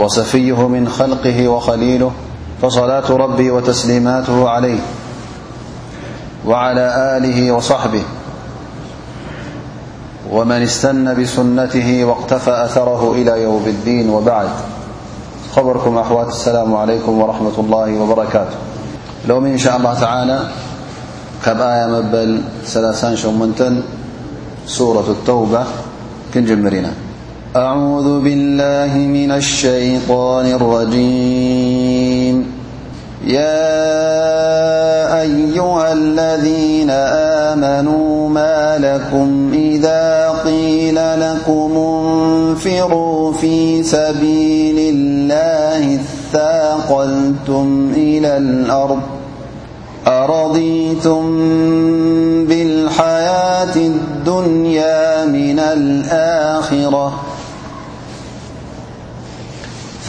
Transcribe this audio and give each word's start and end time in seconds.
وصفيه 0.00 0.68
من 0.68 0.88
خلقه 0.88 1.48
وخليله 1.48 2.10
فصلاة 2.62 3.12
ربي 3.12 3.50
وتسليماته 3.50 4.48
عليه 4.50 4.80
وعلى 6.46 7.16
آله 7.16 7.52
وصحبه 7.52 8.02
ومن 10.32 10.62
استن 10.62 11.22
بسنته 11.22 12.04
واقتفى 12.04 12.50
أثره 12.64 13.12
إلى 13.12 13.42
يوم 13.42 13.62
الدين 13.66 14.10
وبعد 14.10 14.48
خبركم 15.56 15.96
أوات 15.98 16.28
السلام 16.28 16.76
عليكم 16.76 17.20
ورحمة 17.20 17.52
الله 17.58 17.98
وبركاته 18.00 18.56
لوم 19.28 19.44
إن 19.46 19.58
شاء 19.58 19.76
الله 19.76 20.00
تعالى 20.00 20.40
كب 21.44 21.60
آية 21.60 21.86
مبل 21.86 22.40
سلاثان 22.64 23.16
شومنتن 23.16 23.82
سورة 24.66 25.06
التوبة 25.10 25.64
كن 26.34 26.44
جمرنا 26.44 26.92
أعوذ 27.56 28.20
بالله 28.20 28.96
من 28.96 29.30
الشيطان 29.30 30.46
الرجيم 30.46 32.46
يا 33.26 33.90
أيها 35.22 35.92
الذين 35.92 36.90
آمنوا 37.50 38.28
ما 38.28 38.78
لكم 38.78 39.50
إذا 39.54 40.30
قيل 40.44 40.94
لكم 40.94 41.72
انفروا 41.76 43.32
في 43.32 43.82
سبيل 43.82 44.94
الله 44.94 45.94
الثاقلتم 45.94 47.92
إلى 47.96 48.36
الأرض 48.36 49.00
أرضيتم 50.06 51.24
بالحياة 52.46 53.76
الدنيا 53.76 55.24
من 55.26 55.58
الآخرة 55.58 57.12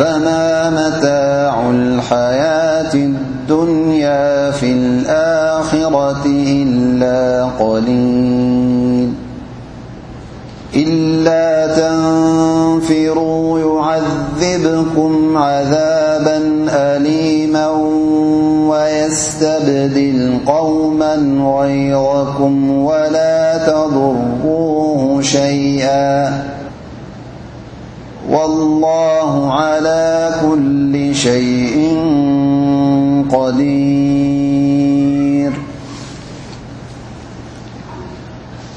فما 0.02 0.70
متاع 0.70 1.70
الحياة 1.70 2.94
الدنيا 2.94 4.52
في 4.52 4.72
الآخرة 4.72 6.26
إلا 6.26 7.46
قليل 7.60 9.14
إلا 10.76 11.68
تنفروا 11.78 13.60
يعذبكم 14.42 15.38
عذابا 15.38 16.38
أليما 16.74 17.68
ويستبدل 18.70 20.38
قوما 20.46 21.16
غيركم 21.62 22.72
ولا 22.84 23.68
تضروه 23.68 25.22
شيئا 25.22 26.61
والله 28.32 29.52
على 29.54 30.32
كل 30.42 31.16
شيء 31.16 31.98
قدير 33.32 35.52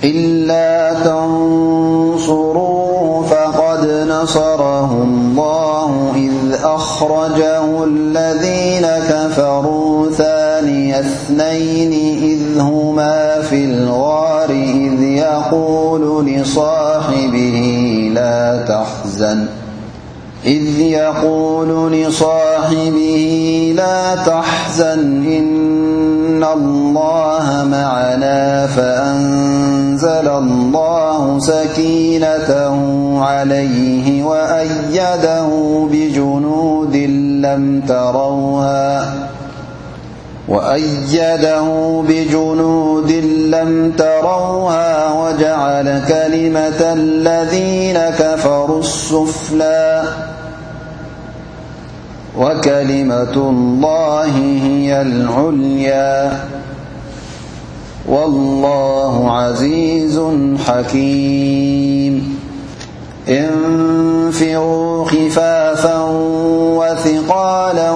إلا 0.05 0.93
تنصروا 1.05 3.23
فقد 3.23 3.87
نصره 4.09 4.93
الله 5.03 6.13
إذ 6.17 6.59
أخرجه 6.65 7.85
الذين 7.85 8.87
كفروا 9.11 10.11
ثاني 10.11 11.01
اثنين 11.01 11.93
إذ 12.23 12.61
هما 12.61 13.41
في 13.41 13.65
الغار 13.65 14.51
إذ 14.51 15.03
يقول 15.03 16.27
لصاحبه 16.27 18.11
لا 18.15 18.65
تحث 18.69 19.04
إذ 20.47 20.79
يقول 20.81 21.93
لصاحبه 21.93 23.73
لا 23.77 24.15
تحزن 24.15 25.23
إن 25.39 26.43
الله 26.45 27.47
معنا 27.71 28.67
فأنزل 28.67 30.27
الله 30.29 31.39
سكينةه 31.39 32.81
عليه 33.25 34.23
وأيده 34.25 35.49
بجنود 35.93 36.97
لم 37.45 37.83
تروها 37.89 39.24
وأيده 40.49 41.65
بجنود 42.09 43.11
لم 43.51 43.93
تروها 43.99 45.13
وجعل 45.13 45.85
كلمة 46.09 46.81
الذين 46.81 47.99
كفروا 47.99 48.81
السفلا 48.81 50.03
وكلمة 52.39 53.35
الله 53.37 54.35
هي 54.45 55.03
العليا 55.03 56.41
والله 58.09 59.31
عزيز 59.33 60.21
حكيم 60.69 62.34
انفغوا 63.29 65.05
خفافا 65.05 66.01
وثقالا 66.77 67.93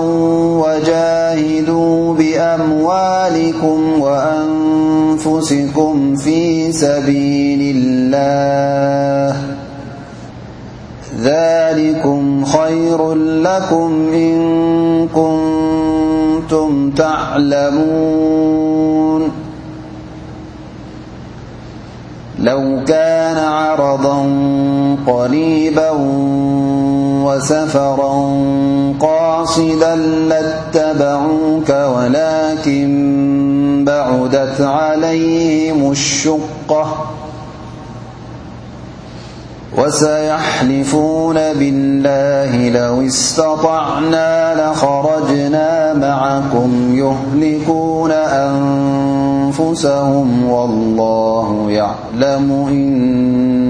وجاهدوا 0.64 2.14
بأموالكم 2.14 4.00
وأنفسكم 4.00 6.16
في 6.16 6.72
سبيل 6.72 7.60
الله 7.76 9.38
ذلكم 11.20 12.44
خير 12.44 13.14
لكم 13.14 13.92
إن 14.12 15.08
كنتم 15.08 16.90
تعلمون 16.90 19.22
لو 22.38 22.80
كان 22.86 23.36
عرضا 23.38 24.22
قريبا 25.08 25.90
وسفرا 27.24 28.14
قاصدا 29.00 29.94
لاتبعوك 30.28 31.70
ولكن 31.70 32.88
بعدت 33.86 34.60
عليهم 34.60 35.90
الشقة 35.90 36.86
وسيحلفون 39.78 41.34
بالله 41.34 42.78
لو 42.80 43.06
استطعنا 43.06 44.54
لخرجنا 44.62 45.94
معكم 45.94 46.72
يهلكون 46.96 48.10
أنفسهم 48.12 50.48
والله 50.50 51.66
يعلمن 51.70 53.57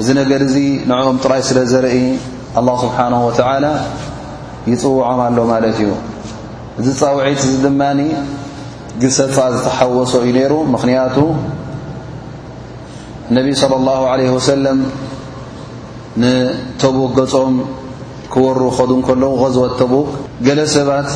እዚ 0.00 0.08
ነገር 0.18 0.40
እዚ 0.48 0.56
ንዕኦም 0.90 1.16
ጥራይ 1.24 1.40
ስለ 1.48 1.58
ዘርኢ 1.70 1.96
ኣላ 2.58 2.68
ስብሓነሁ 2.82 3.20
ወተዓላ 3.28 3.66
ይፅውዖም 4.70 5.18
ኣሎ 5.24 5.38
ማለት 5.50 5.76
እዩ 5.82 5.90
እዚ 6.80 6.86
ፀውዒት 7.00 7.40
እዚ 7.48 7.54
ድማኒ 7.64 8.00
ግሰፃ 9.02 9.36
ዝተሓወሶ 9.54 10.12
እዩ 10.24 10.30
ነይሩ 10.38 10.54
ምኽንያቱ 10.74 11.16
ነቢይ 13.36 13.54
صለ 13.62 13.72
ኣላሁ 13.80 14.00
ዓለ 14.12 14.20
ወሰለም 14.38 14.78
ንተቡክ 16.22 17.12
ገጾም 17.20 17.54
ክወሩ 18.32 18.58
ኸዱ 18.78 18.90
እከለዉ 19.02 19.32
غዝወት 19.42 19.74
ተቡክ 19.82 20.08
ገለ 20.46 20.60
ሰባት 20.76 21.08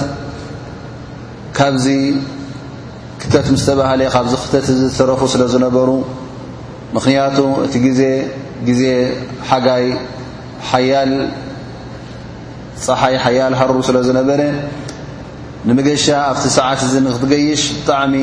ካብዚ 1.56 1.86
ክተት 3.22 3.46
ምስ 3.54 3.62
ተባህለየ 3.69 4.08
ካብዚ 4.14 4.32
ክተት 4.44 4.66
ዚ 4.78 4.81
ዝተረፉ 4.92 5.20
ስለ 5.34 5.42
ዝነበሩ 5.54 5.90
ምኽንያቱ 6.96 7.36
እቲ 7.66 7.75
ግዜ 7.84 8.00
ግዜ 8.66 8.82
ሓጋይ 9.48 9.86
ሓያል 10.70 11.12
ፀሓይ 12.84 13.16
ሓያል 13.24 13.54
ሃሩ 13.60 13.70
ስለ 13.88 13.96
ዝነበረ 14.08 14.40
ንምገሻ 15.68 16.04
ኣብቲ 16.32 16.44
ሰዓት 16.58 16.80
እዚ 16.86 16.94
ንኽትገይሽ 17.06 17.62
ብጣዕሚ 17.78 18.14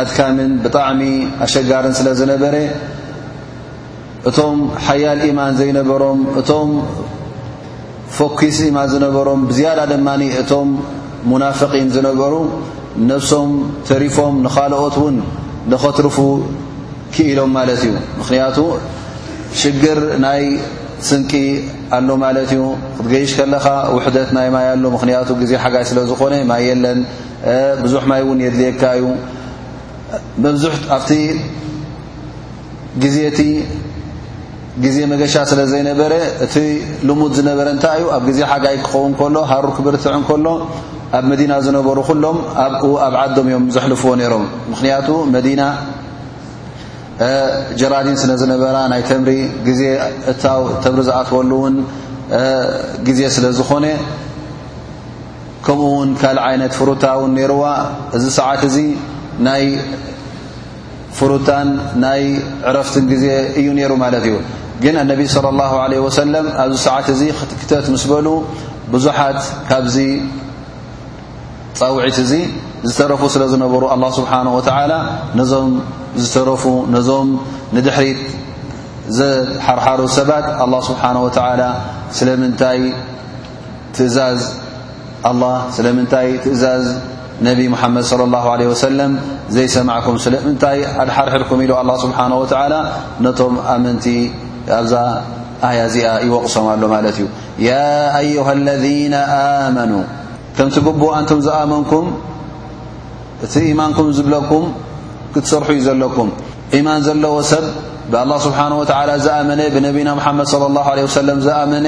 ኣድካምን 0.00 0.50
ብጣዕሚ 0.64 1.00
ኣሸጋርን 1.44 1.94
ስለ 1.98 2.08
ዝነበረ 2.20 2.54
እቶም 4.28 4.58
ሓያል 4.86 5.20
ኢማን 5.28 5.52
ዘይነበሮም 5.60 6.20
እቶም 6.40 6.70
ፎኪስ 8.16 8.56
ኢማን 8.68 8.88
ዝነበሮም 8.94 9.40
ብዝያዳ 9.50 9.80
ድማኒ 9.92 10.22
እቶም 10.42 10.68
ሙናፍቒን 11.32 11.88
ዝነበሩ 11.96 12.32
ነፍሶም 13.10 13.50
ተሪፎም 13.90 14.34
ንኻልኦት 14.46 14.96
እውን 15.02 15.16
ንኸትርፉ 15.72 16.16
ክኢሎም 17.14 17.50
ማለት 17.56 17.80
እዩ 17.88 17.94
ምክንያቱ 18.20 18.56
ሽግር 19.60 19.98
ናይ 20.24 20.44
ስንቂ 21.08 21.32
ኣሎ 21.96 22.08
ማለት 22.24 22.50
እዩ 22.54 22.62
ክትገይሽ 22.96 23.30
ከለኻ 23.38 23.66
ውሕደት 23.96 24.28
ናይ 24.36 24.48
ማይ 24.54 24.66
ኣሉ 24.74 24.84
ምክንያቱ 24.96 25.28
ግዜ 25.42 25.50
ሓጋይ 25.62 25.84
ስለዝኾነ 25.90 26.34
ማይ 26.50 26.62
የለን 26.70 27.00
ብዙሕ 27.84 28.02
ማይ 28.10 28.20
እውን 28.24 28.38
የድልየካ 28.46 28.82
ዩ 29.00 29.04
መ 30.44 30.52
ኣብቲ 30.96 31.10
ግዜ 33.02 33.16
ቲ 33.38 33.42
ግዜ 34.84 34.98
መገሻ 35.12 35.34
ስለ 35.50 35.60
ዘይነበረ 35.72 36.12
እቲ 36.44 36.54
ልሙድ 37.08 37.32
ዝነበረ 37.38 37.66
እንታይ 37.74 37.98
እዩ 38.02 38.06
ኣብ 38.16 38.22
ግዜ 38.30 38.38
ሓጋይ 38.50 38.76
ክኸውን 38.86 39.12
ከሎ 39.20 39.36
ሃሩ 39.50 39.66
ክብርትዕን 39.78 40.22
ከሎ 40.28 40.46
ኣብ 41.18 41.24
መዲና 41.32 41.52
ዝነበሩ 41.66 41.98
ኩሎም 42.10 42.38
ኣኡ 42.66 42.84
ኣብ 43.06 43.14
ዓዶም 43.24 43.48
እዮም 43.50 43.64
ዘሕልፍዎ 43.76 44.12
ነይሮም 44.20 44.46
ምክንያቱ 44.72 45.08
መና 45.34 45.60
ጀራዲን 47.80 48.16
ስለ 48.22 48.30
ዝነበራ 48.40 48.76
ናይ 48.92 49.02
ተምሪ 49.10 49.30
ግዜ 49.68 49.82
እታ 50.32 50.44
ተምሪ 50.84 51.00
ዝኣትወሉውን 51.08 51.76
ግዜ 53.08 53.20
ስለ 53.36 53.46
ዝኾነ 53.58 53.86
ከምኡ 55.66 55.80
ውን 55.98 56.10
ካልእ 56.20 56.42
ዓይነት 56.48 56.72
ፍሩታ 56.78 57.04
እውን 57.18 57.32
ነርዋ 57.40 57.64
እዚ 58.16 58.24
ሰዓት 58.38 58.62
እዚ 58.68 58.76
ናይ 59.46 59.64
ፍሩታን 61.18 61.68
ናይ 62.04 62.22
ዕረፍትን 62.70 63.04
ግዜ 63.12 63.26
እዩ 63.60 63.66
ነይሩ 63.78 63.92
ማለት 64.04 64.24
እዩ 64.30 64.34
ግን 64.82 64.94
ኣነቢ 65.04 65.20
صለ 65.36 65.46
ላه 65.60 65.72
ለ 65.92 66.02
ወሰለም 66.06 66.46
ኣብዚ 66.64 66.74
ሰዓት 66.86 67.06
እዚ 67.14 67.22
ክትክተት 67.38 67.86
ምስ 67.94 68.04
በሉ 68.12 68.26
ብዙሓት 68.92 69.40
ካብዚ 69.70 69.96
ፀውዒት 71.80 72.16
እዚ 72.24 72.32
ዝተረፉ 72.88 73.22
ስለ 73.34 73.42
ዝነበሩ 73.52 73.82
ኣ 73.94 73.96
ስብሓና 74.18 74.46
ወተላ 74.58 74.92
ነዞም 75.40 75.70
ዝረፉ 76.30 76.62
ነዞም 76.94 77.28
ንድሕሪት 77.76 78.22
ዘሓርሓሩ 79.18 80.00
ሰባት 80.16 80.46
لله 80.60 80.80
ስብሓه 80.88 81.14
و 81.24 81.28
ስ 81.30 82.20
እ 85.26 85.48
ስለምንታይ 85.76 86.28
ትእዛዝ 86.44 86.84
ነቢ 87.48 87.58
مሓመድ 87.74 88.04
صى 88.10 88.14
الله 88.28 88.44
عله 88.54 88.64
وሰለም 88.72 89.12
ዘይሰማዕኩም 89.54 90.16
ስለምንታይ 90.24 90.78
ኣድሓርሕርኩም 91.02 91.58
ኢሉ 91.64 91.72
لله 91.84 91.96
ስብሓه 92.04 92.24
و 92.42 92.44
ነቶም 93.24 93.52
ኣመንቲ 93.74 94.04
ኣብዛ 94.80 94.94
ኣያ 95.68 95.78
እዚኣ 95.88 96.06
ይወቕሶም 96.26 96.64
ኣሎ 96.72 96.82
ማለት 96.94 97.16
እዩ 97.18 97.26
ያ 97.68 97.72
ዩه 98.34 98.46
اለذ 98.58 98.84
ኣመኑ 99.66 99.92
ከምቲ 100.56 100.76
ቡ 101.02 101.02
ኣንቶም 101.18 101.38
ዝኣመንኩም 101.46 102.06
እቲ 103.44 103.54
ኢማንኩም 103.72 104.08
ዝብለኩም 104.16 104.64
ትሰር 105.34 105.64
ዩ 105.76 105.80
ዘለኩም 105.88 106.28
ማን 106.86 106.98
ዘለዎ 107.08 107.34
ሰብ 107.52 107.64
ብلله 108.12 108.36
ስብሓنه 108.46 108.76
و 108.82 108.84
ዝኣመነ 109.24 109.60
ብነቢና 109.74 110.08
መድ 110.18 110.36
صى 110.52 110.64
الله 110.70 110.84
عله 110.92 111.04
س 111.16 111.18
ዝኣመነ 111.44 111.86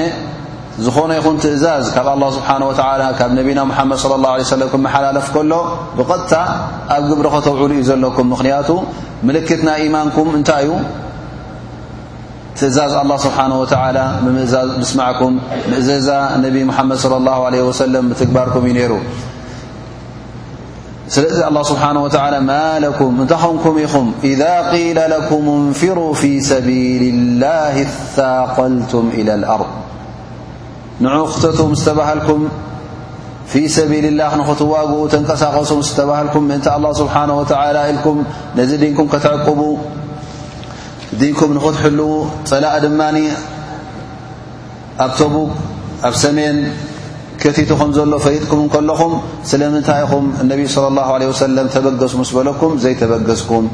ዝኾነ 0.85 1.11
ይኹን 1.19 1.35
ትእዛዝ 1.43 1.85
ካብ 1.95 2.07
له 2.23 2.29
ስብه 2.35 2.49
و 2.69 2.71
ካብ 3.17 3.29
ነና 3.37 3.59
መድ 3.89 3.97
ص 4.03 4.05
ه 4.11 4.61
ه 4.61 4.71
ክመሓላለፍ 4.73 5.27
ከሎ 5.35 5.53
ብቐጥታ 5.97 6.31
ኣብ 6.95 7.03
ግብሪ 7.11 7.25
ኸተውዕሉ 7.35 7.71
ዩ 7.79 7.83
ዘለኩም 7.89 8.27
ምክንያቱ 8.33 8.69
ምልክት 9.27 9.61
ናይ 9.67 9.83
ማንኩም 9.95 10.27
እንታይ 10.37 10.63
እዩ 10.65 10.71
ትእዛዝ 12.57 12.91
لله 13.05 13.17
ስብሓه 13.27 13.47
و 13.61 13.63
ስማዕኩም 14.91 15.33
እዘዛ 15.79 16.09
ነ 16.43 16.45
محመድ 16.69 16.97
صى 17.03 17.15
الله 17.21 17.39
عله 17.47 17.63
سለ 17.79 17.93
ትግባርኩም 18.21 18.61
እዩ 18.69 18.73
ነይሩ 18.79 18.93
ل 21.05 21.13
الله 21.19 21.63
سبحانه 21.63 22.01
وتعالى 22.03 22.39
ما 22.41 22.79
لكم 22.81 23.21
نت 23.29 23.33
نكم 23.33 24.05
م 24.05 24.11
إذا 24.25 24.71
قيل 24.73 24.97
لكم 24.97 25.43
انفروا 25.49 26.13
في 26.17 26.41
سبيل 26.41 27.01
الله 27.13 27.81
الثاقلتم 27.81 29.05
إلى 29.13 29.33
الأرض 29.35 29.69
نعختت 30.99 31.61
مس 31.61 31.85
تبهلكم 31.85 32.39
في 33.45 33.67
سبيل 33.69 34.05
الله 34.17 34.29
نتوق 34.41 35.07
تنق 35.13 35.29
تبلكم 35.97 36.43
نت 36.51 36.67
الله 36.77 36.91
سبحانه 37.01 37.33
وتعالى 37.41 37.81
لكم 38.01 38.17
نذي 38.57 38.75
دنكم 38.83 39.05
كتعقب 39.13 39.61
دنكم 41.19 41.47
نتحلو 41.57 42.11
ل 42.65 42.65
من 43.01 43.15
ب 44.99 45.01
تبق 45.17 45.49
ب 46.11 46.13
سمين 46.23 46.55
كቲቱ 47.43 47.69
ዘሎ 47.97 48.13
ፈيጥኩም 48.25 48.61
ከኹም 48.73 49.13
ስለምታይ 49.51 50.01
ኹ 50.09 50.11
ن 50.21 50.51
صلى 50.75 50.87
الله 50.91 51.07
عله 51.15 51.27
وسلم 51.33 51.65
ተሱ 51.73 52.15
በለኩ 52.37 52.61
ዘيتበገسኩم 52.83 53.65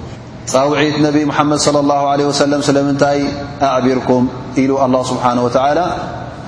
وዒት 0.71 0.95
ነ 1.05 1.07
محمድ 1.29 1.59
صلى 1.67 1.79
الله 1.83 2.01
عليه 2.11 2.27
وسلم 2.31 2.59
ስلምንታይ 2.69 3.17
أعቢركم 3.67 4.21
ኢሉ 4.61 4.71
الله 4.85 5.01
ስبحنه 5.11 5.41
وتعى 5.47 5.73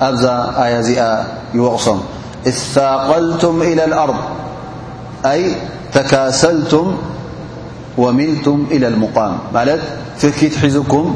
ኣዛ 0.08 0.24
ኣي 0.64 0.72
እዚኣ 0.82 1.00
ይوቕሶም 1.58 1.98
اثاقلتم 2.50 3.54
إلى 3.70 3.82
الأرض 3.88 4.18
ي 5.40 5.42
ተكሰلتم 5.96 6.86
وملتም 8.02 8.58
إلى 8.74 8.86
المقام 8.92 9.34
ትكት 10.20 10.54
ሒዝኩም 10.62 11.06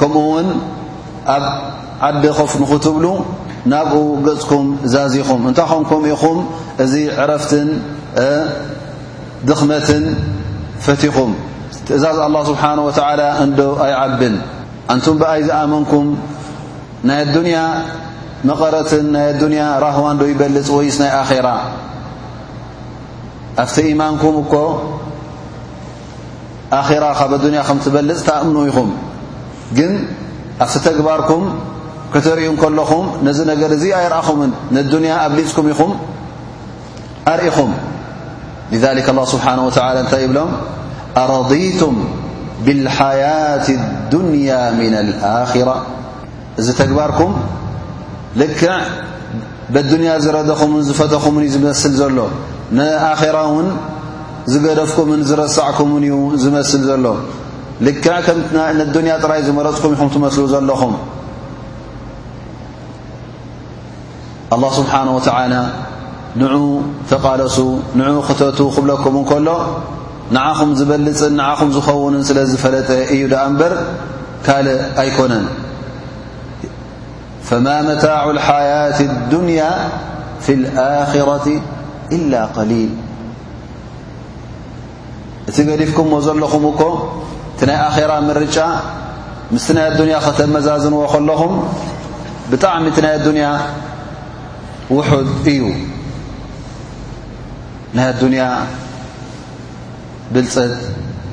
ከምኡ 0.00 0.16
ውን 0.32 0.48
ኣብ 1.34 1.44
ዓዲ 2.08 2.22
خፍ 2.38 2.52
نኽትብሉ 2.62 3.04
ናብኡ 3.72 4.02
ገኩም 4.26 4.66
ዛዚኹም 4.94 5.40
እታ 5.50 5.60
ንኩም 5.80 6.02
ኢኹም 6.12 6.38
እዚ 6.84 6.92
ዕረፍትን 7.20 7.68
ድኽመትን 9.48 10.04
ፈትኹም 10.84 11.30
ትእዛዝ 11.86 12.18
الله 12.28 12.42
ስبሓنه 12.50 12.82
ول 12.88 13.20
እዶ 13.44 13.58
ኣይዓብን 13.86 14.34
ኣንቱ 14.92 15.06
ብኣይ 15.20 15.40
ዝኣመنኩም 15.48 16.06
ናይ 17.08 17.20
መቐረትን 18.48 19.06
ና 19.14 19.56
ኣ 19.68 19.68
رهዋ 19.84 20.04
ዶ 20.20 20.22
يበልፅ 20.32 20.68
ይስ 20.86 20.96
ናይ 21.02 21.10
ر 21.46 21.48
ኣብቲ 23.62 23.76
إيማንኩም 23.90 24.34
እ 26.80 26.82
ራ 27.02 27.06
ካብ 27.18 27.32
ያ 27.58 27.62
በልፅ 27.94 28.24
ኣም 28.40 28.54
ይኹ 28.70 28.78
ግ 29.78 29.80
ኣ 30.64 30.66
ግባ 30.98 31.08
ክተርእኡ 32.14 32.48
እከለኹም 32.56 33.04
ነዚ 33.26 33.38
ነገር 33.52 33.70
እዚ 33.76 33.84
ኣይርኣኹምን 34.00 34.50
ንዱንያ 34.76 35.12
ኣብሊፅኩም 35.26 35.66
ኢኹም 35.74 35.92
ኣርእኹም 37.34 37.70
ذ 38.82 38.84
ه 39.06 39.26
ስብሓነه 39.32 39.62
ወተላ 39.68 39.86
እንታይ 40.04 40.24
ብሎም 40.30 40.50
ኣረضይቱም 41.22 41.94
ብልሓያት 42.64 43.66
اድንያ 43.76 44.50
ምና 44.78 44.94
ልኣኪራ 45.08 45.68
እዚ 46.60 46.66
ተግባርኩም 46.80 47.32
ልክዕ 48.40 48.72
ብድንያ 49.74 50.10
ዝረደኹምን 50.24 50.82
ዝፈተኹምን 50.88 51.42
እዩ 51.46 51.52
ዝመስል 51.54 51.92
ዘሎ 52.00 52.18
ንኣራ 52.76 53.36
እውን 53.50 53.68
ዝገደፍኩምን 54.52 55.20
ዝረሳዕኩምን 55.28 56.04
እዩ 56.08 56.16
ዝመስል 56.42 56.82
ዘሎ 56.90 57.04
ልክዕ 57.86 58.26
ንዱንያ 58.80 59.12
ጥራይ 59.22 59.40
ዝመረፅኩም 59.48 59.92
ኢኹም 59.96 60.08
ትመስሉ 60.14 60.42
ዘለኹም 60.54 60.94
ኣላه 64.54 64.70
ስብሓነ 64.78 65.08
ወተዓላ 65.16 65.54
ንእ 66.40 66.54
ተቓለሱ 67.10 67.56
ንዑ 67.98 68.14
ክተቱ 68.28 68.58
ክብለኩም 68.76 69.14
ንከሎ 69.22 69.48
ንዓኹም 70.36 70.70
ዝበልፅን 70.78 71.32
ንዓኹም 71.40 71.68
ዝኸውንን 71.76 72.22
ስለ 72.28 72.38
ዝፈለጠ 72.50 72.88
እዩ 73.14 73.20
ደኣ 73.32 73.42
እምበር 73.50 73.72
ካል 74.46 74.66
ኣይኮነን 75.02 75.44
ፈማ 77.48 77.66
መታዕ 77.88 78.26
ሓያት 78.48 78.98
ኣድንያ 79.12 79.60
ፍ 80.44 80.46
ልኣኽራት 80.62 81.46
ኢላ 82.16 82.34
ቀሊል 82.56 82.90
እቲ 85.50 85.56
ገዲፍኩምዎ 85.70 86.18
ዘለኹም 86.26 86.64
እኮ 86.72 86.82
እቲ 87.52 87.60
ናይ 87.70 87.78
ኣኼራ 87.86 88.12
ምርጫ 88.30 88.56
ምስቲ 89.54 89.68
ናይ 89.78 89.86
ኣዱንያ 89.92 90.16
ከተመዛዝንዎ 90.26 91.02
ከለኹም 91.14 91.54
ብጣዕሚ 92.50 92.84
እቲ 92.92 92.96
ናይ 93.06 93.14
ኣዱንያ 93.20 93.46
ውድ 94.96 95.10
እዩ 95.50 95.60
ናይ 97.96 98.06
ኣዱንያ 98.12 98.42
ብልፅት 100.34 100.72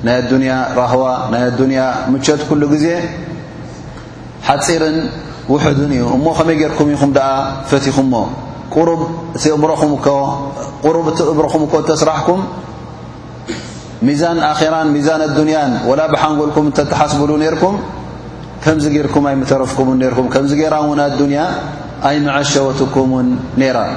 ናይ 0.06 0.16
ኣዱያ 0.22 0.52
ራህዋ 0.80 1.04
ናይ 1.32 1.42
ኣዱንያ 1.52 1.80
ምቸት 2.12 2.42
ኩሉ 2.50 2.62
ግዜ 2.74 2.86
ሓፂርን 4.50 4.98
ውሑድን 5.54 5.92
እዩ 5.98 6.04
እሞ 6.18 6.26
ከመይ 6.38 6.56
ጌርኩም 6.62 6.88
ኢኹም 6.96 7.12
ኣ 7.30 7.32
ፈትኹምሞ 7.72 8.14
እ 8.78 8.80
እእምሮኹም 9.50 9.94
ተስራሕኩም 11.90 12.40
ሚዛን 14.08 14.38
ኣራን 14.50 14.88
ሚዛን 14.96 15.22
ኣዱንያን 15.30 15.72
وላ 15.90 16.00
ብሓንጎልኩም 16.14 16.66
እተተሓስብሉ 16.72 17.32
ነርኩም 17.46 17.76
ከምዚ 18.66 18.84
ጌርኩም 18.98 19.24
ኣይ 19.32 19.36
ምተረፍኩምን 19.42 20.00
ኩም 20.18 20.28
ከዚ 20.36 20.50
ጌይራ 20.62 20.76
እን 20.94 21.00
ኣዱያ 21.10 21.40
أي 22.06 22.20
معش 22.20 22.58
وتكوم 22.58 23.40
نرا 23.58 23.88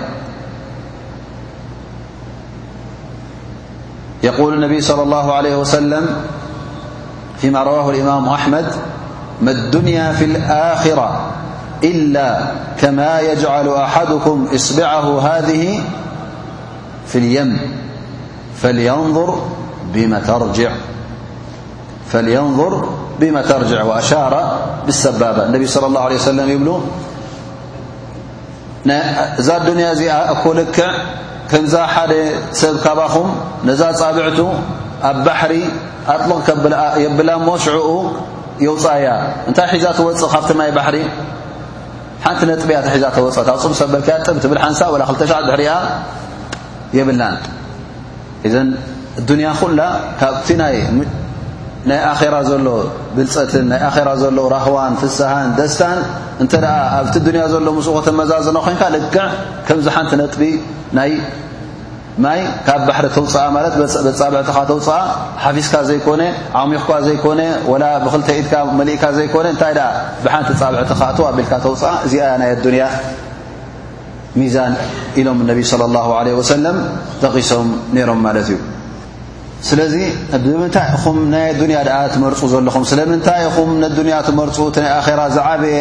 يقول 4.23 4.55
النبي 4.55 4.81
صلى 4.81 5.03
الله 5.03 5.33
عليه 5.35 5.57
وسلم 5.57 6.07
فيما 7.41 7.63
رواه 7.63 7.91
الإمام 7.91 8.29
أحمد 8.29 8.67
ما 9.43 9.51
الدنيا 9.51 10.13
في 10.13 10.25
الآخرة 10.25 11.27
إلا 11.85 12.47
كما 12.81 13.21
يجعل 13.21 13.69
أحدكم 13.69 14.47
إصبعه 14.55 15.21
هذه 15.21 15.81
في 17.07 17.19
اليم 17.19 17.59
فلينظر 22.13 22.95
بما 23.21 23.43
ترجع 23.49 23.83
وأشار 23.85 24.59
بالسبابة 24.87 25.45
النبي 25.47 25.67
صلى 25.67 25.87
الله 25.87 26.01
عليه 26.01 26.17
وسلميب 26.17 26.75
እዛ 29.41 29.49
ዱንያ 29.69 29.87
እዚኣ 29.95 30.11
ኣኮለክዕ 30.35 30.89
ከምዛ 31.51 31.75
ሓደ 31.93 32.13
ሰብ 32.61 32.75
ካባኹም 32.85 33.29
ነዛ 33.69 33.81
ፃብዕቱ 34.01 34.39
ኣብ 35.09 35.17
ባሕሪ 35.27 35.55
ኣጥልቕ 36.15 36.49
የብላ 37.05 37.31
ሞ 37.45 37.49
ሽዕኡ 37.65 37.89
የውፃ 38.65 38.85
ያ 39.05 39.09
እንታይ 39.49 39.69
ሒዛ 39.77 39.87
ተወፅእ 39.99 40.29
ካብ 40.33 40.49
ማይ 40.61 40.71
ባሪ 40.77 40.97
ሓንቲ 42.25 42.41
ነጥብያ 42.51 42.77
ሒዛ 42.95 43.05
ተወፅ 43.17 43.37
ፅ 43.63 43.65
ሰበክ 43.83 44.09
ጥብ 44.43 44.51
ሓንሳ 44.65 44.81
2ተሸ 44.95 45.33
ድሪኣ 45.49 45.73
የብላን 46.97 47.37
ዘ 49.29 49.31
ያ 49.47 49.51
ኩላ 49.61 49.81
ካብ 50.21 50.35
ናይ 51.89 51.99
ኣራ 52.21 52.37
ዘሎ 52.49 52.67
ብልፀትን 53.17 53.63
ናይ 53.73 53.81
ኣራ 53.91 54.09
ዘሎ 54.23 54.39
ራህዋን 54.57 54.95
ፍሳሃን 55.01 55.47
ደስታን 55.59 55.99
እንተ 56.43 56.53
ደኣ 56.65 56.75
ኣብቲ 56.97 57.15
ዱንያ 57.27 57.43
ዘሎ 57.53 57.67
ምስኡ 57.77 57.91
ከተመዛዘና 57.99 58.59
ኮይንካ 58.67 58.83
ልክዕ 58.97 59.17
ከምዚ 59.67 59.87
ሓንቲ 59.95 60.11
ነጥቢ 60.21 60.43
ናይ 60.99 61.13
ማይ 62.25 62.41
ካብ 62.67 62.81
ባሕሪ 62.89 63.07
ተውፅኣ 63.17 63.45
ማለት 63.57 63.75
ፃብዕትኻ 64.21 64.57
ተውፅኣ 64.71 64.97
ሓፊስካ 65.45 65.75
ዘይኮነ 65.91 66.23
ዓቕሚኽኳ 66.61 66.91
ዘይኮነ 67.07 67.41
ወላ 67.73 67.85
ብክልተኢድካ 68.05 68.53
መሊእካ 68.81 69.05
ዘይኮነ 69.19 69.47
እንታይ 69.55 69.73
ብሓንቲ 70.25 70.49
ፃብዕቲካ 70.63 71.01
እተ 71.13 71.19
ቢልካ 71.37 71.53
ተውፅአ 71.67 71.93
እዚኣ 72.09 72.25
ናይ 72.43 72.51
ኣዱንያ 72.57 72.83
ሚዛን 74.41 74.75
ኢሎም 75.21 75.39
ነቢ 75.53 75.59
ለ 75.81 75.83
ه 76.09 76.21
ለ 76.29 76.29
ወሰለም 76.41 76.77
ተቂሶም 77.25 77.69
ነይሮም 77.97 78.21
ማለት 78.29 78.49
እዩ 78.55 78.59
ስለዚ 79.69 79.95
ብምንታይ 80.43 80.87
ኢኹም 80.97 81.17
ናይ 81.33 81.45
ኣዱንያ 81.55 81.79
ድኣ 81.87 81.97
ትመርፁ 82.13 82.41
ዘለኹም 82.53 82.85
ስለምንታይ 82.91 83.41
ኢኹም 83.49 83.71
ነዱንያ 83.83 84.15
ትመርፁ 84.29 84.57
እቲ 84.71 84.77
ናይ 84.85 84.93
ኣኼራ 85.01 85.21
ዝዓበየ 85.37 85.77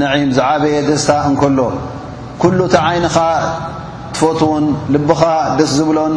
ንዒም 0.00 0.30
ዝዓበየ 0.38 0.76
ደስታ 0.88 1.08
እንከሎ 1.28 1.58
ኩሉ 2.42 2.58
እቲ 2.68 2.74
ዓይንኻ 2.88 3.16
ትፈትውን 4.14 4.66
ልብኻ 4.94 5.20
ደስ 5.58 5.70
ዝብሎን 5.78 6.14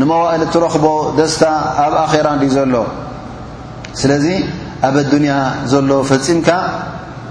ንመዋእል 0.00 0.42
እትረኽቦ 0.46 0.86
ደስታ 1.18 1.42
ኣብ 1.84 1.94
ኣኼራ 2.04 2.28
ዲ 2.42 2.50
ዘሎ 2.56 2.74
ስለዚ 4.00 4.26
ኣብ 4.88 4.94
ኣዱንያ 5.04 5.34
ዘሎ 5.74 5.90
ፈፂምካ 6.10 6.48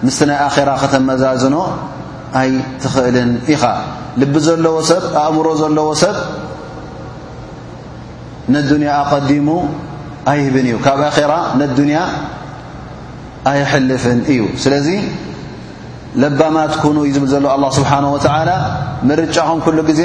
ምስቲ 0.05 0.21
ናይ 0.31 0.39
ኣኼራ 0.47 0.69
ኸተመዛዝኖ 0.83 1.57
ኣይ 2.41 2.49
ትኽእልን 2.83 3.31
ኢኻ 3.53 3.63
ልቢ 4.21 4.33
ዘለዎ 4.47 4.77
ሰብ 4.91 5.03
ኣእምሮ 5.25 5.47
ዘለዎ 5.61 5.87
ሰብ 6.03 6.15
نالدنيا 8.49 9.01
أقدم 9.01 9.49
أيهبن 10.27 10.65
እي 10.65 10.77
كب 10.85 11.01
آر 11.21 11.57
نالدنيا 11.59 12.03
أيحلفن 13.47 14.19
እي 14.29 14.39
لذي 14.65 15.07
بما 16.39 16.63
تكن 16.73 16.91
بل 16.91 17.41
ل 17.43 17.45
الله 17.55 17.69
سبحانه 17.69 18.09
وتعالى 18.13 18.55
مرجخم 19.09 19.59
كل 19.65 19.79
ዜ 19.93 20.01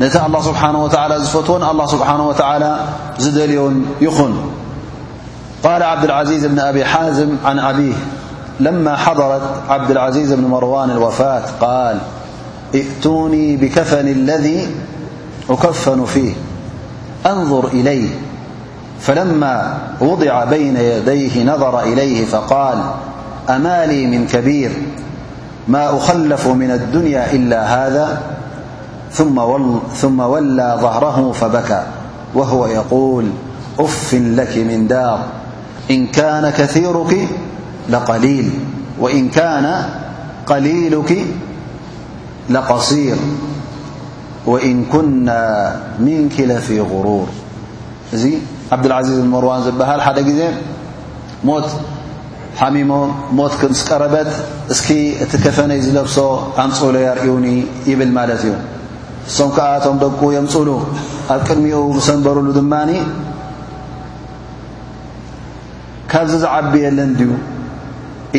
نت 0.00 0.16
الله 0.28 0.40
سبحانه 0.50 0.80
وتعلى 0.84 1.14
فتو 1.20 1.56
الله 1.72 1.86
سبحانه 1.94 2.24
وتعلى 2.30 2.70
زدلي 3.24 3.54
ين 4.04 4.34
قال 5.64 5.82
عبد 5.82 6.04
العزيز 6.04 6.46
بن 6.46 6.58
أبي 6.58 6.84
حازم 6.84 7.30
عن 7.44 7.58
عبيه 7.58 7.94
لما 8.60 8.96
حضرت 8.96 9.42
عبدالعزيز 9.68 10.32
بن 10.32 10.44
مروان 10.54 10.90
الوفاة 10.90 11.42
قال 11.60 11.96
إئتوني 12.80 13.44
بكفن 13.56 14.08
الذي 14.18 14.58
أكفن 15.50 16.04
فيه 16.04 16.32
أنظر 17.26 17.66
إليه 17.66 18.08
فلما 19.00 19.78
وضع 20.00 20.44
بين 20.44 20.76
يديه 20.76 21.44
نظر 21.44 21.80
إليه 21.82 22.24
فقال 22.24 22.78
أمالي 23.50 24.06
من 24.06 24.26
كبير 24.26 24.70
ما 25.68 25.96
أخلف 25.96 26.48
من 26.48 26.70
الدنيا 26.70 27.32
إلا 27.32 27.86
هذا 27.86 28.22
ثم 29.92 30.18
ولى 30.20 30.78
ظهره 30.82 31.32
فبكى 31.32 31.82
وهو 32.34 32.66
يقول 32.66 33.30
أف 33.78 34.14
لك 34.14 34.58
من 34.58 34.86
دار 34.86 35.18
إن 35.90 36.06
كان 36.06 36.50
كثيرك 36.50 37.16
لقليل 37.90 38.50
وإن 39.00 39.28
كان 39.28 39.84
قليلك 40.46 41.18
لقصير 42.50 43.14
ወኢን 44.52 44.78
ኩና 44.92 45.28
ምንኪ 46.04 46.34
ለፊ 46.50 46.68
غሩር 46.90 47.28
እዚ 48.14 48.24
ዓብድልዓዚዝ 48.74 49.18
ብ 49.22 49.26
መርዋን 49.34 49.60
ዝበሃል 49.66 50.00
ሓደ 50.06 50.18
ጊዜ 50.28 50.40
ሞት 51.48 51.68
ሓሚሞ 52.60 52.92
ሞት 53.38 53.54
ክምስ 53.60 53.80
ቀረበት 53.88 54.30
እስኪ 54.74 54.88
እቲ 55.24 55.32
ከፈነይ 55.44 55.80
ዝለብሶ 55.86 56.16
ኣምፁሉ 56.62 56.94
ያርእውኒ 57.08 57.46
ይብል 57.90 58.10
ማለት 58.18 58.42
እዩ 58.46 58.50
እሶም 59.28 59.50
ከዓቶም 59.56 59.96
ደቁ 60.04 60.20
የምፁሉ 60.36 60.68
ኣብ 61.34 61.40
ቅድሚኡ 61.48 61.80
ምሰንበሩሉ 61.96 62.48
ድማኒ 62.58 62.90
ካብዚ 66.12 66.32
ዝዓቢየለ 66.44 66.98
ድዩ 67.20 67.30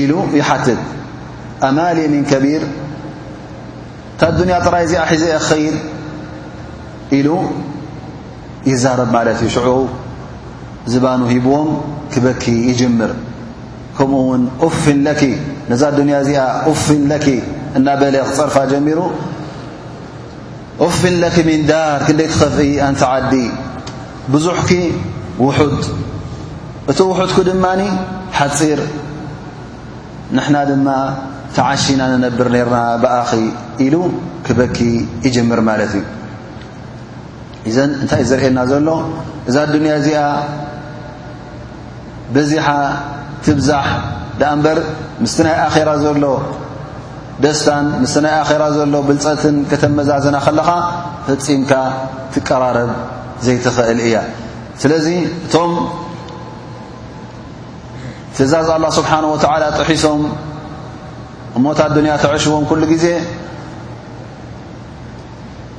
ኢሉ 0.02 0.12
ይሓትት 0.40 0.82
ኣማሊ 1.70 1.98
ምን 2.14 2.24
ከቢር 2.32 2.64
እታ 4.16 4.22
ዱንያ 4.38 4.56
ጥራይ 4.66 4.84
እዚኣሒዘ 4.88 5.24
ክኸይድ 5.40 5.76
ኢሉ 7.18 7.28
ይዛረብ 8.70 9.10
ማለት 9.16 9.38
እዩ 9.48 9.50
ሽዑ 9.56 9.70
ዝባኑ 10.94 11.22
ሂብዎም 11.34 11.70
ክበኪ 12.14 12.44
ይጅምር 12.70 13.12
ከምኡ 13.98 14.22
ውን 14.30 14.44
ኡፍን 14.68 14.98
ለኪ 15.08 15.22
ነዛ 15.72 15.82
ዱንያ 15.98 16.16
እዚኣ 16.24 16.40
ኡፍን 16.72 17.02
ለኪ 17.12 17.26
እናበለ 17.78 18.16
ክፀርፋ 18.30 18.56
ጀሚሩ 18.72 19.00
ኡፍን 20.86 21.16
ለኪ 21.24 21.36
ምን 21.50 21.62
ዳር 21.70 22.02
ክንደይ 22.08 22.28
ትኸፍእ 22.34 22.74
ኣንቲዓዲ 22.90 23.34
ብዙሕክ 24.34 24.70
ውሑድ 25.46 25.80
እቲ 26.92 27.00
ውሑድኩ 27.12 27.38
ድማኒ 27.50 27.82
ሓፂር 28.40 28.80
ንሕና 30.38 30.58
ድማ 30.72 30.88
ተዓሽና 31.56 32.02
ንነብር 32.12 32.48
ነርና 32.56 32.78
ብኣኺ 33.04 33.30
ኢሉ 33.86 33.96
ክበኪ 34.46 34.78
ይጅምር 35.26 35.60
ማለት 35.70 35.92
እዩ 36.00 36.04
እዘን 37.70 37.92
እንታይ 38.02 38.24
ዘርእየና 38.30 38.60
ዘሎ 38.72 38.90
እዛ 39.50 39.56
ኣዱንያ 39.66 39.92
እዚኣ 40.02 40.20
በዚሓ 42.34 42.68
ትብዛሕ 43.46 43.86
ዳኣ 44.40 44.50
እምበር 44.58 44.80
ምስቲ 45.24 45.38
ናይ 45.48 45.56
ኣኼራ 45.68 45.90
ዘሎ 46.04 46.24
ደስታን 47.44 47.86
ምስቲ 48.02 48.18
ናይ 48.26 48.34
ኣኼራ 48.42 48.64
ዘሎ 48.78 48.94
ብልፀትን 49.08 49.56
ከተመዛዝና 49.72 50.38
ከለኻ 50.46 50.70
ፍፂምካ 51.28 51.72
ትቀራረብ 52.34 52.92
ዘይትኽእል 53.46 54.00
እያ 54.08 54.16
ስለዚ 54.82 55.08
እቶም 55.48 55.74
ትእዛዝ 58.38 58.68
ኣላ 58.76 58.86
ስብሓን 59.00 59.26
ወትዓላ 59.34 59.64
ጥሒሶም 59.80 60.22
እሞታ 61.58 61.80
ኣዱንያ 61.90 62.14
ተዕሽቦም 62.24 62.64
ኩሉ 62.70 62.82
ግዜ 62.94 63.06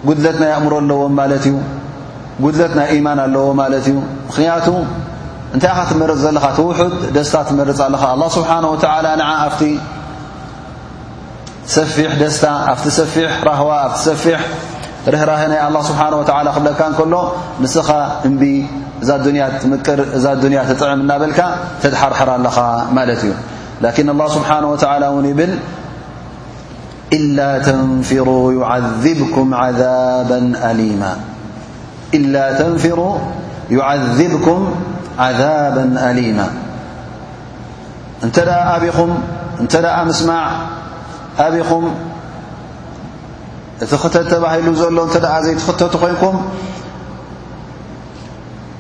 ጉድለትና 0.06 0.44
ኣእምሮ 0.56 0.72
ኣለዎም 0.82 1.12
ማለት 1.20 1.44
እዩ 1.50 1.54
ጉድለት 2.42 2.72
ናይ 2.78 2.86
إيማን 2.94 3.18
ኣለዎ 3.26 3.44
ማለት 3.60 3.84
እዩ 3.90 3.94
ምክንያቱ 4.28 4.66
እንታይ 5.56 5.76
ትመርፅ 5.90 6.18
ዘለኻ 6.24 6.44
ትውሑ 6.58 6.78
ደስታ 7.16 7.34
ትመርፅ 7.48 7.78
ኣለኻ 7.88 8.02
لله 8.18 8.28
ስብሓه 8.36 8.60
و 8.68 8.74
ኣቲ 9.52 9.62
ሰፊ 11.74 11.96
ደስታ 12.22 12.44
ኣ 12.72 12.74
ሰፊ 12.98 13.14
ራህዋ 13.48 13.70
ኣ 13.84 13.88
ሰፊ 14.06 14.24
ርህራህ 15.12 15.40
ናይ 15.52 15.58
لله 15.70 15.82
ስብሓه 15.90 16.08
و 16.20 16.22
ክብለካ 16.56 16.80
ከሎ 16.98 17.14
ንስኻ 17.62 17.88
እ 18.28 18.30
ቅር 19.86 20.00
እዛ 20.16 20.24
ያ 20.58 20.62
ጥዕም 20.80 21.00
እናበልካ 21.04 21.38
ተሓርር 21.82 22.30
ኣለኻ 22.38 22.56
ማለት 22.98 23.20
እዩ 23.26 23.32
لكن 23.84 24.06
الله 24.14 24.26
ስብሓنه 24.36 24.68
ول 24.72 25.04
ውን 25.14 25.26
ብል 25.38 25.52
إل 27.16 27.36
ተንፍሩ 27.66 28.28
يعذبኩም 28.58 29.48
عذب 29.62 30.30
أሊم 30.72 31.02
إل 32.16 32.58
ተنفر 32.58 33.20
يعذبك 33.70 34.46
عذبا 35.18 35.84
أليم 36.10 36.40
እ 38.26 38.28
ኹ 38.96 39.00
እ 39.62 40.12
ስማع 40.18 40.42
ኹም 41.70 41.82
እቲ 43.84 43.92
ክተ 44.02 44.14
ተባሂሉ 44.32 44.66
ዘሎ 44.82 44.98
እ 45.16 45.18
ዘيኽተ 45.46 45.94
ኮንኩም 46.04 46.36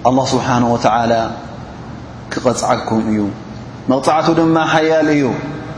الله 0.08 0.24
ስبሓنه 0.34 0.68
وعلى 0.76 1.20
ክغፅዓኩም 2.32 3.00
እዩ 3.10 3.20
መقፅعቱ 3.90 4.26
ድማ 4.40 4.56
ሓያል 4.74 5.08
እዩ 5.16 5.24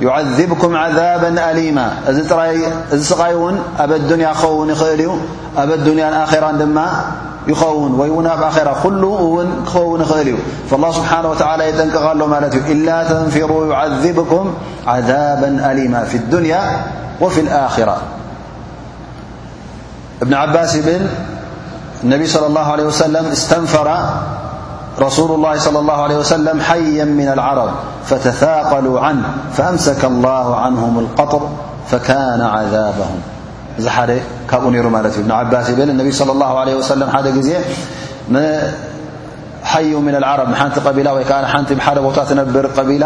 يعذبكም 0.07 0.73
عذبا 0.83 1.29
أليم 1.51 1.79
ዚ 2.97 2.99
ስቓይ 3.11 3.35
ውን 3.43 3.57
ኣብ 3.83 3.91
لንያ 4.11 4.29
ክኸውን 4.41 4.69
ይኽእል 4.75 5.01
እዩ 5.05 5.97
ኣ 6.19 6.23
الያ 6.23 6.41
ራ 6.45 6.49
ድ 6.61 6.63
وياآخرلن 7.49 10.37
فالله 10.71 10.91
سبحانه 10.93 11.29
وتعالى 11.31 11.65
لمال 12.15 12.45
إلا 12.55 12.99
تنفروا 13.09 13.63
يعذبكم 13.73 14.45
عذابا 14.87 15.51
أليما 15.73 16.01
في 16.05 16.17
الدنيا 16.17 16.83
وفي 17.21 17.41
الآخرة 17.41 17.97
بن 20.23 20.35
عباس 20.35 20.77
ب 20.77 21.01
النبي 22.05 22.27
صلى 22.27 22.47
الله 22.47 22.67
عليه 22.73 22.85
وسلم 22.85 23.27
استنفر 23.27 23.97
رسول 25.01 25.31
الله 25.35 25.59
صلى 25.59 25.79
الله 25.79 26.03
عليه 26.03 26.17
وسلم 26.17 26.61
حيا 26.61 27.05
من 27.05 27.29
العرض 27.29 27.71
فتثاقلوا 28.07 29.01
عنه 29.01 29.23
فأمسك 29.53 30.05
الله 30.05 30.57
عنهم 30.57 30.99
القطر 30.99 31.49
فكان 31.87 32.41
عذابهم 32.41 33.21
ዚ 33.85 33.89
ሓደ 33.97 34.11
ካብኡ 34.51 34.69
ነይሩ 34.75 34.87
ማለት 34.97 35.15
እዩ 35.19 35.23
ንዓባስ 35.33 35.67
ይብል 35.73 35.91
ነቢ 36.01 36.09
صለى 36.21 36.35
اه 36.47 36.55
عه 36.61 36.67
ሰለ 36.91 37.01
ሓደ 37.15 37.27
ጊዜ 37.39 37.51
ንሓዩ 38.35 39.91
ም 40.07 40.09
ዓረብ 40.31 40.49
ንሓንቲ 40.53 40.77
ቀቢላ 40.87 41.09
ወይከዓ 41.17 41.37
ሓንቲ 41.53 41.69
ብሓደ 41.81 41.99
ቦታ 42.07 42.19
ትነብር 42.31 42.67
ቀቢላ 42.77 43.05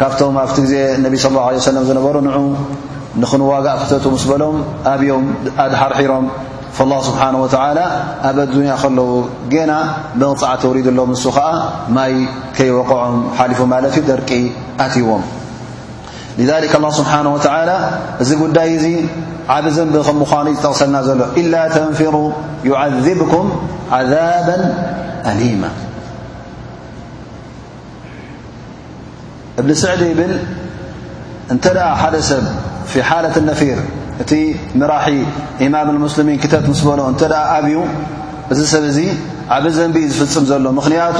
ካብቶም 0.00 0.36
ኣብቲ 0.44 0.56
ግዜ 0.66 0.74
ነቢ 1.04 1.14
ص 1.24 1.26
ه 1.44 1.46
ه 1.46 1.66
ሰለ 1.66 1.76
ዝነበሩ 1.88 2.16
ን 2.26 2.28
ንኽንዋጋእ 3.22 3.76
ክተት 3.80 4.04
ስ 4.22 4.24
በሎም 4.30 4.56
ኣብዮም 4.94 5.24
ኣድሓርሒሮም 5.64 6.26
الله 6.84 7.00
ስብሓንه 7.08 7.38
وላ 7.44 7.54
ኣብ 8.28 8.36
ኣዱንያ 8.44 8.72
ከለዉ 8.82 9.08
ጌና 9.52 9.72
መغፅዓ 10.20 10.50
ተውሪድ 10.62 10.86
ኣለዎም 10.92 11.10
ንሱ 11.14 11.24
ከዓ 11.36 11.46
ማይ 11.96 12.12
ከይወقዖም 12.56 13.16
ሓሊፉ 13.40 13.58
ማለት 13.74 13.94
እዩ 14.00 14.04
ደርቂ 14.12 14.30
ኣትዎም 14.84 15.22
لذك 16.44 16.72
الله 16.76 16.90
ስبሓنه 17.00 17.30
و 17.36 17.38
እዚ 18.22 18.30
ጉዳይ 18.42 18.68
እዚ 18.78 18.86
ዓብዘንቢ 19.54 19.94
ከ 20.06 20.10
ምዃኑ 20.20 20.46
ዩ 20.52 20.54
ዝተغሰልና 20.58 20.96
ዘሎ 21.08 21.20
إل 21.40 21.52
ተንፍሩ 21.76 22.14
يዓذብكም 22.70 23.46
عذب 23.96 24.48
أሊيم 25.30 25.62
እብ 29.60 29.68
ስዕዲ 29.82 30.02
ይብል 30.12 30.32
እተ 31.54 31.64
ሓደ 32.02 32.14
ሰብ 32.30 32.44
ف 32.92 32.94
ሓለة 33.08 33.34
النፊር 33.42 33.78
እቲ 34.22 34.32
ራሒ 34.92 35.08
إማም 35.66 35.88
اስلሚን 36.10 36.36
ክተብ 36.42 36.64
ስ 36.80 36.82
በሎ 36.88 37.00
እ 37.12 37.18
ኣብዩ 37.58 37.76
እዚ 38.52 38.60
ሰብ 38.74 38.84
እዚ 38.92 38.98
ዓብ 39.56 39.64
ዘንቢ 39.76 39.96
ዝፍፅም 40.12 40.44
ዘሎ 40.50 40.64
ምኽንያቱ 40.78 41.18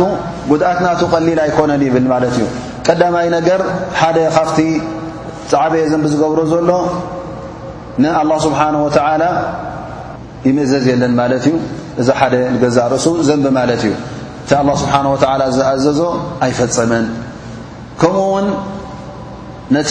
ጉድኣትና 0.50 0.86
ቐሊል 1.12 1.40
ኣይኮነን 1.46 1.82
ብል 2.08 2.24
እዩ 2.30 2.40
ይ 2.46 2.50
ገ 3.48 4.90
ዝዓበየ 5.52 5.82
ዘንብ 5.92 6.04
ዝገብሮ 6.12 6.40
ዘሎ 6.52 6.70
ንኣላه 8.02 8.38
ስብሓነ 8.46 8.74
ወተዓላ 8.86 9.22
ይምእዘዝ 10.46 10.84
የለን 10.92 11.12
ማለት 11.20 11.44
እዩ 11.48 11.54
እዚ 12.00 12.08
ሓደ 12.18 12.34
ንገዛእ 12.54 12.86
ርእሱ 12.92 13.06
ዘንብ 13.28 13.46
ማለት 13.58 13.82
እዩ 13.86 13.92
እቲ 14.42 14.50
ኣላ 14.58 14.68
ስብሓን 14.82 15.06
ወተላ 15.14 15.42
ዝኣዘዞ 15.56 15.98
ኣይፈፀመን 16.44 17.06
ከምኡ 18.00 18.22
ውን 18.34 18.46
ነቲ 19.76 19.90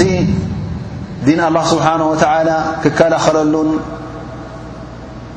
ዲን 1.28 1.40
ኣላ 1.48 1.58
ስብሓንه 1.74 2.06
ወተዓላ 2.12 2.50
ክከላኸለሉን 2.84 3.70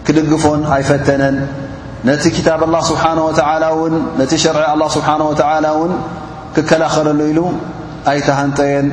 ክድግፎን 0.07 0.61
ኣይፈተነን 0.77 1.37
ነቲ 2.11 2.23
ክታብ 2.37 2.61
ኣላ 2.69 2.77
ስብሓን 2.91 3.19
ወ 3.27 3.31
ውን 3.81 3.95
ነቲ 4.21 4.33
ሸርዒ 4.45 4.65
ኣ 4.75 4.77
ስብሓ 4.97 5.09
ወዓ 5.31 5.51
እውን 5.77 5.93
ክከላኸለሉ 6.55 7.19
ኢሉ 7.33 7.41
ኣይተሃንጠየን 8.13 8.87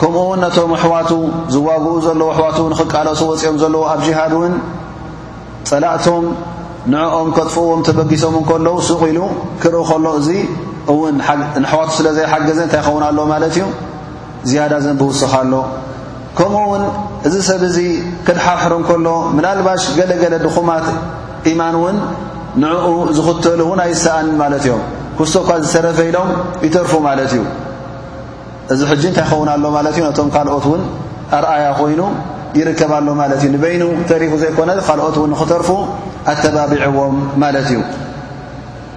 ከምኡውን 0.00 0.38
ነቶም 0.44 0.72
ኣሕዋቱ 0.78 1.10
ዝዋግኡ 1.54 1.92
ዘለዉ 2.06 2.26
ኣሕዋት 2.34 2.56
ኽቃልሱ 2.80 3.20
ወፂኦም 3.30 3.56
ዘለዎ 3.62 3.82
ኣብ 3.92 4.00
ጂሃድ 4.06 4.32
እውን 4.38 4.54
ጸላእቶም 5.68 6.24
ንዕኦም 6.92 7.28
ከጥፍእዎም 7.36 7.80
ተበጊሶም 7.88 8.34
እንከሎ 8.40 8.66
ውሱቕ 8.78 9.00
ኢሉ 9.12 9.18
ክርኢ 9.62 9.82
ኸሎ 9.90 10.06
እዙ 10.20 10.28
እውን 10.92 11.16
ንኣሕዋቱ 11.62 11.88
ስለ 11.98 12.08
ዘይሓገዘ 12.18 12.58
እንታይ 12.66 12.80
ይኸውን 12.82 13.04
ኣሎ 13.08 13.18
ማለት 13.32 13.52
እዩ 13.58 13.64
ዝያዳ 14.48 14.72
ዘን 14.86 14.96
ብውስኽ 15.00 15.32
ኣሎ 15.42 15.52
ከምኡውን 16.38 16.82
እዚ 17.28 17.34
ሰብ 17.50 17.62
እዙ 17.70 17.76
ክድሓሕሩ 18.26 18.72
እከሎ 18.84 19.06
ምላልባሽ 19.36 19.84
ገለገለ 19.98 20.34
ድኹማት 20.46 20.86
ኢማን 21.52 21.76
እውን 21.80 21.96
ንዕኡ 22.64 22.86
ዝኽተሉ 23.16 23.60
እውን 23.68 23.80
ኣይስኣን 23.86 24.28
ማለት 24.42 24.62
እዮም 24.68 24.82
ክሶኳ 25.20 25.48
ዝሰረፈኢሎም 25.64 26.30
ይተርፉ 26.66 26.92
ማለት 27.08 27.32
እዩ 27.38 27.42
እዚ 28.72 28.80
ሕጂ 28.88 29.02
እንታይ 29.10 29.24
ይኸውና 29.26 29.50
ሎ 29.64 29.66
ማለት 29.76 29.92
እዩ 29.98 30.02
ነቶም 30.08 30.28
ካልኦት 30.34 30.64
ውን 30.70 30.82
ኣርኣያ 31.36 31.66
ኮይኑ 31.78 32.00
ይርከብሎ 32.58 33.06
ማለት 33.20 33.40
እዩ 33.44 33.48
ንበይኑ 33.54 33.82
ተሪፉ 34.10 34.32
ዘይኮነ 34.42 34.70
ካልኦት 34.88 35.16
ውን 35.22 35.32
ኽተርፉ 35.40 35.68
ኣተባቢዕዎም 36.32 37.16
ማለት 37.42 37.66
እዩ 37.72 37.78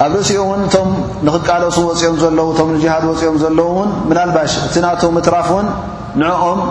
ኣብ 0.05 0.11
ርእሲኡ 0.19 0.37
እውን 0.45 0.61
እቶም 0.67 0.89
ንኽቃለሱ 1.25 1.77
ወፅኦም 1.87 2.15
ዘለዉ 2.23 2.47
እም 2.65 2.69
ጅሃድ 2.83 3.03
ወፂኦም 3.09 3.35
ዘለዉ 3.43 3.67
ውን 3.79 3.89
ምናልባሽ 4.09 4.51
እቲ 4.67 4.75
ናቱ 4.85 5.01
ምትራፍ 5.17 5.47
እውን 5.55 5.67
ንዕኦም 6.21 6.61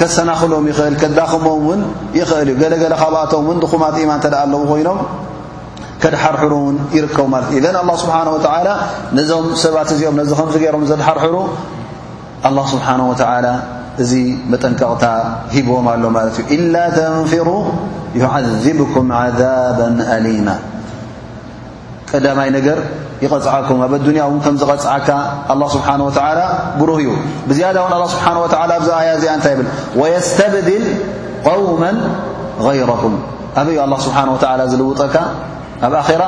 ከሰናክሎም 0.00 0.64
ይኽእል 0.70 0.94
ከዳኽሞም 1.02 1.62
ውን 1.68 1.80
ይኽእል 2.20 2.48
እዩ 2.52 2.56
ገለገለ 2.62 2.94
ካብኣቶም 3.02 3.46
ውን 3.50 3.58
ድኹማት 3.64 3.94
ኢማን 4.04 4.18
እተ 4.22 4.26
ደኣ 4.34 4.40
ኣለው 4.46 4.62
ኮይኖም 4.70 4.98
ከድርሩ 6.02 6.52
ይርከቡ 6.96 7.30
ስሓ 8.02 8.12
ነዞም 9.18 9.46
ሰባት 9.64 9.90
እዚኦም 9.94 10.16
ነዚ 10.22 10.30
ከዝ 10.48 10.56
ገይሮም 10.62 10.84
ዘድሓርሕሩ 10.92 11.36
ه 12.44 12.64
ስብሓه 12.72 13.22
እዚ 14.02 14.12
መጠንቀቕታ 14.52 15.04
ሂብዎም 15.54 15.86
ኣሎ 15.92 16.04
ማለት 16.16 16.34
እዩ 16.40 16.44
إላ 16.56 16.74
ተንፍሩ 16.96 17.48
ዓذብኩም 18.32 19.06
عذ 19.20 19.42
ሊማ 20.24 20.48
ቀዳማይ 22.10 22.48
ነገር 22.56 22.78
ይቐፅዓኩም 23.24 23.78
ኣብ 23.86 23.92
ኣንያ 24.08 24.20
እውን 24.28 24.38
ከምዝቐፅዓካ 24.44 25.08
ስብሓه 25.76 26.42
ብሩህ 26.80 26.98
እዩ 27.04 27.08
ብዝያዳ 27.48 27.76
እውን 27.96 28.06
ስብሓه 28.14 28.36
ዚኣያ 28.88 29.08
እዚኣ 29.18 29.32
እንታይ 29.38 29.54
ብል 29.58 29.68
የስተብድል 30.14 30.84
قውመ 31.48 31.82
غይረኩም 32.66 33.14
ኣብ 33.62 33.68
ዩ 33.76 33.78
ኣ 33.84 33.88
ስብሓ 34.06 34.18
ዝልውጠካ 34.72 35.16
ኣብ 35.84 35.94
ኣራ 36.06 36.22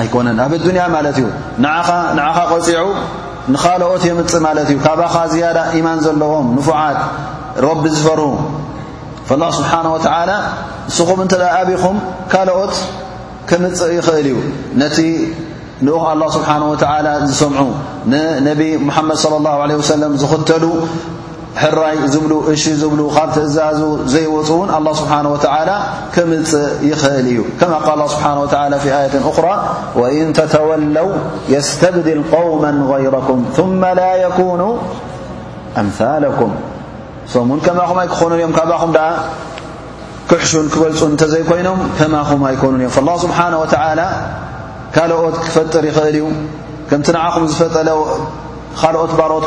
ኣይኮነን 0.00 0.38
ኣብ 0.44 0.52
ኣዱንያ 0.58 0.82
ማለት 0.96 1.16
እዩ 1.20 1.26
ንዓኻ 1.64 1.88
ቐፂዑ 2.50 2.86
ንኻልኦት 3.52 4.02
የምፅእ 4.08 4.42
ማለት 4.46 4.68
እዩ 4.72 4.78
ካባኻ 4.86 5.14
ዝያዳ 5.32 5.58
ኢማን 5.78 5.98
ዘለዎም 6.06 6.46
ንፉዓት 6.56 6.98
ረቢ 7.66 7.82
ዝፈር 7.96 8.20
ላ 9.42 9.44
ስብሓነه 9.58 9.90
ወተዓላ 9.96 10.30
ንስኹም 10.88 11.18
እንተ 11.24 11.32
ኣብኹም 11.58 11.96
ካልኦት 12.32 12.74
ክምፅእ 13.48 13.90
ይኽእል 13.98 14.26
እዩ 14.32 14.36
ነቲ 14.82 14.96
ንኡ 15.86 15.96
ኣላه 16.12 16.28
ስብሓን 16.36 16.62
ወተላ 16.72 17.06
ዝሰምዑ 17.28 17.68
ንነቢ 18.12 18.60
ሙሓመድ 18.86 19.18
صለ 19.24 19.34
ላه 19.44 19.58
ለ 19.70 19.72
ወሰለም 19.80 20.12
ዝኽተሉ 20.22 20.64
ሕራይ 21.62 21.94
ብ 22.02 22.06
እሺ 22.52 22.64
ብ 22.90 22.96
ካብ 23.16 23.30
እዛዙ 23.46 23.80
ዘይወፅ 24.14 24.48
ን 24.68 24.70
الله 24.78 24.92
ስبنه 25.02 25.28
وى 25.34 25.72
ክምፅእ 26.14 26.92
ኽእل 27.02 27.26
እዩ 27.32 27.38
ك 27.60 27.62
ق 27.66 27.72
ه 27.72 27.76
ه 27.82 28.02
و 28.40 28.44
ي 28.48 29.02
أرى 29.08 29.56
وإن 30.00 30.26
تተولው 30.38 31.08
يስتبدል 31.54 32.20
قوم 32.34 32.62
غيركም 32.92 33.38
ثم 33.56 33.80
لا 34.00 34.10
يكن 34.24 34.60
أምثلك 35.82 36.38
ን 37.56 37.58
ከማኹ 37.66 37.90
ክኾኑ 38.14 38.32
እ 38.42 38.44
ካኹ 38.58 38.70
ክሕሹን 40.30 40.66
ክገልፁ 40.72 41.00
ተዘይኮይኖም 41.22 41.78
ከማኹ 41.98 42.28
يكኑ 42.54 42.72
እዮ 42.80 42.88
فالله 42.96 43.14
ስبه 43.24 43.40
و 43.62 43.64
ካኦት 44.94 45.36
ክፈጥር 45.44 45.84
እል 45.90 45.96
እዩ 46.10 46.18
ምቲ 47.00 47.06
ኹ 47.32 47.34
ዝፈጠለ 47.50 47.88
ካኦት 48.80 49.12
ሮት 49.30 49.46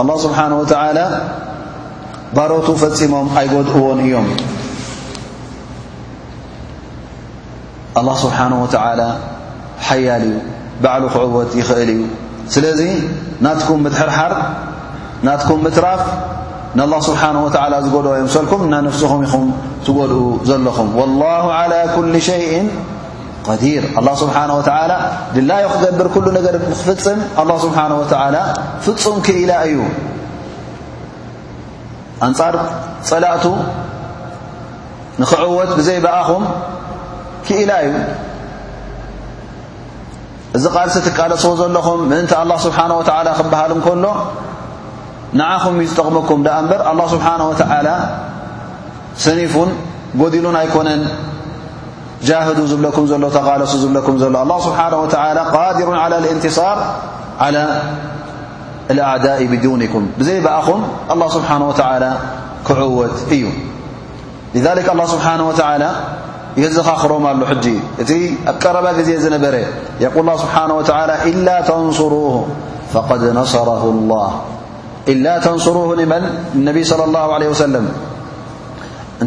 ኣلላه 0.00 0.16
ስብሓንه 0.26 0.54
ወላ 0.62 0.98
ባሮቱ 2.36 2.66
ፈፂሞም 2.82 3.26
ኣይጎድእዎን 3.38 3.98
እዮም 4.04 4.26
ኣه 7.98 8.14
ስብሓነه 8.24 8.56
ወላ 8.62 9.02
ሓያል 9.88 10.24
እዩ 10.28 10.36
ባዕሉ 10.82 11.04
ክዕወት 11.14 11.50
ይኽእል 11.60 11.90
እዩ 11.96 12.02
ስለዚ 12.54 12.80
ናትኩም 13.44 13.78
ምትሕርሓር 13.86 14.32
ናትኩም 15.26 15.60
ምትራፍ 15.66 16.02
ንه 16.78 16.84
ስብሓንه 17.08 17.40
ወ 17.46 17.48
ዝጎድኦ 17.86 18.12
እዮም 18.16 18.30
ሰልኩም 18.36 18.60
እና 18.66 18.74
ነፍስኹም 18.88 19.20
ኢኹም 19.26 19.44
ትጎድኡ 19.86 20.18
ዘለኹም 20.48 20.88
ወላه 21.00 21.44
عላى 21.60 21.80
ኩሊ 21.96 22.12
ሸይ 22.28 22.42
ዲር 23.62 23.82
ኣ 23.96 24.02
ስብሓናه 24.22 24.52
ወተላ 24.58 24.92
ድላዮ 25.34 25.64
ክገብር 25.72 26.06
ኩሉ 26.14 26.26
ነገር 26.38 26.54
ንክፍፅም 26.62 27.18
ኣ 27.42 27.44
ስብሓ 27.64 27.76
ፍፁም 28.84 29.16
ክኢላ 29.26 29.52
እዩ 29.68 29.76
ኣንፃር 32.26 32.56
ፀላእቱ 33.08 33.44
ንክዕወት 35.22 35.70
ብዘይ 35.78 35.98
ብኣኹም 36.04 36.42
ክኢላ 37.46 37.70
እዩ 37.86 37.92
እዚ 40.56 40.64
ቓልሲ 40.74 40.96
ትቃለስዎ 41.06 41.50
ዘለኹም 41.60 42.00
ምእንቲ 42.10 42.32
ኣه 42.42 42.58
ስብሓነ 42.66 42.90
ወ 43.00 43.02
ክበሃል 43.38 43.70
እንከሎ 43.76 44.04
ንዓኹም 45.38 45.74
እዩ 45.82 45.86
ዝጠቕመኩም 45.92 46.40
ዳኣ 46.46 46.56
እንበር 46.64 46.80
ኣላه 46.90 47.06
ስብሓነ 47.14 47.40
ወተላ 47.50 47.88
ስኒፉን 49.24 49.70
ጎዲሉን 50.20 50.56
ኣይኮነን 50.60 51.02
جاهدوا 52.22 52.66
زبلكم 52.66 53.02
ل 53.04 53.30
تغالسوا 53.32 53.78
زبلكم 53.80 54.16
لو 54.16 54.42
الله 54.42 54.60
سبحانه 54.60 55.00
وتعالى 55.00 55.40
قادر 55.40 55.94
على 55.96 56.18
الانتصار 56.18 56.86
على 57.40 57.80
الأعداء 58.90 59.46
بدونكم 59.46 60.08
بزي 60.18 60.40
بعخم 60.40 60.82
الله 61.10 61.28
سبحانه 61.28 61.68
وتعالى 61.68 62.12
كعوت 62.68 63.14
أي 63.30 63.52
لذلك 64.54 64.92
الله 64.92 65.06
سبحانه 65.06 65.48
وتعالى 65.48 65.90
يزخخرم 66.56 67.26
اله 67.26 67.46
حج 67.46 67.66
ت 68.08 68.10
قرب 68.66 68.86
جزي 68.98 69.14
ذنبر 69.22 69.56
يقول 70.00 70.20
الله 70.20 70.36
سبحانه 70.44 70.74
وتعالى 70.74 71.14
إلا 71.30 71.56
تنصروه 71.60 72.36
فقد 72.92 73.22
نصره 73.24 73.82
الله 73.94 74.28
إلا 75.08 75.38
تنصروه 75.38 75.96
نمن 75.96 76.22
النبي 76.54 76.84
صلى 76.84 77.04
الله 77.04 77.34
عليه 77.34 77.48
وسلم 77.48 77.84
እ 79.24 79.26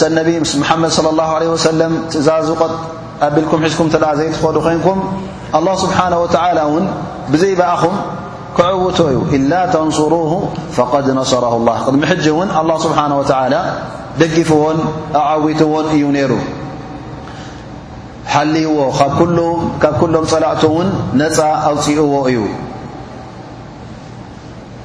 ث 0.00 0.02
ن 0.16 0.18
محمድ 0.62 0.90
صلى 0.98 1.10
الله 1.12 1.28
عله 1.36 1.48
وسلم 1.56 1.92
እዛ 2.20 2.28
قبلك 3.22 3.52
ዝكم 3.72 3.86
ዘيت 3.92 4.66
ንكم 4.76 4.98
الله 5.58 5.74
سبحنه 5.84 6.18
وتعلى 6.24 6.64
بዘيبእኹم 7.32 7.94
ክعوت 8.58 8.98
ዩ 9.16 9.18
إلا 9.36 9.60
تنصروه 9.76 10.32
فقد 10.76 11.04
نصره 11.20 11.52
الله 11.58 11.74
دم 11.94 12.04
ج 12.24 12.26
الله 12.62 12.76
سبحنه 12.86 13.16
وتعلى 13.20 13.60
ደጊفዎ 14.20 14.62
أعوتዎ 15.22 15.72
እዩ 15.94 16.04
ر 16.30 16.32
ሓلዎ 18.34 18.68
ብ 19.00 19.84
كلም 20.00 20.24
ፀلእت 20.32 20.64
ن 21.20 21.22
أوፅئዎ 21.70 22.12
እዩ 22.30 22.38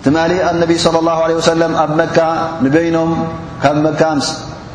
ትማሊ 0.07 0.33
ኣነቢ 0.49 0.71
صለ 0.83 0.95
اላه 1.01 1.19
ለه 1.29 1.35
ወሰለም 1.39 1.71
ኣብ 1.83 1.91
መካ 1.99 2.17
ንበይኖም 2.65 3.11
ካብ 3.63 3.77
መካ 3.85 4.01
ምስ 4.17 4.27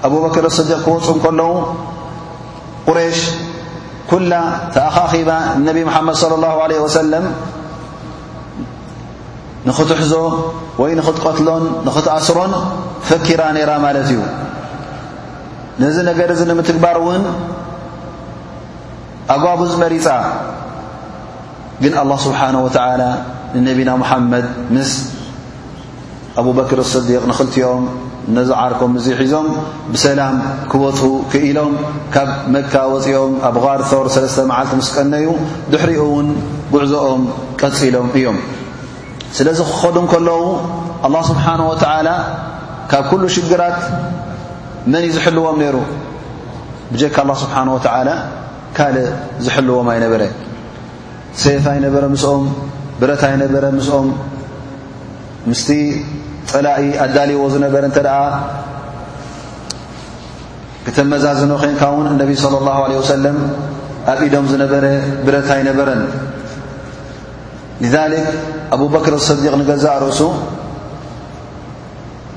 ኣቡበክር 0.06 0.44
ስዲቅ 0.56 0.78
ክወፁ 0.86 1.06
ከለዉ 1.24 1.50
ቁረሽ 2.86 3.18
ኩላ 4.10 4.32
ተኣኻኺባ 4.74 5.30
ነቢ 5.68 5.76
መሓመድ 5.88 6.16
صለى 6.22 6.34
اላه 6.38 6.52
ዓለه 6.64 6.76
ወሰለም 6.86 7.24
ንኽትሕዞ 9.68 10.14
ወይ 10.82 10.92
ንኽትቀትሎን 11.00 11.64
ንኽትኣስሮን 11.86 12.52
ፈኪራ 13.08 13.40
ነይራ 13.56 13.70
ማለት 13.86 14.06
እዩ 14.12 14.16
ነዚ 15.82 15.96
ነገር 16.10 16.28
እዚ 16.34 16.40
ንምትግባር 16.50 16.96
እውን 17.02 17.24
ኣጓቡዝ 19.36 19.72
መሪፃ 19.84 20.06
ግን 21.82 21.92
ኣله 22.02 22.16
ስብሓነه 22.26 22.60
ወተዓላ 22.66 23.02
ንነቢና 23.56 23.90
መሓመድ 24.02 24.46
ምስ 24.76 24.92
ኣብበክር 26.40 26.80
ስዲቅ 26.92 27.22
ንኽልቲኦም 27.30 27.82
ነዝዓርኮም 28.36 28.92
እዙ 28.98 29.06
ሒዞም 29.20 29.48
ብሰላም 29.94 30.36
ክወፁ 30.72 31.00
ክኢሎም 31.32 31.72
ካብ 32.14 32.28
መካ 32.54 32.74
ወፂኦም 32.92 33.32
ኣብ 33.48 33.56
غር 33.64 33.80
ቶር 33.90 34.06
ሰለስተ 34.14 34.38
መዓልቲ 34.50 34.70
ምስቀነዩ 34.80 35.26
ድሕሪኡ 35.72 36.02
ውን 36.14 36.28
ጉዕዞኦም 36.74 37.22
ቀፂሎም 37.60 38.08
እዮም 38.18 38.38
ስለዚ 39.38 39.58
ክኸዱም 39.68 40.06
ከለዉ 40.12 40.40
ኣላه 41.04 41.22
ስብሓን 41.30 41.60
ወተዓላ 41.70 42.08
ካብ 42.92 43.04
ኩሉ 43.10 43.22
ሽግራት 43.36 43.78
መን 44.90 45.02
እዩ 45.06 45.10
ዝሕልዎም 45.18 45.56
ነይሩ 45.64 45.76
ብጀካ 46.92 47.16
ኣ 47.28 47.36
ስብሓን 47.42 47.68
ወተዓላ 47.76 48.08
ካልእ 48.78 49.08
ዝሕልዎም 49.44 49.86
ኣይነበረ 49.92 50.22
ሴፍ 51.44 51.64
ኣይነበረ 51.74 52.02
ምስኦም 52.14 52.44
ብረታ 53.00 53.22
ኣይነበረ 53.30 53.64
ምስኦም 53.78 54.08
ምስቲ 55.50 55.68
ፀላኢ 56.50 56.82
ኣዳልዎ 57.04 57.40
ዝነበረ 57.54 57.82
እንተ 57.90 57.98
ደኣ 58.06 58.18
ክተመዛዝኖ 60.86 61.50
ኮንካ 61.62 61.80
እውን 61.94 62.06
እነቢይ 62.12 62.36
صለ 62.44 62.54
ላه 62.66 62.76
ዓለ 62.84 62.92
ወሰለም 63.00 63.36
ኣብ 64.12 64.20
ኢዶም 64.26 64.46
ዝነበረ 64.52 64.84
ብረታ 65.26 65.48
ይነበረን 65.60 66.00
ሊዛሊክ 67.82 68.26
ኣቡበክር 68.74 69.14
ስዲቅ 69.28 69.52
ንገዛእ 69.60 69.96
ርእሱ 70.02 70.20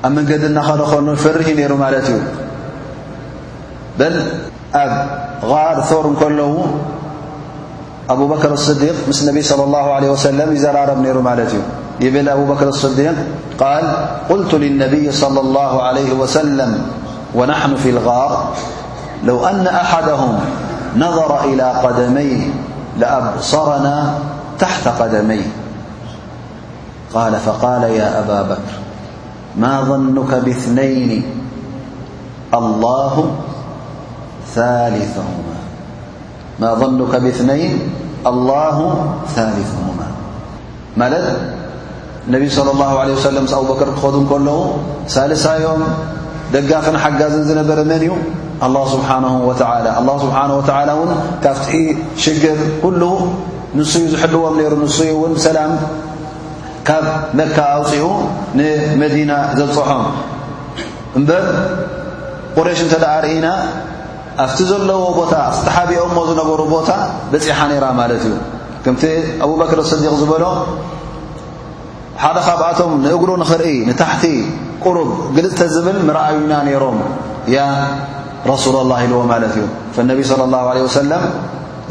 ኣብ 0.06 0.12
መንገዲ 0.18 0.42
እናኸደኾልኖ 0.50 1.08
ፈርሂ 1.24 1.46
ነይሩ 1.60 1.72
ማለት 1.84 2.06
እዩ 2.12 2.20
በል 3.98 4.16
ኣብ 4.84 4.92
غር 5.50 5.78
ቶር 5.90 6.04
እንከለዉ 6.12 6.52
ኣቡበክር 8.14 8.52
ስዲቅ 8.68 8.94
ምስ 9.10 9.18
ነቢይ 9.28 9.44
صለ 9.50 9.60
ላه 9.74 9.86
ዓለ 9.96 10.02
ወሰለም 10.14 10.48
ይዘራረብ 10.58 10.98
ነይሩ 11.06 11.16
ማለት 11.30 11.50
እዩ 11.56 11.62
ابن 12.02 12.28
أبو 12.28 12.54
بكر 12.54 12.68
الصديق- 12.68 13.12
قال 13.60 13.92
قلت 14.30 14.54
للنبي 14.54 15.12
صلى 15.12 15.40
الله 15.40 15.82
عليه 15.82 16.12
وسلم 16.12 16.82
ونحن 17.34 17.76
في 17.76 17.90
الغار 17.90 18.52
لو 19.24 19.46
أن 19.46 19.66
أحدهم 19.66 20.38
نظر 20.96 21.44
إلى 21.44 21.62
قدميه 21.62 22.48
لأبصرنا 22.98 24.14
تحت 24.58 24.88
قدميه 24.88 25.46
قال 27.14 27.32
فقال 27.34 27.82
يا 27.82 28.18
أبا 28.18 28.42
بكر 28.42 28.72
ما 29.56 29.80
ظنك 29.82 30.34
باثنين 30.34 31.22
الله 32.54 33.30
ثالثهماملد 34.54 35.26
ነቢ 42.34 42.42
صለ 42.56 42.68
ላه 42.80 42.98
ለه 43.08 43.14
ወሰለም 43.16 43.44
ምስ 43.46 43.52
ኣብበክር 43.58 43.88
ክኸዱ 43.96 44.16
ከለዉ 44.30 44.58
ሳልሳዮም 45.14 45.82
ደጋፈን 46.54 46.96
ሓጋዝን 47.02 47.42
ዝነበረ 47.48 47.78
መን 47.90 48.00
እዩ 48.06 48.12
ኣه 48.66 48.80
ስብሓ 48.94 49.10
ወ 49.48 49.52
ኣ 49.94 50.14
ስብሓ 50.24 50.36
ወላ 50.58 50.88
እውን 50.96 51.10
ካፍቲ 51.44 51.70
ሽግር 52.24 52.58
ኩሉ 52.82 53.02
ንሱዩ 53.78 54.04
ዝሕልዎም 54.14 54.54
ነይሩ 54.60 54.72
ንሱ 54.84 54.98
እውን 55.14 55.32
ሰላም 55.46 55.72
ካብ 56.88 57.06
መካ 57.38 57.56
ኣውፅኡ 57.76 58.04
ንመዲና 58.58 59.32
ዘፅሖም 59.58 60.02
እምበር 61.18 61.44
ቁሬሽ 62.56 62.80
እንተደ 62.86 63.04
ርእና 63.24 63.46
ኣብቲ 64.44 64.58
ዘለዎ 64.70 65.02
ቦታ 65.20 65.32
ኣተሓቢኦሞ 65.50 66.16
ዝነበሩ 66.30 66.60
ቦታ 66.76 66.90
በፂሓ 67.32 67.58
ነይራ 67.72 67.86
ማለት 68.00 68.22
እዩ 68.28 68.34
ከምቲ 68.84 69.04
ኣብበክር 69.46 69.78
ስዲቅ 69.92 70.12
ዝበሎ 70.20 70.44
ሓደ 72.22 72.36
ካብኣቶም 72.46 72.90
ንእግሩ 73.04 73.30
ንኽርኢ 73.42 73.72
ንታሕቲ 73.88 74.24
ቁሩብ 74.84 75.08
ግልፅተ 75.36 75.60
ዝብል 75.74 75.96
ምርኣዩና 76.08 76.52
ነይሮም 76.66 76.98
ያ 77.56 77.58
ረሱል 78.50 78.74
لላه 78.80 78.98
ኢልዎ 79.06 79.18
ማለት 79.32 79.52
እዩ 79.58 79.64
فነቢይ 79.94 80.24
صለى 80.30 80.44
ላه 80.54 80.62
ه 80.78 80.82
ወሰለም 80.86 81.22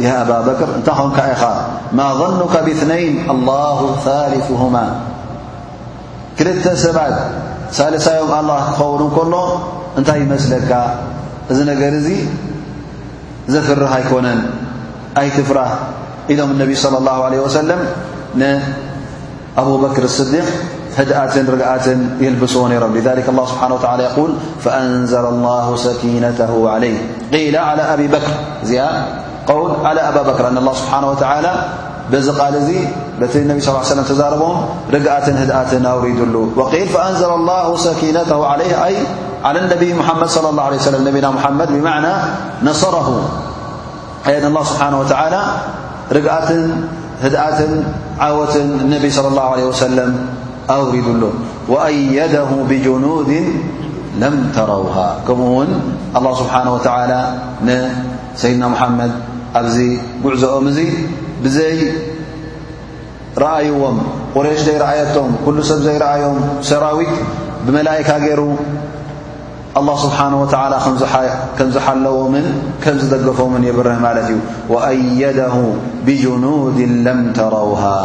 ያ 0.06 0.10
ኣባ 0.22 0.32
በክር 0.48 0.70
እንታይ 0.78 0.96
ኸንካ 1.00 1.18
ኢኻ 1.34 1.44
ማ 1.98 2.00
ظኑካ 2.22 2.54
ብእትነይን 2.66 3.14
ኣلላه 3.34 3.78
ካልፍሁማ 4.06 4.76
ክልተ 6.38 6.66
ሰባት 6.86 7.16
ሳልሳዮም 7.78 8.32
ኣላه 8.40 8.60
ክኸውን 8.68 9.04
ከሎ 9.16 9.34
እንታይ 10.00 10.18
ይመስለካ 10.26 10.72
እዚ 11.52 11.60
ነገር 11.72 11.92
እዙ 12.00 12.10
ዘፍርህ 13.54 13.94
ኣይኮነን 14.00 14.40
ኣይትፍራህ 15.22 15.72
ኢሎም 16.34 16.50
እነቢይ 16.56 16.78
صለى 16.84 17.00
ላه 17.08 17.18
ለ 17.32 17.36
ወሰለም 17.46 17.82
أبوبر 19.58 19.98
الصديق 20.04 20.46
دأر 21.00 21.30
يلبرم 21.36 21.62
لذلالله 22.96 23.46
سبحانلى 23.52 24.06
يول 24.18 24.34
فأنل 24.64 25.14
الله 25.34 25.68
سكينته 25.88 26.54
عليهيل 26.74 27.56
على 27.70 27.84
ب 28.08 28.12
بر 28.14 28.26
ل 28.70 28.72
على 29.90 30.02
با 30.16 30.22
برأنالله 30.28 30.74
سبحانهوتلى 30.82 31.54
ال 32.14 32.18
ني 33.48 33.60
صلى 33.64 33.74
ا 33.76 33.78
يه 33.80 33.86
وسلم 33.92 34.06
رم 34.12 34.16
ر 34.94 34.96
أردل 35.08 35.42
لفنل 36.58 37.32
الله 37.40 37.68
سكينته 37.88 38.40
عليه 38.52 38.72
على 39.48 39.58
النب 39.64 39.84
محمد 40.02 40.28
صلى 40.36 40.48
الله 40.52 40.64
عليه 40.68 40.80
سلممحم 40.88 41.60
بمعنى 41.76 42.14
نصره 42.70 43.08
الله 44.28 44.62
سبحانهوتلىر 44.72 47.36
عوት 48.20 48.56
النب 48.56 49.10
صلى 49.10 49.28
الله 49.28 49.42
عليه 49.50 49.66
وسلم 49.66 50.28
أوردل 50.70 51.30
وأيده 51.68 52.48
بجنود 52.70 53.32
لم 54.20 54.36
تروها 54.56 55.20
كمኡ 55.28 55.42
ون 55.58 55.68
الله 56.18 56.34
سبحانه 56.42 56.72
وتعلى 56.74 57.22
نسيድنا 57.68 58.68
محمد 58.74 59.12
ኣبዚ 59.60 59.78
ጉዕዘኦم 60.24 60.66
ዙ 60.76 60.78
بزيرأيዎم 61.44 63.98
قرش 64.36 64.60
ዘيرأيتم 64.70 65.28
كل 65.46 65.58
سብ 65.70 65.80
زيرأم 65.88 66.36
سرዊት 66.72 67.14
بملئك 67.66 68.10
ر 68.42 68.44
الله 69.78 69.96
سبحانه 69.96 70.42
وتعالى 70.42 70.76
كم 71.60 71.72
زحلومن 71.72 72.46
كم 72.84 72.98
زدفمن 72.98 73.64
يبره 73.64 73.96
لت 74.16 74.30
ي 74.32 74.36
وأيده 74.74 75.56
بجنود 76.06 76.78
لم 76.80 77.20
تروها 77.34 78.02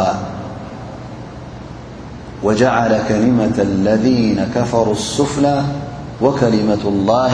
وجعل 2.43 2.91
كلمة 3.07 3.55
الذين 3.71 4.39
كفروا 4.55 4.93
السفلة 4.93 5.57
وكلمة 6.21 6.83
الله 6.85 7.33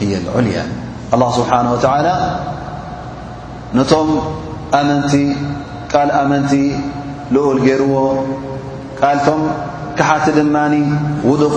هي 0.00 0.12
العليا 0.24 0.64
الله 1.14 1.30
سبحانه 1.32 1.70
وتعالى 1.72 2.14
نم 3.76 3.84
أمنت 4.80 5.12
قال 5.92 6.08
أمنت 6.22 6.52
لقل 7.32 7.56
جرዎ 7.68 7.94
قلم 9.02 9.38
كحت 9.96 10.26
دمن 10.38 10.74
وضق 11.28 11.56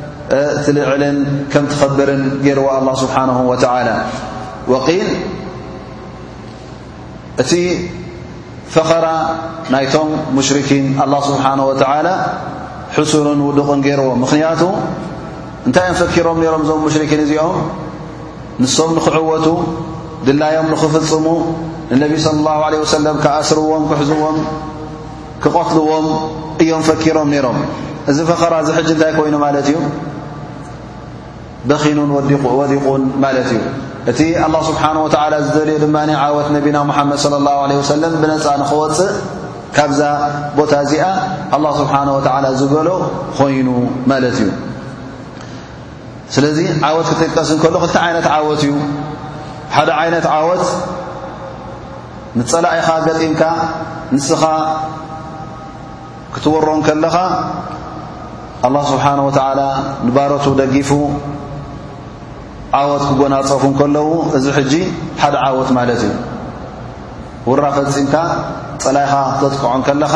ትልዕልን 0.65 1.17
ከም 1.53 1.63
ትኸብርን 1.71 2.21
ገይርዎ 2.45 2.65
ኣላه 2.77 2.93
ስብሓንه 3.03 3.35
ወተላ 3.51 3.89
ወቂል 4.73 5.09
እቲ 7.43 7.51
ፈኸራ 8.73 9.07
ናይቶም 9.73 10.09
ሙሽርኪን 10.37 10.85
ኣላه 11.03 11.21
ስብሓንه 11.29 11.63
ወተዓላ 11.69 12.07
ሕሱርን 12.97 13.39
ውዱቕን 13.47 13.79
ገይርዎም 13.87 14.17
ምኽንያቱ 14.23 14.61
እንታይ 15.67 15.83
እዮም 15.87 15.97
ፈኪሮም 16.01 16.37
ነይሮም 16.43 16.61
እዞም 16.65 16.79
ሙሽርኪን 16.87 17.19
እዚኦም 17.25 17.57
ንሶም 18.61 18.89
ንኽዕወቱ 18.97 19.47
ድላዮም 20.27 20.67
ንኽፍፅሙ 20.73 21.25
ንነቢ 21.91 22.11
صለ 22.25 22.33
الላه 22.41 22.57
عለه 22.67 22.77
ወሰለም 22.85 23.15
ክኣስርዎም 23.23 23.83
ክሕዝዎም 23.89 24.37
ክቐትልዎም 25.43 26.07
እዮም 26.63 26.81
ፈኪሮም 26.89 27.27
ነይሮም 27.33 27.59
እዚ 28.11 28.17
ፈኸራ 28.31 28.53
ዝሕጂ 28.69 28.87
እንታይ 28.95 29.11
ኮይኑ 29.19 29.35
ማለት 29.45 29.65
እዩ 29.71 29.77
በኺኑን 31.69 32.11
ወዲቁን 32.61 33.01
ማለት 33.23 33.47
እዩ 33.55 33.59
እቲ 34.11 34.19
ኣላ 34.45 34.55
ስብሓን 34.69 34.97
ወተዓላ 35.05 35.33
ዝደልዮ 35.47 35.75
ድማኒ 35.83 36.09
ዓወት 36.21 36.47
ነቢና 36.57 36.77
ሙሓመድ 36.89 37.17
صለ 37.25 37.33
ኣላه 37.41 37.55
ለ 37.69 37.71
ወሰለም 37.79 38.13
ብነፃ 38.21 38.45
ንኽወፅእ 38.61 39.11
ካብዛ 39.75 40.01
ቦታ 40.57 40.71
እዚኣ 40.85 41.05
ኣላ 41.55 41.65
ስብሓነ 41.81 42.07
ወተዓላ 42.17 42.45
ዝበሎ 42.59 42.87
ኮይኑ 43.39 43.67
ማለት 44.11 44.37
እዩ 44.43 44.49
ስለዚ 46.35 46.57
ዓወት 46.87 47.07
ክጥቀስ 47.19 47.49
ንከሎ 47.55 47.75
ክልቲ 47.83 47.95
ዓይነት 48.05 48.27
ዓወት 48.37 48.61
እዩ 48.67 48.73
ሓደ 49.75 49.89
ዓይነት 50.01 50.25
ዓወት 50.37 50.65
ንፀላኢኢኻ 52.39 52.87
ገፂምካ 53.09 53.41
ንስኻ 54.15 54.43
ክትወሮን 56.33 56.81
ከለኻ 56.87 57.15
ኣላ 58.67 58.75
ስብሓን 58.93 59.19
ወዓላ 59.27 59.61
ንባሮቱ 60.07 60.45
ደጊፉ 60.61 60.89
ዓወት 62.79 63.01
ክጎናፀፉ 63.07 63.61
ንከለዉ 63.71 64.09
እዚ 64.37 64.45
ሕጂ 64.57 64.73
ሓደ 65.21 65.35
ዓወት 65.45 65.69
ማለት 65.77 66.01
እዩ 66.07 66.11
ውራ 67.49 67.63
ፈፂምካ 67.75 68.15
ፀላኢኻ 68.83 69.13
ክተጥቀዖንከለኻ 69.35 70.15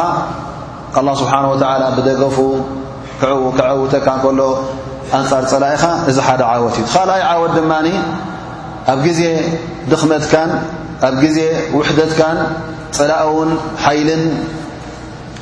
ኣላه 0.99 1.13
ስብሓን 1.21 1.45
ወተላ 1.51 1.83
ብደገፉ 1.97 2.37
ክዕውተካ 3.21 4.07
ከሎ 4.23 4.39
ኣንፃር 5.19 5.43
ፀላኢኻ 5.53 5.83
እዚ 6.09 6.17
ሓደ 6.27 6.41
ዓወት 6.51 6.75
እዩ 6.79 6.83
ትኻልኣይ 6.89 7.23
ዓወት 7.31 7.51
ድማኒ 7.59 7.87
ኣብ 8.93 8.99
ግዜ 9.07 9.21
ድኽመትካን 9.91 10.49
ኣብ 11.07 11.15
ግዜ 11.23 11.37
ውሕደትካን 11.77 12.37
ፀላእውን 12.99 13.51
ሓይልን 13.85 14.23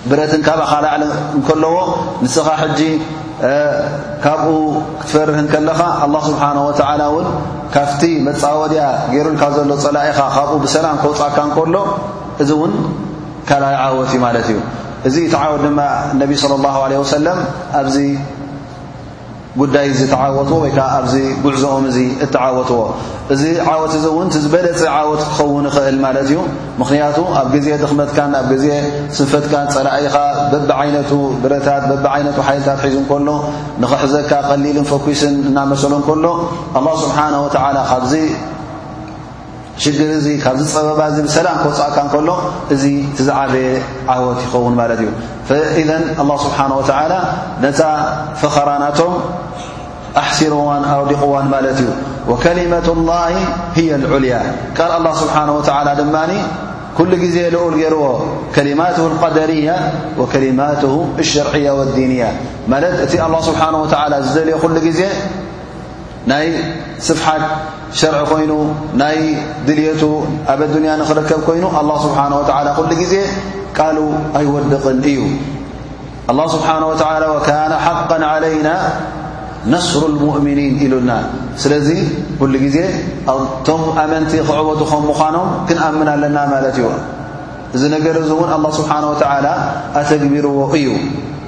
ብረትን 0.10 0.42
ካብኣ 0.48 0.64
ካላዕሊ 0.72 1.04
እንከለዎ 1.36 1.76
ንስኻ 2.24 2.48
ጂ 2.80 2.82
ካብኡ 4.26 4.52
ክትፈርህን 5.00 5.48
ከለኻ 5.54 5.80
ኣላه 6.04 6.22
ስብሓንه 6.30 6.62
ወተላ 6.70 7.02
እውን 7.12 7.28
ካፍቲ 7.76 8.02
መፃወድያ 8.28 8.82
ገይሩልካብ 9.14 9.52
ዘሎ 9.58 9.72
ፀላኢኻ 9.86 10.20
ካብኡ 10.36 10.52
ብሰላም 10.66 10.96
ከውፃካ 11.04 11.38
ንከሎ 11.48 11.76
እዚ 12.42 12.50
እውን 12.58 12.74
ካልይ 13.50 13.76
ዓወት 13.86 14.12
እዩ 14.14 14.20
ማለት 14.26 14.46
እዩ 14.52 14.60
እዚ 15.08 15.16
ቲዓወት 15.34 15.62
ድማ 15.68 15.80
ነቢ 16.22 16.32
صለ 16.44 16.54
ላه 16.66 16.76
ለ 16.92 16.94
ወሰለም 17.04 17.38
ኣ 17.80 17.82
ጉዳይ 19.62 19.88
ዚ 19.98 20.04
ተዓወትዎ 20.12 20.56
ወይከዓ 20.64 20.86
ኣብዚ 21.00 21.16
ጉዕዞኦም 21.44 21.84
ዚ 21.96 21.98
እትዓወትዎ 22.26 22.80
እዚ 23.34 23.42
ዓወት 23.72 23.92
እዚ 23.98 24.06
እውን 24.12 24.28
ዝበለፅ 24.44 24.80
ዓወት 25.00 25.22
ክኸውን 25.26 25.66
ይኽእል 25.70 25.98
ማለት 26.06 26.24
እዩ 26.30 26.34
ምክንያቱ 26.82 27.18
ኣብ 27.42 27.48
ግዜ 27.56 27.68
ድኽመትካን 27.84 28.32
ኣብ 28.40 28.48
ግዜ 28.54 28.66
ስንፈትካን 29.18 29.68
ፀራኢኻ 29.76 30.16
በቢዓይነቱ 30.54 31.12
ብረታት 31.44 31.84
በቢዓይነቱ 31.92 32.38
ሓይልታት 32.50 32.80
ሒዙን 32.88 33.06
ከሎ 33.12 33.30
ንኽሕዘካ 33.84 34.32
ቐሊልን 34.50 34.88
ፈኩስን 34.94 35.36
እናመሰሎ 35.52 35.94
ን 36.02 36.04
ከሎ 36.10 36.26
ኣ 36.80 36.86
ስብሓ 37.06 37.18
ወላ 37.46 37.78
ሽግር 39.82 40.10
እዚ 40.18 40.28
ካብዚ 40.44 40.62
ፀበባ 40.74 41.00
ዚ 41.14 41.18
ሰላም 41.36 41.56
ከፃእካ 41.64 41.98
ከሎ 42.14 42.30
እዚ 42.74 42.84
ትዝዓበየ 43.18 43.66
ዓወት 44.14 44.40
ይኸውን 44.46 44.74
ማለት 44.80 45.00
እዩ 45.04 45.10
فإذ 45.50 45.90
الله 46.24 46.36
ስብሓنه 46.46 46.76
و 46.80 46.84
ነታ 47.64 47.82
ፍኸራ 48.42 48.70
ናቶም 48.84 49.14
ኣحሲርዋን 50.24 50.84
ኣውዲቕዋን 50.96 51.48
ማለት 51.56 51.78
እዩ 51.84 51.88
وከሊመة 52.32 52.88
الله 52.96 53.34
هي 53.78 53.88
الዑልያ 54.00 54.36
ቃል 54.78 54.92
الله 54.98 55.14
ስብሓنه 55.24 55.54
و 55.60 55.62
ድ 56.00 56.02
ኩل 56.98 57.12
ግዜ 57.24 57.38
ልኡል 57.54 57.76
ገይርዎ 57.82 58.04
ከلማته 58.56 59.04
القደርያة 59.12 59.76
وከلማته 60.20 60.94
الሸርያة 61.24 61.72
والዲንያة 61.78 62.32
ማለ 62.72 62.84
እቲ 63.06 63.12
الله 63.28 63.40
ስሓه 63.50 63.70
و 63.84 63.86
ዝደልዮ 64.28 64.54
ኩل 64.64 64.74
ግዜ 64.88 65.02
ናይ 66.32 66.46
ስፍሓት 67.08 67.44
ሸርع 68.02 68.18
ኮይኑ 68.30 68.52
ናይ 69.02 69.18
ድልيቱ 69.68 70.02
ኣብ 70.52 70.62
ዱንያ 70.76 70.92
ንኽርከብ 71.02 71.40
ኮይኑ 71.48 71.64
الله 71.82 71.96
ስብሓنه 72.06 72.38
و 72.42 72.44
ኩሉ 72.78 72.90
ጊዜ 73.02 73.14
ቃል 73.78 73.98
ኣይወድቕን 74.40 74.98
እዩ 75.12 75.18
الله 76.32 76.46
ስብሓنه 76.56 76.88
وتى 76.92 77.06
وكነ 77.36 77.72
ሓقا 77.86 78.18
عليናا 78.32 78.76
ነصሩ 79.74 80.02
المؤምኒيን 80.12 80.74
ኢሉና 80.84 81.12
ስለዚ 81.62 81.90
ኩሉ 82.40 82.54
ጊዜ 82.66 82.78
ቶም 83.68 83.82
ኣመንቲ 84.04 84.32
ክዕበት 84.48 84.80
ኸም 84.92 85.04
ምዃኖም 85.12 85.48
ክንኣምን 85.68 86.08
ኣለና 86.14 86.38
ማለት 86.54 86.76
እዩ 86.82 86.86
እዚ 87.76 87.84
ነገር 87.96 88.14
እዚ 88.24 88.30
እውን 88.38 88.50
الله 88.58 88.72
ስብሓنه 88.80 89.08
وت 89.12 89.24
ኣተግቢርዎ 90.00 90.58
እዩ 90.80 90.88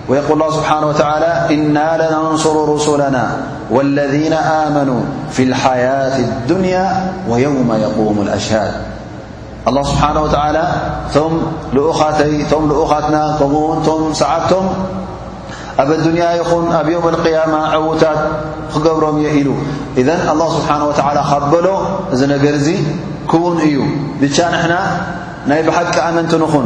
ويقል 0.09 0.33
الله 0.37 0.49
ስብሓنه 0.59 0.85
وى 0.91 0.95
إና 1.55 1.75
لنንصሩ 2.01 2.55
رሱلናا 2.73 3.25
والذين 3.71 4.33
آمنوا 4.33 4.99
في 5.31 5.43
الحياة 5.43 6.19
الدنيا 6.19 7.13
ويوم 7.29 7.77
يقوم 7.81 8.21
الأشهاد 8.21 8.73
الله 9.67 9.83
سبحانه 9.83 10.21
وتعلى 10.21 10.63
ቶم 11.15 11.33
لقኻተይ 11.75 12.33
ቶ 12.51 12.53
لقኻትና 12.69 13.17
ከም 13.39 13.53
ቶ 13.85 13.89
ሰዓبቶም 14.21 14.65
ኣብ 15.81 15.89
الدنያ 15.99 16.23
ይኹን 16.39 16.65
ኣብ 16.79 16.87
يوم 16.95 17.05
القيام 17.13 17.51
عዉታት 17.73 18.19
ክገብሮም 18.73 19.15
የ 19.25 19.27
ኢل 19.39 19.49
إذ 20.01 20.07
الله 20.33 20.47
سبحانه 20.57 20.85
وتعلى 20.89 21.21
ካبሎ 21.31 21.67
እዚ 22.13 22.21
ነገر 22.33 22.55
ዚ 22.65 22.67
كوን 23.31 23.55
እዩ 23.67 23.75
بቻ 24.21 24.35
نحና 24.55 24.73
ናይ 25.49 25.59
بحቂ 25.67 25.95
ኣመنቲ 26.09 26.33
ንኹን 26.43 26.65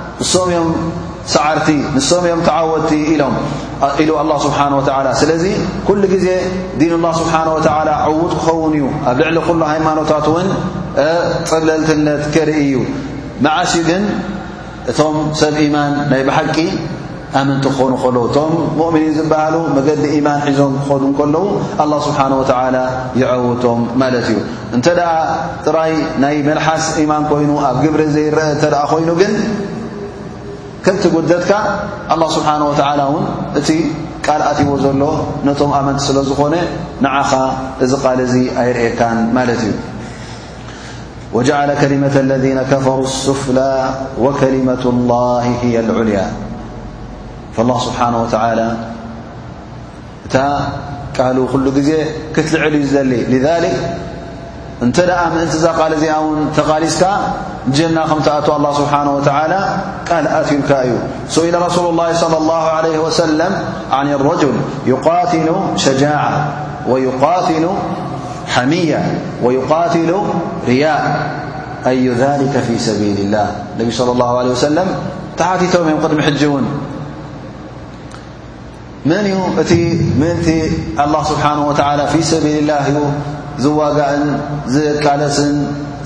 ንሶም 0.21 0.47
እዮም 0.51 0.67
ሰዓርቲ 1.33 1.69
ንሶም 1.97 2.23
እዮም 2.27 2.41
ተዓወቲ 2.47 2.91
ኢሎ 3.11 3.21
ኢሉ 4.01 4.09
ስብሓه 4.45 5.09
ስለዚ 5.21 5.43
ኩሉ 5.87 6.01
ጊዜ 6.13 6.27
ዲንላه 6.81 7.13
ስብሓናه 7.21 7.89
ዕውት 8.07 8.31
ክኸውን 8.39 8.73
እዩ 8.79 8.85
ኣብ 9.09 9.17
ልዕሊ 9.21 9.37
ኩሉ 9.47 9.61
ሃይማኖታት 9.71 10.25
ውን 10.33 10.47
ፅብለልትነት 11.51 12.21
ክርኢ 12.35 12.59
እዩ 12.65 12.73
መዓሽ 13.45 13.71
ግን 13.89 14.03
እቶም 14.91 15.15
ሰብ 15.41 15.55
ኢማን 15.65 15.91
ናይ 16.13 16.21
ብሓቂ 16.29 16.57
ኣመንቲ 17.39 17.65
ክኾኑ 17.75 17.91
ከለዉ 18.03 18.23
እቶም 18.29 18.51
ሙؤምኒን 18.77 19.13
ዝበሃሉ 19.17 19.55
መገዲ 19.77 20.03
ኢማን 20.19 20.39
ሒዞም 20.47 20.73
ክኮኑከለዉ 20.79 21.45
ه 21.81 21.83
ስብሓ 22.07 22.19
ይዓውቶም 23.23 23.81
ማለት 24.01 24.25
እዩ 24.31 24.37
እንተደኣ 24.77 25.09
ጥራይ 25.65 25.93
ናይ 26.23 26.35
መልሓስ 26.51 26.85
ኢማን 27.03 27.23
ኮይኑ 27.31 27.51
ኣብ 27.69 27.77
ግብሪ 27.85 28.01
ዘይረአ 28.15 28.47
እተ 28.55 28.63
ኮይኑ 28.93 29.09
ግን 29.21 29.33
ከም 30.85 30.95
قደትካ 31.15 31.51
الله 32.13 32.27
سبሓنه 32.37 32.65
وتل 32.71 33.01
እቲ 33.59 33.69
ቃል 34.25 34.41
ኣትዎ 34.51 34.69
ዘሎ 34.83 35.03
ነቶም 35.47 35.69
ኣመንቲ 35.79 35.99
ስለ 36.09 36.17
ዝኾነ 36.29 36.53
نعኻ 37.05 37.31
እዚ 37.83 37.91
قል 38.05 38.19
ዚ 38.33 38.35
ኣይርእካ 38.61 39.01
ማ 39.37 39.39
እዩ 39.55 39.63
وجعل 41.37 41.69
كلمة 41.83 42.15
الذي 42.25 42.51
كفر 42.73 42.99
السፍل 43.11 43.57
وكلمة 44.23 44.83
الله 44.93 45.43
هي 45.63 45.75
العليا 45.85 46.27
فالله 47.55 47.77
سبحنه 47.87 48.17
ولى 48.23 48.67
እ 50.27 50.29
ቃل 51.17 51.37
ل 51.65 51.67
ዜ 51.89 51.91
ክትلዕል 52.35 52.75
ل 53.11 53.13
لذك 53.33 53.65
እተ 54.85 54.97
ኣ 55.23 55.23
እን 55.43 55.49
ዛ 55.65 55.65
قል 55.81 55.93
ዚኣ 56.03 56.13
ተሊ 56.57 56.83
جنامتأت 57.67 58.49
الله 58.49 58.73
سبحانه 58.73 59.15
وتعالى 59.15 59.69
قال 60.09 60.27
آتي 60.27 60.55
الكا 60.55 60.91
سئل 61.29 61.61
رسول 61.61 61.89
الله 61.89 62.13
صلى 62.13 62.37
الله 62.37 62.61
عليه 62.63 62.99
وسلم 62.99 63.51
عن 63.91 64.11
الرجل 64.11 64.53
يقاتل 64.85 65.53
شجاعة 65.75 66.47
ويقاتل 66.89 67.67
حمية 68.47 69.19
ويقاتل 69.43 70.15
رياء 70.67 71.29
أي 71.87 72.09
ذلك 72.09 72.57
في 72.67 72.79
سبيل 72.79 73.17
الله 73.17 73.47
النبي 73.77 73.91
صلى 73.91 74.11
الله 74.11 74.37
عليه 74.37 74.51
وسلم 74.51 74.85
تعات 75.37 75.63
تمقد 75.63 76.11
الحجون 76.11 76.63
من 79.05 79.25
يؤتي 79.25 80.05
منت 80.19 80.47
الله 81.07 81.23
سبحانه 81.23 81.67
وتعالى 81.67 82.07
في 82.07 82.21
سبيل 82.21 82.57
الله 82.57 82.85
ዝዋጋእን 83.63 84.23
ዝካለስን 84.73 85.53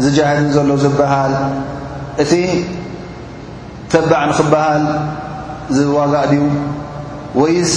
ዝጃهድን 0.03 0.47
ዘሎ 0.55 0.69
ዝበሃል 0.83 1.33
እቲ 2.23 2.31
ተባዕ 3.93 4.21
ንኽበሃል 4.31 4.83
ዝዋጋእ 5.77 6.25
ድዩ 6.31 6.43
ወይስ 7.41 7.73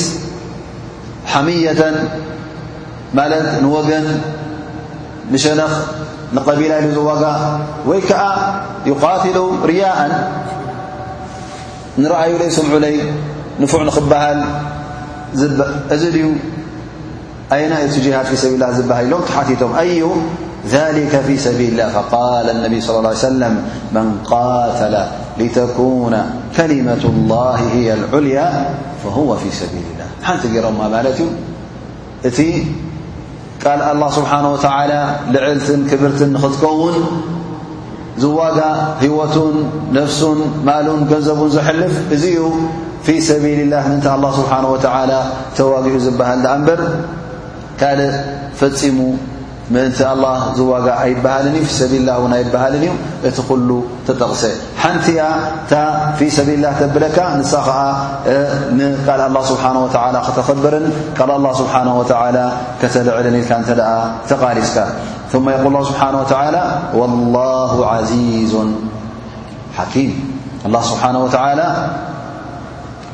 ሓሚية 1.32 1.80
ማለት 3.18 3.44
ንወገን 3.62 4.06
ንሸነኽ 5.32 5.72
ንቐቢላ 6.36 6.72
ዝዋጋእ 6.96 7.38
ወይ 7.88 8.00
ከዓ 8.08 8.22
يقትሉ 8.90 9.36
ርያء 9.70 9.98
ንረአዩ 12.02 12.32
ለይ 12.40 12.50
ስምዑ 12.56 12.74
ለይ 12.84 12.96
ንፉዕ 13.62 13.80
ንኽበሃል 13.88 14.38
እዚ 15.94 16.02
ድዩ 16.14 16.26
ين 17.56 17.72
جهاድ 17.72 18.26
في 18.28 18.36
سلله 18.36 18.68
ዝሎ 18.72 19.08
ቶ 19.60 19.64
ዩ 20.00 20.12
ذلك 20.76 21.12
في 21.26 21.34
سيل 21.44 21.60
لله 21.72 21.88
فقال 21.96 22.46
النب 22.54 22.72
صى 22.86 22.90
اله 22.98 23.08
عيه 23.12 23.26
وسلم 23.30 23.54
من 23.96 24.06
قاتل 24.34 24.94
لتكون 25.40 26.14
كلمة 26.58 27.02
الله 27.12 27.58
هي 27.76 27.88
العليا 27.98 28.48
فهو 29.02 29.30
في 29.42 29.48
سبيل 29.60 29.86
الله 29.92 30.08
ሓنቲ 30.28 30.44
ر 30.66 30.68
ت 31.04 31.08
እዩ 31.10 31.24
እቲ 32.28 32.38
ቃل 33.62 33.80
الله 33.92 34.08
سبحانه 34.18 34.48
وتعلى 34.54 35.00
لعلት 35.34 35.68
كብرት 35.90 36.18
ኽتكውن 36.44 36.96
ዝዋጋ 38.22 38.58
هወة 39.04 39.36
نفس 39.98 40.20
ማل 40.68 40.86
ገንዘب 41.10 41.40
زحልፍ 41.56 41.94
እዚ 42.14 42.24
ዩ 42.38 42.42
في 43.06 43.14
سبيل 43.30 43.58
الله 43.64 43.82
م 43.94 43.94
الله 44.16 44.30
سبحنه 44.40 44.68
وتعلى 44.74 45.18
ተዋج 45.58 45.84
ዝبሃل 46.04 46.38
د 46.46 46.48
بر 46.68 46.80
ካእ 47.80 48.00
ፈፂሙ 48.60 48.98
ምእን 49.74 49.90
لله 50.12 50.40
ዝዋጋ 50.58 50.86
ኣይ 51.02 51.12
ሰ 51.78 51.88
ኣይል 52.34 52.76
እዩ 52.78 52.92
እቲ 53.28 53.38
ل 53.68 53.70
ተጠቕሰ 54.06 54.42
ሓንቲ 54.82 55.06
ያ 55.20 55.24
ታ 55.70 55.74
ፊ 56.18 56.28
ሰል 56.36 56.48
له 56.64 56.70
ተብለካ 56.80 57.18
ንሳ 57.40 57.52
ዓ 57.76 57.80
ል 58.78 58.80
لله 59.22 59.42
ስه 59.50 59.64
و 59.84 59.86
ተፈበርን 60.38 60.86
ል 61.18 61.30
لله 61.42 61.52
ስه 61.60 61.66
ተልዕለ 62.82 63.26
ል 63.36 63.80
ተቃሪስካ 64.30 64.78
ث 65.32 65.34
ق 65.62 65.74
ስه 65.88 66.08
و 66.98 67.00
والله 67.00 67.72
عዚዙ 67.94 68.52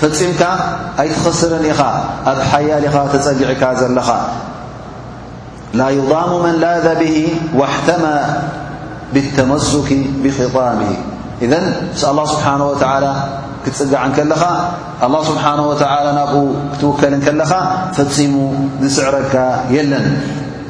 فፂምካ 0.00 0.42
ኣيትኸስር 1.02 1.52
ኢኻ 1.70 1.80
ኣብ 2.30 2.38
ሓያኻ 2.50 2.94
ተፀጊعካ 3.14 3.62
ዘለኻ 3.80 4.08
ل 5.80 5.82
يضاሙ 5.98 6.30
من 6.46 6.54
ላذ 6.64 6.86
به 7.02 7.16
واحتمى 7.58 8.16
بالتمسك 9.14 9.88
بخطم 10.22 10.80
إذ 11.44 11.52
الله 12.12 12.24
سبحنه 12.34 12.64
وتعلى 12.72 13.12
ክፅጋع 13.64 14.02
ኻ 14.16 14.18
الله 15.06 15.20
سبሓنه 15.30 15.64
وتل 15.70 16.06
ናብኡ 16.18 16.34
ክትوከል 16.72 17.12
ለኻ 17.40 17.52
ፈፂሙ 17.96 18.32
ዝስዕረካ 18.82 19.34
يለን 19.74 20.06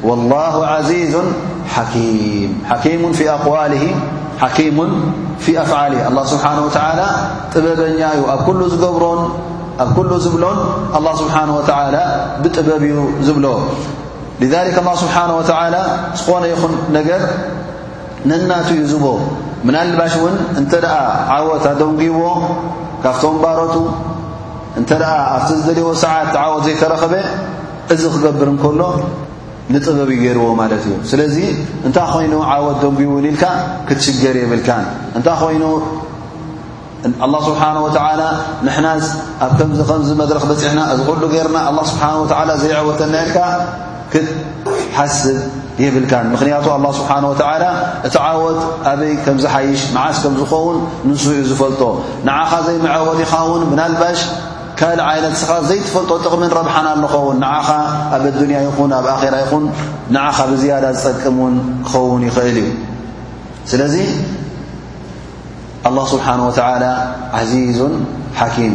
والله 0.07 0.53
عዚز 0.75 1.15
ك 2.69 2.71
كيم 2.83 3.01
في 3.17 3.25
أقوله 3.37 3.85
ሓኪሙ 4.41 4.79
ፊ 5.45 5.55
ኣፍሊ 5.63 5.87
له 6.17 6.23
ስብሓه 6.31 6.55
و 6.65 6.69
ጥበበኛ 7.53 7.99
እዩ 8.15 8.23
ኣብ 8.35 8.47
ሉ 8.59 8.61
ዝገብሮን 8.73 9.21
ኣብ 9.83 9.89
ኩሉ 9.97 10.11
ዝብሎን 10.25 10.59
لله 10.95 11.13
ስብሓه 11.21 11.43
و 11.57 11.59
ብጥበብ 12.43 12.83
ዩ 12.91 12.95
ዝብሎ 13.27 13.45
ذ 14.51 14.53
الله 14.81 14.95
ስብሓنه 15.03 15.33
و 15.39 15.41
ዝኾነ 16.19 16.43
ይኹን 16.53 16.73
ነገር 16.97 17.21
ነናት 18.29 18.67
ዩ 18.79 18.81
ዝቦ 18.93 19.05
ምን 19.67 19.75
ልባሽ 19.89 20.13
እውን 20.19 20.35
እንተ 20.59 20.71
ደኣ 20.83 20.95
ዓወት 21.35 21.63
ኣደንጉዎ 21.71 22.19
ካብቶም 23.03 23.35
ባሮቱ 23.43 23.75
እንተ 24.79 24.89
ኣ 25.09 25.13
ኣብቲ 25.35 25.49
ዝደልዎ 25.59 25.89
ሰዓት 26.03 26.31
ዓወት 26.43 26.63
ዘይተረኸበ 26.67 27.13
እዚ 27.93 28.01
ክገብር 28.13 28.47
እከሎ 28.55 28.81
ንጥበብ 29.73 30.09
እዩገይርዎ 30.13 30.45
ማለት 30.59 30.83
እዩ 30.87 30.93
ስለዚ 31.09 31.35
እንታይ 31.87 32.05
ኮይኑ 32.13 32.33
ዓወት 32.51 32.77
ደንጉእውን 32.83 33.25
ኢልካ 33.31 33.43
ክትሽገር 33.87 34.35
የብልካን 34.43 34.85
እንታይ 35.17 35.41
ይኑ 35.55 35.63
ه 37.33 37.39
ስብሓን 37.49 37.77
ወ 37.83 37.87
ንሕና 38.67 38.87
ኣብ 39.45 39.51
ከም 39.59 39.69
ከም 39.89 40.01
መድረኽ 40.21 40.43
በፂሕና 40.49 40.79
እዚ 40.93 40.99
ኩሉ 41.09 41.21
ገርና 41.33 41.57
ስብሓን 41.91 42.17
ዘይዕወተና 42.63 43.13
ኢልካ 43.25 43.39
ክትሓስብ 44.13 45.37
የብልካን 45.83 46.25
ምክንያቱ 46.35 46.65
ኣه 46.75 46.81
ስብሓን 46.99 47.23
ላ 47.63 47.65
እቲ 48.07 48.15
ዓወት 48.25 48.59
ኣበይ 48.91 49.13
ከምዝ 49.25 49.45
ሓይሽ 49.53 49.81
መዓስ 49.95 50.17
ከም 50.23 50.33
ዝኾውን 50.41 50.77
ንስ 51.09 51.23
እኡ 51.33 51.45
ዝፈልጦ 51.51 51.81
ንዓኻ 52.27 52.51
ዘይመዐበሉ 52.67 53.19
ኢኻ 53.27 53.35
ውን 53.49 53.63
ብናልባሽ 53.71 54.19
ካልእ 54.79 55.03
ዓይነት 55.09 55.33
ስኻ 55.39 55.51
ዘይትፈልጦ 55.69 56.11
ጥቕሚን 56.25 56.51
ረብሓና 56.57 56.87
ንኸውን 57.03 57.37
ንዓኻ 57.43 57.69
ኣብ 58.15 58.23
ዱንያ 58.41 58.57
ይኹን 58.65 58.91
ኣብ 58.97 59.05
ኣራ 59.13 59.33
ይኹን 59.43 59.63
ንዓኻ 60.15 60.37
ብዝያዳ 60.51 60.85
ዝጠቅም 60.99 61.37
ን 61.55 61.55
ክኸውን 61.85 62.21
ይኽእል 62.27 62.57
እዩ 62.63 62.69
ስለዚ 63.71 63.95
ኣلله 65.87 66.05
ስብሓه 66.13 66.37
ወ 66.47 66.51
ዓዚዙ 67.39 67.79
ሓኪም 68.39 68.73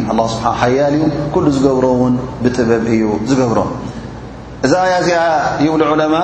ሓያል 0.61 0.93
እዩ 0.97 1.03
ኩሉ 1.33 1.45
ዝገብሮ 1.57 1.85
ውን 2.01 2.13
ብጥበብ 2.43 2.85
እዩ 2.97 3.03
ዝገብሮ 3.31 3.59
እዚ 4.65 4.71
ኣያ 4.83 4.93
እዚኣ 5.03 5.21
ይ 5.65 5.69
ዑለማ 5.93 6.15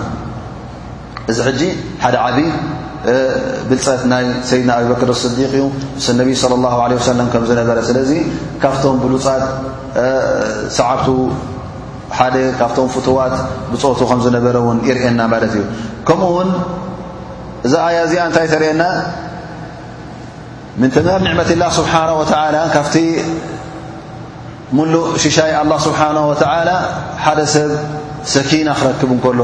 ብልፀት 3.70 4.02
ናይ 4.12 4.26
ሰይድና 4.50 4.72
ኣብበክር 4.80 5.10
ስዲቅ 5.22 5.46
እዩ 5.60 5.64
ስ 6.06 6.14
ነቢ 6.20 6.30
صى 6.42 6.48
له 6.64 6.74
عለ 6.86 6.92
ሰለም 7.10 7.28
ከ 7.34 7.42
ዝነበረ 7.50 7.78
ስለዚ 7.88 8.12
ካብቶም 8.62 8.96
ብሉፃት 9.04 9.44
ሰዓብ 10.78 11.00
ሓደ 12.18 12.36
ካብቶም 12.60 12.88
ፍትዋት 12.96 13.36
ብፆቱ 13.72 14.00
ከ 14.10 14.14
ዝነበረ 14.26 14.56
ውን 14.68 14.78
የርእና 14.90 15.20
ማለት 15.34 15.54
እዩ 15.58 15.64
ከምኡ 16.08 16.30
ውን 16.38 16.50
እዚ 17.66 17.74
ኣያ 17.88 17.98
እዚ 18.08 18.14
እንታይ 18.28 18.48
ተርእና 18.54 18.84
ም 20.82 20.84
ተማም 20.98 21.22
ኒዕመት 21.28 21.50
ላه 21.64 21.70
ስብሓናه 21.80 22.14
و 22.22 22.24
ካብቲ 22.76 22.96
ሙሉእ 24.78 25.06
ሽሻይ 25.24 25.52
له 25.72 25.78
ስብሓነه 25.88 26.24
و 26.30 26.34
ሓደ 27.26 27.40
ሰብ 27.56 27.70
ሰኪና 28.36 28.70
ክረክብ 28.80 29.12
እከሎ 29.18 29.40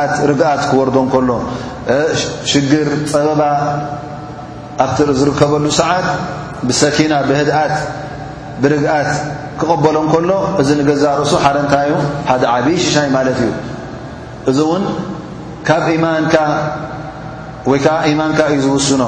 ኣት 0.00 0.14
ርግኣት 0.30 0.62
ክወርዶ 0.70 0.96
እከሎ 1.08 1.28
ሽግር 2.50 2.88
ፀበባ 3.10 3.40
ኣብ 4.84 4.98
ዝርከበሉ 5.20 5.64
ሰዓት 5.80 6.06
ብሰኪና 6.68 7.12
ብህድኣት 7.28 7.76
ብርግኣት 8.62 9.10
ክቐበሎ 9.60 9.96
እከሎ 10.06 10.30
እዚ 10.60 10.68
ንገዛ 10.80 11.04
ርእሱ 11.18 11.32
ሓደ 11.44 11.56
እንታይ 11.64 11.84
ዩ 11.88 11.92
ሓደ 12.30 12.42
ዓብይ 12.54 12.76
ሽሻይ 12.84 13.08
ማለት 13.16 13.38
እዩ 13.44 13.50
እዚ 14.50 14.58
እውን 14.66 14.84
ካብ 15.68 15.84
ኢማን 15.96 16.24
ወይ 17.70 17.78
ከዓ 17.84 17.96
ኢማንካ 18.10 18.38
እዩ 18.52 18.58
ዝውስኖ 18.64 19.00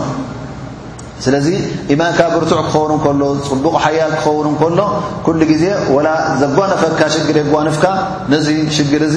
ስለዚ 1.24 1.46
ኢማንካ 1.94 2.18
ብርቱዕ 2.34 2.58
ክኸውሩ 2.66 2.90
እከሎ 2.98 3.22
ፅቡቕ 3.48 3.74
ሓያል 3.84 4.12
ክኸውን 4.20 4.46
እከሎ 4.50 4.80
ኩሉ 5.26 5.40
ግዜ 5.50 5.64
ወላ 5.94 6.08
ዘጓነፈካ 6.42 7.00
ሽግር 7.14 7.36
የጓንፍካ 7.40 7.84
ነዚ 8.34 8.46
ሽግር 8.76 9.02
እዚ 9.08 9.16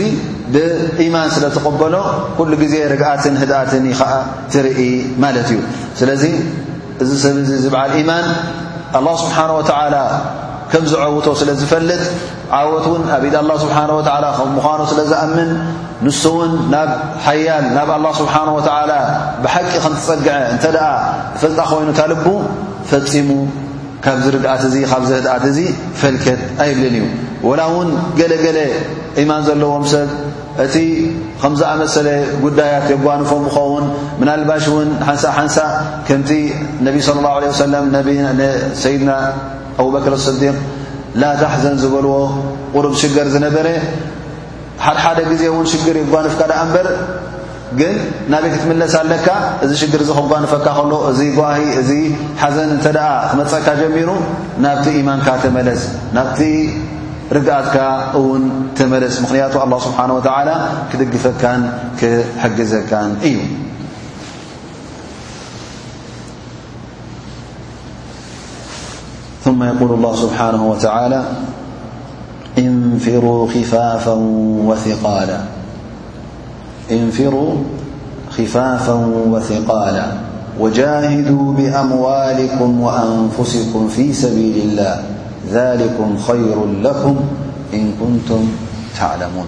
ብኢማን 0.53 1.29
ስለ 1.35 1.45
ተቐበሎ 1.57 1.95
ኩሉ 2.37 2.51
ግዜ 2.63 2.73
ርግአትን 2.93 3.35
ህድኣትን 3.43 3.85
ኸዓ 3.99 4.11
ትርኢ 4.53 4.79
ማለት 5.25 5.47
እዩ 5.55 5.59
ስለዚ 6.01 6.23
እዚ 7.03 7.11
ሰብ 7.25 7.37
ዚ 7.49 7.51
ዝበዓል 7.65 7.93
ኢማን 8.01 8.25
ه 8.95 9.15
ስብሓን 9.21 9.51
ወተላ 9.59 9.93
ከም 10.73 10.85
ዝዐውቶ 10.91 11.25
ስለዝፈልጥ 11.39 12.03
ዓወት 12.59 12.85
ውን 12.91 13.01
ኣብ 13.15 13.23
ኢድ 13.29 13.35
ኣላ 13.41 13.51
ስብሓ 13.63 13.77
ላ 14.23 14.27
ከም 14.37 14.47
ምዃኖ 14.57 14.79
ስለዝኣምን 14.91 15.49
ንስ 16.05 16.21
ውን 16.35 16.51
ናብ 16.71 16.89
ሓያል 17.25 17.65
ናብ 17.75 17.89
ኣላ 17.97 18.05
ስብሓን 18.21 18.49
ወዓላ 18.55 18.91
ብሓቂ 19.43 19.71
ከንትፀግዐ 19.83 20.33
እንተ 20.53 20.63
ደኣ 20.75 20.87
ፍልጣ 21.41 21.59
ኮይኑ 21.71 21.89
ታልቡ 21.99 22.25
ፈፂሙ 22.91 23.29
ካብዚ 24.05 24.25
ርድኣት 24.35 24.63
እ 24.79 24.83
ካብዝህድኣት 24.93 25.43
እዙ 25.51 25.57
ፈልከት 26.01 26.41
ኣይብልን 26.67 26.95
እዩ 27.01 27.05
ወላ 27.49 27.61
ውን 27.75 27.89
ገለገለ 28.19 28.57
ኢማን 29.23 29.41
ዘለዎም 29.47 29.85
ሰብ 29.93 30.09
እቲ 30.67 30.75
ከም 31.41 31.53
ዝኣመሰለ 31.61 32.07
ጉዳያት 32.45 32.85
የጓንፎም 32.93 33.43
ምኸውን 33.47 33.85
ምናልባሽ 34.21 34.65
ውን 34.77 34.89
ሓንሳ 35.09 35.23
ሓንሳ 35.39 35.57
ከምቲ 36.09 36.31
ነቢ 36.87 36.95
صለ 37.09 37.19
ላه 37.25 37.53
ሰለም 37.65 37.85
ሰይድና 38.85 39.11
ኣብበክር 39.81 40.13
ስዲቅ 40.27 40.55
ላ 41.21 41.27
ታሕዘን 41.41 41.75
ዝበልዎ 41.81 42.13
ቑሩብ 42.73 42.93
ሽገር 43.01 43.27
ዝነበረ 43.33 43.67
ሓድሓደ 44.85 45.19
ግዜ 45.31 45.43
እውን 45.51 45.67
ሽግር 45.71 45.95
ይጓንፍካ 46.01 46.41
ደኣ 46.51 46.59
እምበር 46.67 46.87
ግን 47.79 47.93
ናቤት 48.31 48.51
ክትምለስ 48.55 48.93
ኣለካ 49.01 49.27
እዚ 49.65 49.71
ሽግር 49.81 50.01
እዚ 50.05 50.09
ክጓንፈካ 50.17 50.65
ከሎ 50.77 50.91
እዚ 51.11 51.19
ጓዋሂ 51.37 51.61
እዚ 51.81 51.89
ሓዘን 52.41 52.69
እንተ 52.75 52.85
ደኣ 52.97 53.07
ትመፀካ 53.31 53.67
ጀሚሩ 53.81 54.09
ናብቲ 54.65 54.85
ኢማንካ 55.01 55.27
ተመለስ 55.43 55.83
ናብቲ 56.17 56.41
ርግኣትካ 57.37 57.75
እውን 58.19 58.43
ተመለስ 58.79 59.15
ምኽንያቱ 59.23 59.53
ኣላه 59.65 59.79
ስብሓን 59.87 60.11
ወተዓላ 60.17 60.49
ክድግፈካን 60.89 61.61
ክሐግዘካን 62.01 63.09
እዩ 63.29 63.37
ثم 69.43 69.63
يقول 69.63 69.91
الله 69.93 70.15
سبحانه 70.15 70.69
وتعالى 70.71 71.23
إنفروا 76.91 77.51
خفافا 78.29 78.95
وثقالا 79.27 80.07
وجاهدوا 80.59 81.53
بأموالكم 81.53 82.81
وأنفسكم 82.81 83.87
في 83.87 84.13
سبيل 84.13 84.57
الله 84.65 84.95
ذلكم 85.51 86.17
خير 86.17 86.65
لكم 86.83 87.15
إن 87.73 87.91
كنتم 87.99 88.47
تعلمون 88.99 89.47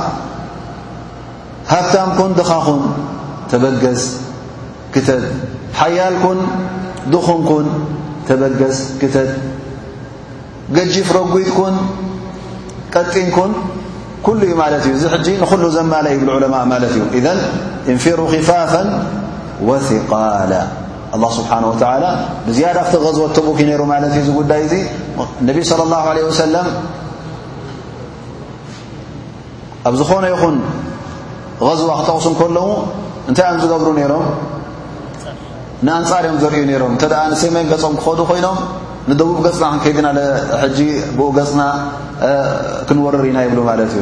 ሃብታምكን 1.73 2.31
ድኻኹን 2.39 2.81
ተበዝ 3.51 4.01
ክተ 4.95 5.09
ሓያልكን 5.81 6.39
ድኹምكን 7.13 7.67
ተበገዝ 8.29 8.77
ክተ 9.01 9.17
ገጅፍ 10.77 11.09
ረጉትكን 11.19 11.75
ቀጢንكን 12.95 13.53
كل 14.27 14.41
ዩ 14.53 14.55
እዩ 14.85 14.89
ዚ 15.01 15.09
ንل 15.13 15.63
ዘل 15.77 15.87
ብ 15.93 15.95
عለء 15.99 16.83
እዩ 16.91 16.99
إذ 17.19 17.27
اንሩ 17.95 18.19
خፋفا 18.33 18.83
وثقل 19.69 20.53
ኣላه 21.15 21.31
ስብሓን 21.39 21.65
ወተላ 21.71 22.05
ብዝያዳ 22.47 22.79
ክቲ 22.87 22.95
ዝቦ 23.17 23.25
ተቡክ 23.37 23.57
እዩ 23.63 23.67
ነይሩ 23.71 23.83
ማለት 23.93 24.13
እዩ 24.17 24.21
ዚጉዳይ 24.29 24.61
እዙ 24.67 24.73
ነቢ 25.49 25.57
صለ 25.71 25.81
ላه 25.93 26.05
ለ 26.17 26.19
ወሰለም 26.29 26.67
ኣብ 29.89 29.95
ዝኾነ 30.01 30.25
ይኹን 30.35 30.57
غዝዋ 31.67 31.91
ክጠቕሱን 32.01 32.35
ከለዉ 32.41 32.67
እንታይ 33.29 33.45
እዮም 33.49 33.59
ዝገብሩ 33.63 33.89
ነይሮም 33.99 34.25
ንኣንጻር 35.87 36.23
እዮም 36.27 36.37
ዘርእዩ 36.43 36.63
ነይሮም 36.71 36.93
እንተ 36.95 37.05
ደኣ 37.13 37.23
ንሰመን 37.33 37.67
ገፆም 37.73 37.95
ክኸዱ 38.01 38.21
ኮይኖም 38.31 38.57
ንደቡብ 39.11 39.39
ገፅና 39.47 39.65
ክንከይድናሕጂ 39.73 40.79
ብኡ 41.17 41.29
ገፅና 41.39 41.63
ክንወርር 42.89 43.25
ኢና 43.31 43.39
ይብሉ 43.47 43.61
ማለት 43.71 43.91
እዩ 43.97 44.01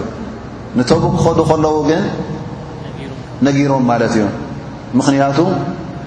ንተቡክ 0.78 1.12
ክኸዱ 1.20 1.38
ከለዉ 1.50 1.76
ግን 1.88 2.02
ነጊሮም 3.46 3.84
ማለት 3.92 4.12
እዩ 4.18 4.24
ምኽንያቱ 4.98 5.38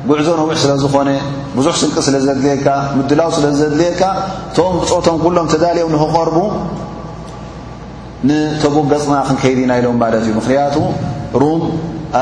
ጉዕዞ 0.09 0.27
ነዊዕ 0.39 0.55
ስለዝኾነ 0.63 1.09
ብዙሕ 1.57 1.73
ስንቂ 1.81 1.95
ስለ 2.07 2.15
ዘድልየካ 2.25 2.67
ምድላው 2.97 3.29
ስለ 3.37 3.45
ዘድልየካ 3.61 4.03
ቶም 4.57 4.73
ብፆቶም 4.81 5.17
ኩሎም 5.23 5.47
ተዳልኦም 5.53 5.91
ንክቐርቡ 5.99 6.37
ንተጉ 8.27 8.75
ገፅና 8.91 9.13
ክንከይዲ 9.27 9.59
ኢና 9.65 9.71
ኢሎም 9.79 9.95
ማለት 10.03 10.23
እዩ 10.27 10.31
ምክንያቱ 10.39 10.75
ሩም 11.41 11.61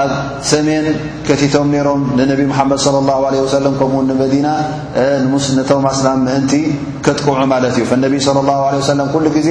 ኣብ 0.02 0.12
ሰሜን 0.50 0.86
ከቲቶም 1.28 1.68
ነይሮም 1.76 2.02
ንነቢ 2.18 2.42
መሓመድ 2.52 2.80
ለ 2.96 2.98
ላ 3.10 3.14
ለ 3.34 3.36
ወሰለም 3.46 3.74
ከምኡው 3.80 4.04
ንመዲና 4.10 4.48
ነተ 5.60 5.72
ኣስና 5.92 6.10
ምእንቲ 6.26 6.54
ከጥቅምዑ 7.06 7.42
ማለት 7.54 7.74
እዩ 7.78 7.86
ፈነቢይ 7.92 8.22
ለ 8.40 8.48
ላ 8.50 8.58
ሰለም 8.92 9.08
ኩሉ 9.14 9.26
ግዜ 9.38 9.50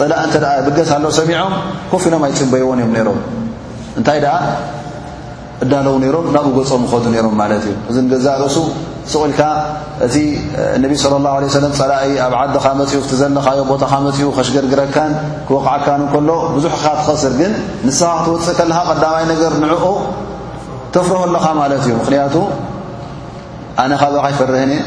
ፀላእ 0.00 0.20
እንተ 0.26 0.34
ደኣ 0.44 0.52
ብገስ 0.68 0.92
ኣሎ 0.98 1.04
ሰሚዖም 1.20 1.52
ኮፍ 1.94 2.04
ኢሎም 2.10 2.24
ኣይፅበይዎን 2.28 2.80
እዮም 2.82 2.92
ነይሮም 2.98 3.18
እንታይ 3.98 4.20
እዳለው 5.64 5.94
ሮም 6.14 6.26
ናብኡ 6.34 6.50
ገፆም 6.58 6.82
ከዱ 6.90 7.04
ነሮም 7.14 7.34
ማለት 7.40 7.62
እዩ 7.68 7.72
እዚንገዛ 7.90 8.26
ሱ 8.54 8.58
ስቑኢልካ 9.12 9.42
እቲ 10.06 10.14
ነቢ 10.84 10.92
ለ 11.02 11.06
ላه 11.24 11.32
ሰለም 11.56 11.72
ፀላእ 11.80 12.02
ኣብ 12.26 12.34
ዓድኻ 12.40 12.64
መፅኡ 12.80 13.00
ዘለኻዮ 13.20 13.60
ቦታኻ 13.70 13.92
መፅኡ 14.06 14.28
ከሽገርግረካን 14.36 15.12
ክወቕዓካንከሎ 15.48 16.28
ብዙሕ 16.54 16.72
ካ 16.84 16.86
ትኸስር 17.00 17.32
ግን 17.40 17.52
ንስኻ 17.86 18.10
ክትወፅእ 18.24 18.54
ከለካ 18.58 18.78
ቀዳማይ 18.90 19.24
ነገር 19.32 19.52
ንዕኦ 19.62 19.84
ተፍርሀ 20.94 21.20
ኣለኻ 21.28 21.44
ማለት 21.62 21.82
እዩ 21.86 21.90
ምክንያቱ 22.00 22.34
ኣነ 23.84 23.92
ካብካ 24.02 24.24
ይፈርህኒእ 24.32 24.82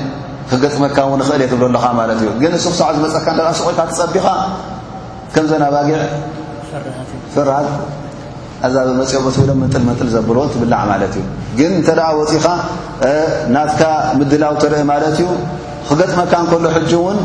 ክገጥመካ 0.52 0.98
ውን 1.12 1.20
ንኽእል 1.24 1.42
እየ 1.44 1.48
ትብለለኻ 1.54 1.86
ማለት 2.00 2.20
እዩ 2.24 2.30
ግን 2.44 2.52
ንሱ 2.58 2.66
ክሳዕ 2.74 2.90
ዝመፀካ 2.98 3.28
ስቑኢልካ 3.60 3.82
ትፀቢኻ 3.92 4.26
ከምዘና 5.36 5.66
ባጊዕ 5.76 6.00
ፍራሃት 7.36 7.68
ኣዛ 8.66 8.76
መፅኦትኢሎም 8.98 9.58
ምንጥል 9.62 9.82
ምንጥል 9.88 10.10
ዘብልዎ 10.16 10.44
ትብላዕ 10.54 10.82
ማለት 10.92 11.14
እዩ 11.22 11.24
ግን 11.60 11.72
እንተደኣ 11.80 12.06
ወፂኻ 12.20 12.46
ናትካ 13.56 13.82
ምድላው 14.20 14.54
ትርኢ 14.62 14.84
ማለት 14.92 15.16
እዩ 15.22 15.26
ክገጥመካን 15.88 16.46
ከሎ 16.52 16.66
ሕጂ 16.76 16.92
እውን 17.00 17.18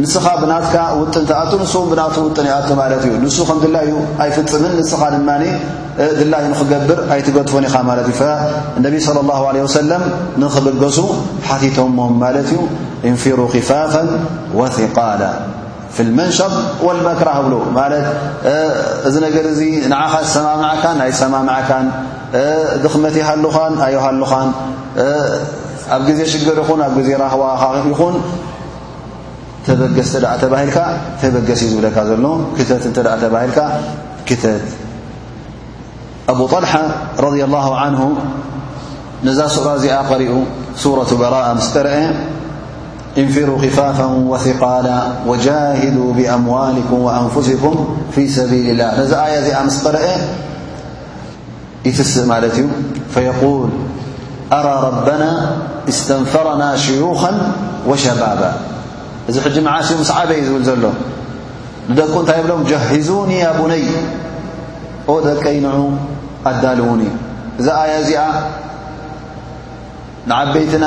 ንስኻ 0.00 0.26
ብናትካ 0.42 0.74
ውጥን 1.00 1.24
ተኣቱ 1.30 1.52
ንስው 1.62 1.82
ብናቱ 1.90 2.16
ውጥን 2.26 2.46
ይኣቱ 2.50 2.68
ማለት 2.80 3.02
እዩ 3.06 3.12
ንሱ 3.24 3.36
ከም 3.48 3.58
ድላዩ 3.64 3.90
ኣይ 4.24 4.30
ፍፅምን 4.36 4.72
ንስኻ 4.80 5.00
ድማኒ 5.14 5.44
ድላዩ 6.20 6.44
ንክገብር 6.52 6.98
ኣይትገድፉን 7.14 7.66
ኢኻ 7.68 7.76
ማለት 7.90 8.08
እዩ 8.12 8.18
ነቢ 8.84 8.94
صለ 9.06 9.16
ላه 9.30 9.40
ዓለ 9.50 9.56
ወሰለም 9.68 10.02
ንኽበገሱ 10.42 10.98
ሓቲቶሞም 11.48 12.12
ማለት 12.24 12.48
እዩ 12.56 12.60
እንፍሩ 13.10 13.38
ኪፋፍ 13.56 13.92
ወثቃላ 14.60 15.20
لክራ 15.98 17.30
ብ 17.44 17.46
እዚ 19.06 19.14
ነ 19.22 19.26
ዚ 19.58 19.62
ኻ 20.02 20.84
ናይ 21.00 21.62
ካን 21.68 21.86
ድኽመቲ 22.82 23.16
ሃኻ 23.28 23.56
ኣዮሃሉኻ 23.90 24.32
ኣብ 25.96 26.02
ዜ 26.18 26.22
ሽር 26.32 26.58
ኣብ 26.88 26.96
ዜ 27.06 27.18
ራهዋ 27.24 27.72
ይኹን 27.90 28.14
ተስ 29.66 30.10
ተል 30.14 30.24
ተበ 30.40 30.54
ዩ 30.66 31.58
ዝለ 31.74 31.90
ዘሎ 32.10 32.28
ተት 32.68 32.86
ተል 32.98 33.08
ተት 34.30 34.46
ኣب 36.30 36.40
طلሓ 36.52 36.72
رض 37.24 37.34
لله 37.42 37.68
عنه 37.82 38.02
ነዛ 39.26 39.40
ስራ 39.54 39.66
እዚኣ 39.78 39.94
قሪኡ 40.10 40.32
ة 41.00 41.10
በرء 41.20 41.46
ስተረአ 41.66 41.98
انفروا 43.18 43.58
خفافا 43.58 44.04
وثقالا 44.04 45.02
وجاهدوا 45.26 46.12
بأموالكم 46.12 46.98
وأنفسكم 47.00 47.96
في 48.14 48.28
سبيل 48.28 48.70
الله 48.70 48.90
نዚ 49.02 49.12
آيا 49.14 49.40
ዚ 49.46 49.50
مس 49.66 49.82
قረአ 49.84 50.06
يتسእ 51.84 52.22
እዩ 52.22 52.66
فيقول 53.14 53.68
أرى 54.52 54.74
ربنا 54.88 55.30
استنفرنا 55.92 56.76
شيوخا 56.76 57.30
وشبابا 57.88 58.50
እዚ 59.28 59.36
حج 59.44 59.58
معس 59.66 59.90
مس 60.00 60.10
ዓب 60.16 60.30
ብل 60.54 60.64
ዘሎ 60.70 60.82
نደق 61.90 62.14
ታ 62.28 62.32
ሎم 62.50 62.62
جهزون 62.70 63.30
ي 63.44 63.46
بني 63.60 63.84
و 65.12 65.14
ደቀينع 65.26 65.76
ادلون 66.48 67.00
እዚ 67.58 67.66
آي 67.82 67.94
ዚ 68.08 68.10
نعبيتና 70.30 70.84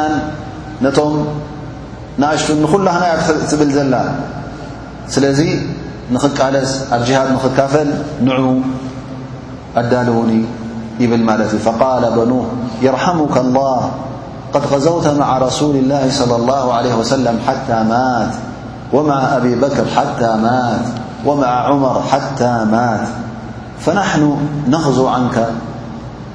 نأشت 2.18 2.51
نخلهني 2.51 3.07
تبل 3.49 3.70
زل 3.72 3.95
سلذي 5.07 5.51
نخقلس 6.11 6.88
اب 6.93 7.03
جهاب 7.05 7.32
نخكافل 7.34 7.89
نعو 8.24 8.59
الدالوني 9.78 10.43
يبل 10.99 11.20
مالت 11.24 11.55
فقال 11.55 12.01
بنوه 12.16 12.45
يرحمك 12.82 13.38
الله 13.38 13.91
قد 14.53 14.66
غذوت 14.66 15.07
مع 15.07 15.38
رسول 15.38 15.76
الله 15.76 16.09
صلى 16.09 16.36
الله 16.36 16.74
عليه 16.74 16.95
وسلم 16.95 17.39
حتى 17.47 17.84
مات 17.84 18.34
ومع 18.93 19.38
أبي 19.38 19.55
بكر 19.55 19.86
حتى 19.95 20.36
مات 20.43 20.86
ومع 21.26 21.47
عمر 21.47 22.01
حتى 22.11 22.66
مات 22.72 23.07
فنحن 23.80 24.38
نغذو 24.68 25.07
عنك 25.07 25.47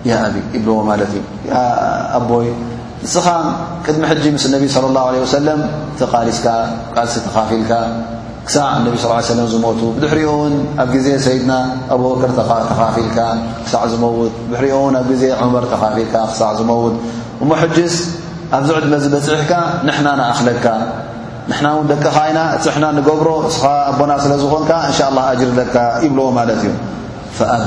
يا 0.05 0.27
أبي 0.27 0.43
يبلو 0.55 0.83
مالت 0.83 1.09
ي 1.47 1.53
أبي 1.53 2.55
ንስኻ 3.05 3.27
ቅድሚ 3.87 4.03
ሕጂ 4.11 4.25
ምስ 4.35 4.45
ነቢ 4.55 4.63
صለى 4.75 4.89
لላه 4.91 5.07
عه 5.09 5.27
ሰለም 5.39 5.61
ተቓሊስካ 5.99 6.47
ቃልሲ 6.95 7.15
ተኻፊልካ 7.27 7.71
ክሳዕ 8.47 8.69
ነቢ 8.87 8.95
ስ 9.03 9.07
ሰለ 9.31 9.41
ዝሞቱ 9.53 9.81
ድሕሪኦውን 10.03 10.55
ኣብ 10.83 10.89
ጊዜ 10.95 11.07
ሰይድና 11.27 11.53
ኣብበከር 11.95 12.31
ተኻፊልካ 12.71 13.19
ክሳዕ 13.65 13.83
ዝመውት 13.93 14.33
ድሕሪኦ 14.53 14.79
ን 14.93 14.97
ኣብ 15.03 15.07
ግዜ 15.13 15.23
ዑመር 15.43 15.65
ተኻፊልካ 15.75 16.15
ክሳዕ 16.31 16.51
ዝመውት 16.61 16.95
ሞሕጅስ 17.51 17.95
ኣብዚ 18.57 18.69
ዕድመ 18.79 18.93
ዝበፅሕካ 19.05 19.53
ንሕና 19.89 20.09
ንኣኽለግካ 20.21 20.67
ንሕና 21.51 21.67
ውን 21.77 21.87
ደቀኻ 21.93 22.17
ኢና 22.31 22.39
እቲ 22.57 22.65
ና 22.83 22.87
ንገብሮ 22.99 23.29
ንስኻ 23.47 23.65
ኣቦና 23.91 24.13
ስለ 24.25 24.33
ዝኾንካ 24.43 24.71
እንሻ 24.91 24.99
ላه 25.17 25.25
ኣጅርለካ 25.33 25.77
ይብልዎ 26.05 26.27
ማለት 26.41 26.61
እዩ 26.69 26.75
ኣذ 27.57 27.67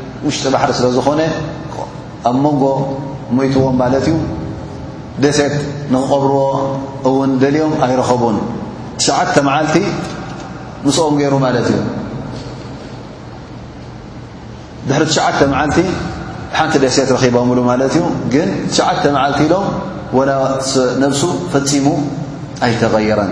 ውሽጢ 0.25 0.45
ባሕሪ 0.53 0.71
ስለ 0.77 0.87
ዝኾነ 0.97 1.21
ኣብ 2.29 2.35
መንጎ 2.45 2.65
ሞይትዎም 3.37 3.75
ማለት 3.81 4.05
እዩ 4.09 4.17
ደሴት 5.23 5.55
ንክቐብርዎ 5.93 6.41
እውን 7.09 7.31
ደልኦም 7.41 7.73
ኣይረኸቡን 7.85 8.37
ትሽዓተ 8.99 9.33
መዓልቲ 9.47 9.75
ምስኦም 10.85 11.15
ገይሩ 11.21 11.33
ማለት 11.45 11.67
እዩ 11.73 11.79
ድሕሪ 14.89 15.05
ትዓተ 15.15 15.39
መዓልቲ 15.53 15.79
ሓንቲ 16.57 16.75
ደሴት 16.83 17.09
ረኺቦምሉ 17.15 17.59
ማለት 17.71 17.93
እዩ 17.97 18.03
ግን 18.33 18.49
ትዓተ 18.75 19.03
መዓልቲ 19.17 19.39
ኢሎም 19.47 19.67
ላ 20.29 20.35
ነብሱ 21.03 21.21
ፈፂሙ 21.53 21.85
ኣይተغيረን 22.67 23.31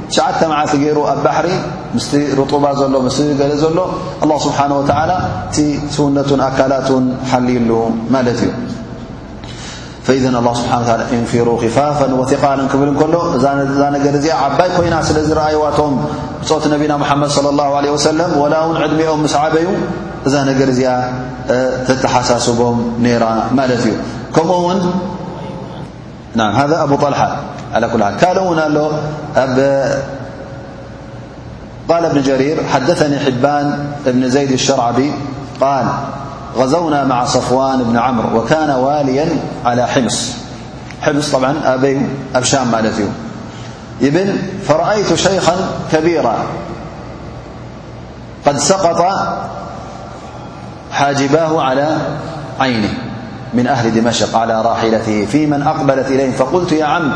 ዓተ 0.25 0.39
መዓ 0.51 0.61
ገሩ 0.83 0.99
ኣ 1.11 1.13
بحሪ 1.25 1.47
ስ 2.07 2.19
رጡባ 2.39 2.65
ዘሎ 2.79 2.93
ገ 3.39 3.43
ዘሎ 3.63 3.77
الله 4.23 4.37
ስبሓنه 4.47 4.75
و 4.81 4.83
ቲ 5.55 5.57
ስውነةን 5.95 6.39
ኣካላትን 6.49 7.05
ሓልሉ 7.31 7.71
ማት 8.13 8.27
እዩ 8.33 8.43
فإذ 10.05 10.23
الله 10.41 10.53
ስ 10.59 10.63
ንሩ 11.23 11.47
خፋفا 11.63 12.07
وثقን 12.19 12.59
ብል 12.81 12.89
ከሎ 13.01 13.13
ዛ 13.43 13.45
ዚኣ 14.25 14.33
ዓባይ 14.47 14.69
ኮይና 14.77 14.95
ስለ 15.09 15.17
ዝረأيዋቶም 15.27 15.93
ፆት 16.49 16.63
ነቢና 16.73 16.91
محመድ 17.03 17.31
صلى 17.37 17.49
الله 17.53 17.69
عله 17.79 17.89
وسلم 17.97 18.29
وላ 18.41 18.55
ን 18.75 18.77
ዕድሚኦም 18.85 19.21
ስዓበዩ 19.33 19.67
እዛ 20.27 20.35
ነገ 20.49 20.59
እዚኣ 20.73 20.89
تተሓሳስቦም 21.87 22.77
ራ 23.23 23.25
ማ 23.57 23.61
እዩ 23.79 23.85
ከኡን 24.35 24.77
ذ 26.37 26.39
ኣ 27.23 27.27
ى 27.75 27.77
النقال 27.77 28.89
ابن 32.05 32.21
جرير 32.21 32.63
حدثني 32.63 33.19
حبان 33.19 33.87
بن 34.05 34.29
زيد 34.29 34.51
الشرعبي 34.51 35.11
قال 35.61 35.85
غزونا 36.55 37.03
مع 37.03 37.25
صفوان 37.25 37.83
بن 37.83 37.97
عمر 37.97 38.35
وكان 38.35 38.69
واليا 38.69 39.29
على 39.65 39.87
حمص 39.87 40.31
حمص 41.01 41.31
طبعا 41.31 41.53
أبي 41.65 42.01
أبشام 42.35 42.71
مال 42.71 42.91
بن 44.01 44.35
فرأيت 44.67 45.13
شيخا 45.15 45.55
كبيرا 45.91 46.35
قد 48.47 48.57
سقط 48.57 49.05
حاجباه 50.91 51.61
على 51.61 51.97
عينه 52.59 52.93
من 53.53 53.67
أهل 53.67 53.93
دمشق 54.01 54.35
على 54.37 54.61
راحلته 54.61 55.25
فيمن 55.25 55.61
أقبلت 55.61 56.07
إليهم 56.07 56.31
فقلت 56.31 56.71
يا 56.71 56.85
عم 56.85 57.11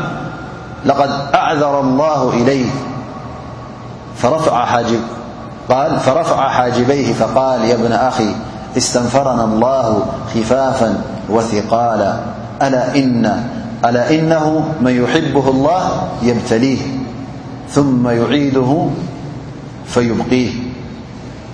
لقد 0.86 1.10
أعذر 1.34 1.80
الله 1.80 2.30
إليه 2.30 2.70
فرفع 6.08 6.44
حاجبيه 6.50 7.14
فقال 7.14 7.66
يا 7.66 7.76
ابن 7.76 7.92
أخي 7.92 8.36
استنفرنا 8.78 9.44
الله 9.44 10.06
خفافا 10.36 11.02
وثقالا 11.30 12.16
ألا 13.86 14.10
إنه 14.12 14.64
من 14.82 15.04
يحبه 15.04 15.50
الله 15.50 15.92
يبتليه 16.24 16.80
ثم 17.70 18.10
يعيده 18.10 18.86
فيبقيه 19.86 20.50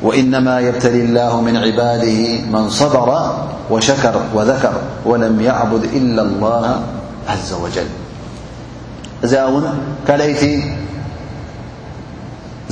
وإنما 0.04 0.60
يبتلي 0.60 1.02
الله 1.06 1.42
من 1.42 1.58
عباده 1.58 2.42
من 2.52 2.70
صبر 2.70 3.24
وشكر 3.72 4.14
وذكر 4.36 4.74
ولم 5.06 5.42
يعبد 5.42 5.84
إلا 5.84 6.22
الله 6.22 6.80
عز 7.30 7.54
وجل 7.54 7.88
እዚኣ 9.26 9.42
ውን 9.56 9.66
ካልአይቲ 10.08 10.44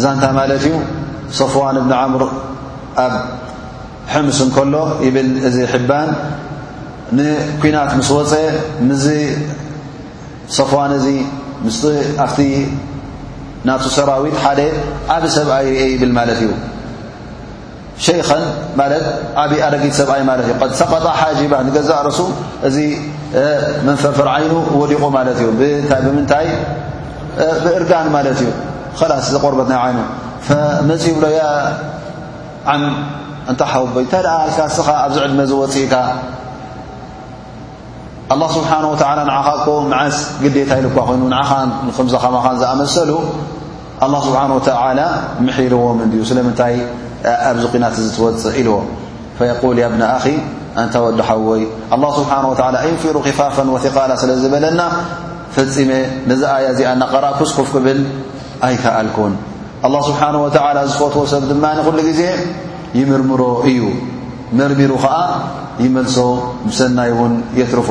ዛንታ 0.04 0.26
ማለት 0.40 0.56
እዩ 0.68 0.76
صፍዋን 1.40 1.78
ብኒ 1.86 1.92
عምር 2.04 2.22
ኣብ 3.06 3.14
ሕምስ 4.14 4.40
ከሎ 4.56 4.76
ይብል 5.06 5.30
እዚ 5.48 5.58
ሕባን 5.74 6.10
ንኩናት 7.18 7.92
ምስ 8.00 8.10
ወፀ 8.18 8.34
ም 8.90 8.90
ሰፍዋን 10.58 10.92
እዚ 11.00 11.08
ምስ 11.66 11.78
ኣፍ 12.26 12.36
ና 13.68 13.70
ሰራዊት 13.98 14.38
ሓ 14.44 14.50
ዓብ 15.16 15.24
ሰብኣይ 15.38 15.66
አ 15.84 15.86
ይብል 15.94 16.12
ማለት 16.18 16.40
እዩ 16.44 16.52
ሸይከ 18.06 18.30
ዓብ 19.44 19.52
ኣረጊት 19.66 19.94
ሰብኣይ 20.02 20.22
እ 20.52 20.76
ሰቐጣ 20.82 21.06
ሓባ 21.22 21.54
ንገዛእ 21.68 22.08
ሱ 22.18 22.20
መንፈርፈር 23.88 24.28
ዓይኑ 24.36 24.52
ወዲቑ 24.82 25.02
ማለት 25.16 25.38
እዩ 25.44 25.50
ብምንታይ 26.06 26.48
ብእርጋን 27.64 28.08
ማለት 28.16 28.38
እዩ 28.44 28.52
ስ 29.28 29.34
ቆርበት 29.44 29.68
ናይ 29.74 29.84
ይኑ 29.92 30.00
መፅ 30.90 31.04
ብሎ 31.18 31.26
ዓ 32.70 32.74
እንታ 33.52 33.62
ሓበ 33.72 33.94
ታይ 34.14 34.26
ስኻ 34.78 34.88
ኣብዚ 35.06 35.16
ዕድመ 35.26 35.40
ዝወፅእካ 35.52 35.96
ኣله 38.34 38.46
ስብሓه 38.58 38.80
ንኻ 38.84 39.10
መዓስ 39.92 40.18
ግዴታ 40.44 40.72
ኢሉኳ 40.82 40.98
ኮይኑ 41.10 41.22
ኻ 41.50 41.52
ምኻኻን 41.86 42.08
ዝኣመሰሉ 42.62 43.12
ه 44.04 44.08
ስብሓ 44.28 44.42
ተ 44.68 44.72
ምሕርዎም 45.46 46.00
ድዩ 46.12 46.22
ስለምንታይ 46.32 46.76
ኣብዚ 47.50 47.64
ናት 47.84 47.96
ዝትወፅእ 48.06 48.56
ኢልዎ 48.62 48.76
ብነኣ 49.94 50.14
እንታ 50.78 50.96
ወዲ 51.06 51.20
ሓወይ 51.30 51.62
ኣላه 51.94 52.10
ስብሓንه 52.18 52.48
ወተላ 52.54 52.76
እንፊሩ 52.90 53.16
ኪፋፍ 53.28 53.56
ወቃላ 53.76 54.12
ስለ 54.22 54.30
ዝበለና 54.42 54.82
ፈፂመ 55.56 55.92
ነዚ 56.30 56.42
ኣያ 56.56 56.66
እዚኣ 56.74 56.90
ናቐራ 57.02 57.26
ክስኩፍ 57.40 57.68
ክብል 57.76 58.00
ኣይከኣልኩን 58.68 59.34
ኣላه 59.88 60.02
ስብሓንه 60.10 60.40
ወተዓላ 60.46 60.78
ዝፈትዎ 60.92 61.24
ሰብ 61.34 61.44
ድማ 61.52 61.64
ኩሉ 61.88 61.98
ጊዜ 62.10 62.22
ይምርምሮ 63.00 63.42
እዩ 63.70 63.80
መርሚሩ 64.58 64.92
ኸዓ 65.04 65.16
ይመልሶ 65.84 66.16
ሰናይ 66.78 67.10
እውን 67.16 67.34
የትርፎ 67.60 67.90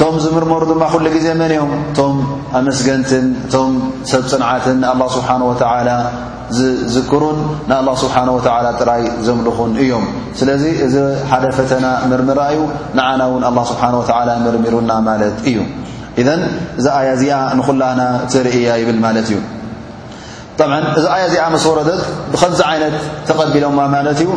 ቶም 0.00 0.14
ዝምርመሩ 0.24 0.60
ድማ 0.70 0.82
ኩሉ 0.92 1.06
ዜ 1.24 1.28
መን 1.38 1.52
ም 1.70 1.80
ቶም 1.96 2.14
ኣመስገንትን 2.58 3.24
እቶም 3.46 3.72
ሰብ 4.10 4.22
ፅንዓትን 4.32 4.76
ንه 5.00 5.06
ስብሓ 5.14 5.28
ዝዝክሩን 6.56 7.38
ንه 7.70 7.92
ስሓ 8.02 8.14
ጥራይ 8.80 9.02
ዘምልኹን 9.26 9.72
እዮም 9.82 10.04
ስለዚ 10.38 10.64
እዚ 10.86 10.94
ሓደ 11.30 11.44
ፈተና 11.58 11.86
ምርምራ 12.12 12.40
እዩ 12.54 12.60
ንዓና 12.98 13.20
ውን 13.32 13.44
ስብሓ 13.70 13.82
ምርሚሩና 14.44 14.90
ማለት 15.08 15.36
እዩ 15.50 15.58
እዚ 16.80 16.86
ኣያ 16.98 17.08
እዚኣ 17.18 17.36
ንኩላና 17.58 18.00
ርእያ 18.46 18.70
ይብል 18.82 18.98
ማለት 19.06 19.28
እዩ 19.32 19.38
እዚ 21.00 21.04
ኣያ 21.16 21.22
እዚኣ 21.30 21.44
መስ 21.56 21.66
ወረት 21.72 21.90
ብከዚ 22.34 22.60
ዓይነት 22.72 22.96
ተቐቢሎማ 23.28 23.78
ማለት 23.96 24.18
እዩ 24.24 24.30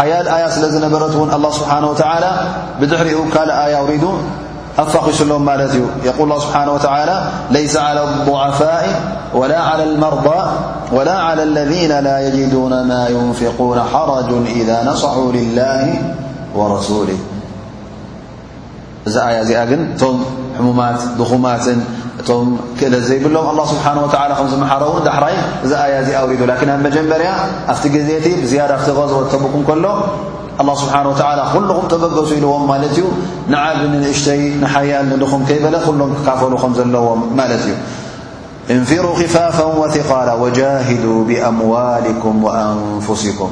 ሓያድ 0.00 0.26
ኣያ 0.38 0.44
ስለዝነበረት 0.56 1.14
ه 1.34 1.52
ስብሓ 1.60 1.70
ብድሕሪኡ 2.82 3.20
ካል 3.36 3.52
ኣ 3.64 3.68
ውዱ 3.90 4.04
أفق 4.78 5.10
سلم 5.10 5.46
ت 5.70 5.74
يقول 6.06 6.22
الله 6.30 6.38
سبحانه 6.38 6.72
وتعالى 6.72 7.28
ليس 7.50 7.76
على 7.76 8.04
الضعفاء 8.04 8.86
وا 9.34 9.46
على 9.56 9.82
المرضى 9.84 10.40
ولا 10.92 11.16
على 11.22 11.42
الذين 11.42 11.92
لا 11.98 12.28
يجدون 12.28 12.88
ما 12.88 13.08
ينفقون 13.08 13.80
حرج 13.92 14.28
إذا 14.46 14.84
نصحوا 14.84 15.32
لله 15.32 16.12
ورسوله 16.54 17.18
ذ 19.08 19.16
آيا 19.18 19.42
ن 19.64 19.94
م 20.60 20.70
حم 20.78 20.78
دخمات 21.20 21.62
زيبلم 23.10 23.44
الله 23.52 23.66
سبحانه 23.74 24.00
وتعالى 24.06 24.32
محرو 24.64 24.94
دحري 25.06 25.34
ذ 25.70 25.72
آيا 25.86 26.00
أورد 26.18 26.40
لكن 26.50 26.68
مجنبري 26.86 27.28
فت 27.68 27.84
جزيت 27.96 28.24
بزيادة 28.42 28.76
ت 28.86 28.88
غو 28.96 29.24
تبك 29.32 29.54
كل 29.68 29.84
الله 30.60 30.74
سبحنه 30.74 31.08
وتعلى 31.08 31.42
لم 31.54 31.64
تبሱ 31.90 32.30
إلዎم 32.38 32.70
ت 32.86 33.02
نعدناشتي 33.50 34.42
نحيل 34.62 35.06
م 35.18 35.44
كيل 35.48 35.64
ل 35.74 35.76
كفل 36.26 36.54
لዎ 36.94 37.68
انفروا 38.70 39.18
خفافا 39.20 39.64
وثقال 39.80 40.28
وجاهدوا 40.42 41.18
بأموالكم 41.28 42.34
وأنفسكم 42.44 43.50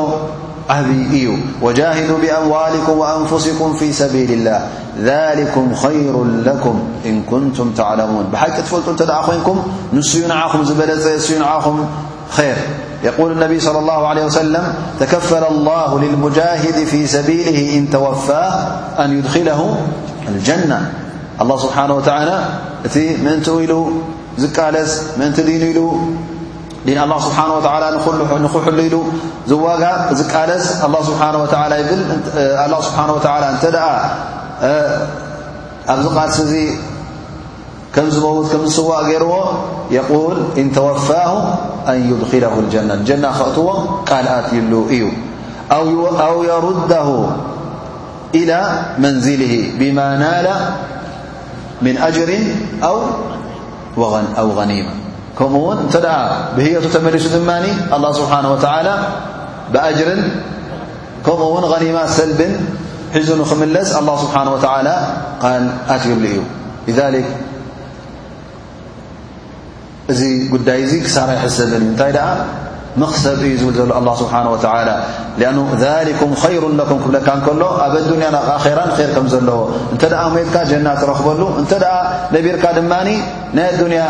واهدوا 0.71 2.19
بأموالكم 2.19 2.99
وأنفسكم 2.99 3.75
في 3.75 3.93
سبيل 3.93 4.31
الله 4.33 4.61
ذلكم 5.03 5.75
خير 5.75 6.15
لكم 6.47 6.77
ن 7.07 7.23
كنتم 7.27 7.71
تعلمون 7.75 8.31
بتفل 8.31 8.81
نكم 9.41 9.63
نسينعم 9.93 10.63
بل 10.79 10.91
ينعم 11.31 11.87
خير 12.31 12.57
يقول 13.05 13.33
النبي 13.33 13.61
صلى 13.61 13.79
الله 13.79 14.07
عليه 14.07 14.25
وسلم 14.25 14.65
تكفل 15.01 15.45
الله 15.45 16.01
للمجاهد 16.01 16.79
في 16.85 17.07
سبيله 17.07 17.79
إن 17.79 17.91
توفاه 17.91 18.53
أن 19.05 19.19
يدخله 19.19 19.77
الجنة 20.29 20.93
الله 21.41 21.57
سبحانه 21.59 21.95
وتعالى 21.95 22.37
ت 22.95 22.97
منت 23.27 23.49
ل 23.49 23.61
لس 24.47 24.95
من 25.19 25.31
دين 25.47 25.63
ل 25.77 25.81
ن 26.87 26.89
الله 26.89 27.19
سبحانه 27.21 27.55
وتعالى 27.61 27.87
نل 27.93 28.01
ل 28.41 29.53
وج 29.53 29.81
لس 30.49 30.69
الله 30.85 31.01
سه 31.09 31.37
وتلى 31.43 31.77
الله 32.65 32.81
سبحانه 32.89 33.13
وتعلى 33.13 33.47
ت 33.65 33.67
ق 33.67 33.69
كم 37.97 38.07
مت 38.17 38.53
ك 38.53 38.57
صو 38.77 38.87
ير 39.15 39.25
يول 39.97 40.37
إن 40.61 40.67
توفاه 40.79 41.35
أن 41.93 41.97
يدخله 42.11 42.55
الجنة 42.65 42.95
الجنة 43.01 43.29
خأت 43.39 43.59
قلت 44.11 44.11
ل 44.73 44.75
ي 45.01 45.03
أو 46.27 46.37
يرده 46.51 47.09
إلى 48.41 48.59
منزله 49.05 49.55
بما 49.81 50.09
نال 50.25 50.47
من 51.87 51.95
أجر 52.09 52.31
أو 54.43 54.49
غنيم 54.59 54.89
ከኡ 55.41 55.55
እተ 55.83 55.97
ብህየቱ 56.57 56.85
ተመሊሱ 56.95 57.25
ድማ 57.35 57.51
لله 58.01 58.11
ስብሓنه 58.21 58.51
و 58.55 58.57
ብأጅር 59.73 60.09
ከምኡ 61.27 61.41
ውን 61.55 61.65
غኒማ 61.73 61.97
ሰልብን 62.19 62.53
ሒዙ 63.19 63.29
ክምለስ 63.51 63.89
لله 64.03 64.15
ስሓه 64.25 64.47
و 64.55 64.57
ኣ 65.93 65.93
ይብሉ 66.11 66.25
እዩ 66.89 66.95
ذ 66.99 67.03
እዚ 70.13 70.21
ጉዳይ 70.53 70.81
ዚ 70.91 70.93
ክሳራ 71.07 71.31
ብ 71.45 71.47
እዩ 71.57 71.73
እንታይ 71.89 72.13
ምክሰብ 73.01 73.39
እዩ 73.49 73.53
ዝብል 73.61 73.75
ዘ 73.79 73.81
لله 74.03 74.15
ስሓه 74.23 74.45
و 74.55 74.57
أ 74.65 74.77
ذك 76.07 76.21
خይሩ 76.45 76.63
ኩ 76.91 76.93
ክብካ 77.05 77.29
ከሎ 77.47 77.63
ኣብ 77.87 77.95
ኣንያ 78.13 78.27
ኣ 78.43 78.43
ኣራ 78.65 78.79
ር 79.09 79.11
ከ 79.15 79.19
ዘለዎ 79.33 79.61
እተ 79.95 80.03
ሜትካ 80.37 80.55
ጀና 80.71 80.87
ረክበሉ 81.11 81.41
እተ 81.63 81.73
ነቢርካ 82.35 82.65
ድ 82.79 82.81
ናይ 82.91 83.17
ኣያ 83.93 84.03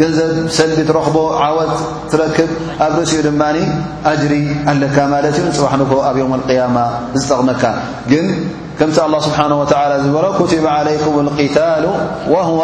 ገንዘብ 0.00 0.28
ሰልቢ 0.56 0.78
ረኽب 0.96 1.16
ዓወት 1.46 1.72
ትረክብ 2.12 2.50
ኣብ 2.84 2.92
ርእسኡ 3.00 3.18
ድ 3.26 3.30
أجሪ 4.12 4.32
ኣለካ 4.72 4.96
ለት 5.24 5.36
ዩ 5.40 5.46
ፅبحك 5.56 5.82
ኣብ 6.08 6.16
يوم 6.22 6.32
القيام 6.38 6.76
ዝጠቕመካ 7.18 7.62
ግን 8.10 8.24
كምቲ 8.78 8.96
الله 9.06 9.20
سبحنه 9.28 9.56
وتعل 9.62 9.90
ዝበሎ 10.04 10.24
كتب 10.40 10.64
عليكم 10.78 11.14
القتل 11.24 11.84
وهو 12.34 12.60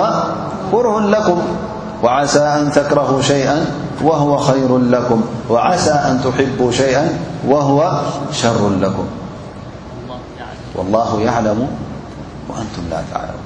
كره 0.73 0.95
لكم 1.15 1.39
وعس 2.05 2.35
أن 2.57 2.63
تكره 2.77 3.11
شيئ 3.31 3.49
وهو 4.09 4.33
ر 4.73 4.75
لك 4.95 5.09
وعس 5.55 5.87
أن 6.09 6.15
تحب 6.25 6.59
شيئ 6.81 6.97
وهو 7.53 7.79
شر 8.41 8.61
لكم 8.85 9.07
والله 10.77 11.09
يعلم 11.29 11.59
وأنم 12.49 12.85
لا 12.93 13.01
تعلمون 13.11 13.46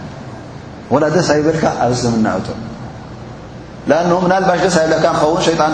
ደስ 1.15 1.29
ኣብል 1.33 1.57
ኣ 1.83 1.89
ዝምናእ 2.01 2.39
ل 3.89 4.43
ባሽ 4.47 4.61
ደ 4.65 4.67
ኣይብለ 4.81 4.95
ኸን 5.21 5.37
ሸጣን 5.45 5.73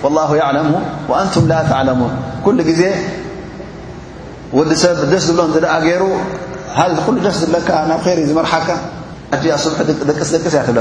ف 0.00 0.06
الله 0.10 0.30
عሙ 0.46 0.72
وንቱ 1.10 1.34
عሙ 1.78 2.00
كل 2.44 2.58
ዜ 2.80 2.84
ዲ 4.70 4.76
ሰብ 4.82 4.96
ደስ 5.12 5.24
ዝብሎ 5.28 5.40
ገሩ 5.88 6.02
ደ 7.26 7.30
ዝብለ 7.40 7.56
ናብ 7.90 8.04
ር 8.16 8.18
ዝመርሓካ 8.30 8.68
ስ 9.62 9.64
ደስ 10.18 10.32
እያ 10.36 10.60
ለ 10.76 10.78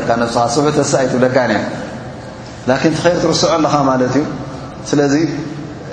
ኣይብለካ 1.00 1.38
ር 3.06 3.16
ትርስዑ 3.24 3.46
ኣለኻ 3.58 3.74
እዩ 4.08 4.24
ስለ 4.90 5.00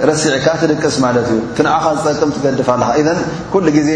ረሲዕካ 0.08 0.46
ድቅስ 0.72 0.96
ት 1.00 1.04
እዩ 1.26 1.36
ትንعኻ 1.56 1.84
ዝጠቅም 2.04 2.30
ትገድፍ 2.36 2.68
ለ 3.66 3.78
ዜ 3.88 3.92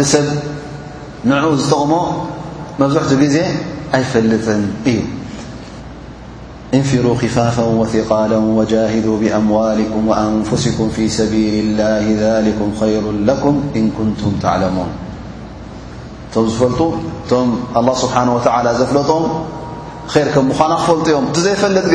ዲሰብ 0.00 0.26
ንع 1.30 1.36
ዝጠቕሞ 1.58 1.92
መብزح 2.80 3.04
ዜ 3.34 3.36
ኣيፈلጥ 3.98 4.46
እዩ 4.88 4.98
انفرا 6.78 7.14
خفافا 7.20 7.64
وثقالا 7.80 8.38
وجاهدوا 8.58 9.16
بأموالكم 9.22 10.02
وأንفسكم 10.10 10.86
في 10.96 11.04
سبيل 11.18 11.56
اله 11.70 12.04
ذلك 12.26 12.58
خير 12.80 13.02
لكم 13.30 13.54
إن 13.80 13.84
كنتም 13.98 14.32
تعلمون 14.44 14.90
ፈጡ 16.60 16.78
ቶ 17.30 17.32
الله 17.78 17.94
سبሓنه 18.04 18.32
وتعلى 18.36 18.70
ዘፍለጦም 18.80 19.24
ر 20.26 20.28
ከ 20.34 20.36
مና 20.50 20.72
ክፈልጡ 20.82 21.06
ዮም 21.16 21.24
ዘيፈልጥ 21.44 21.86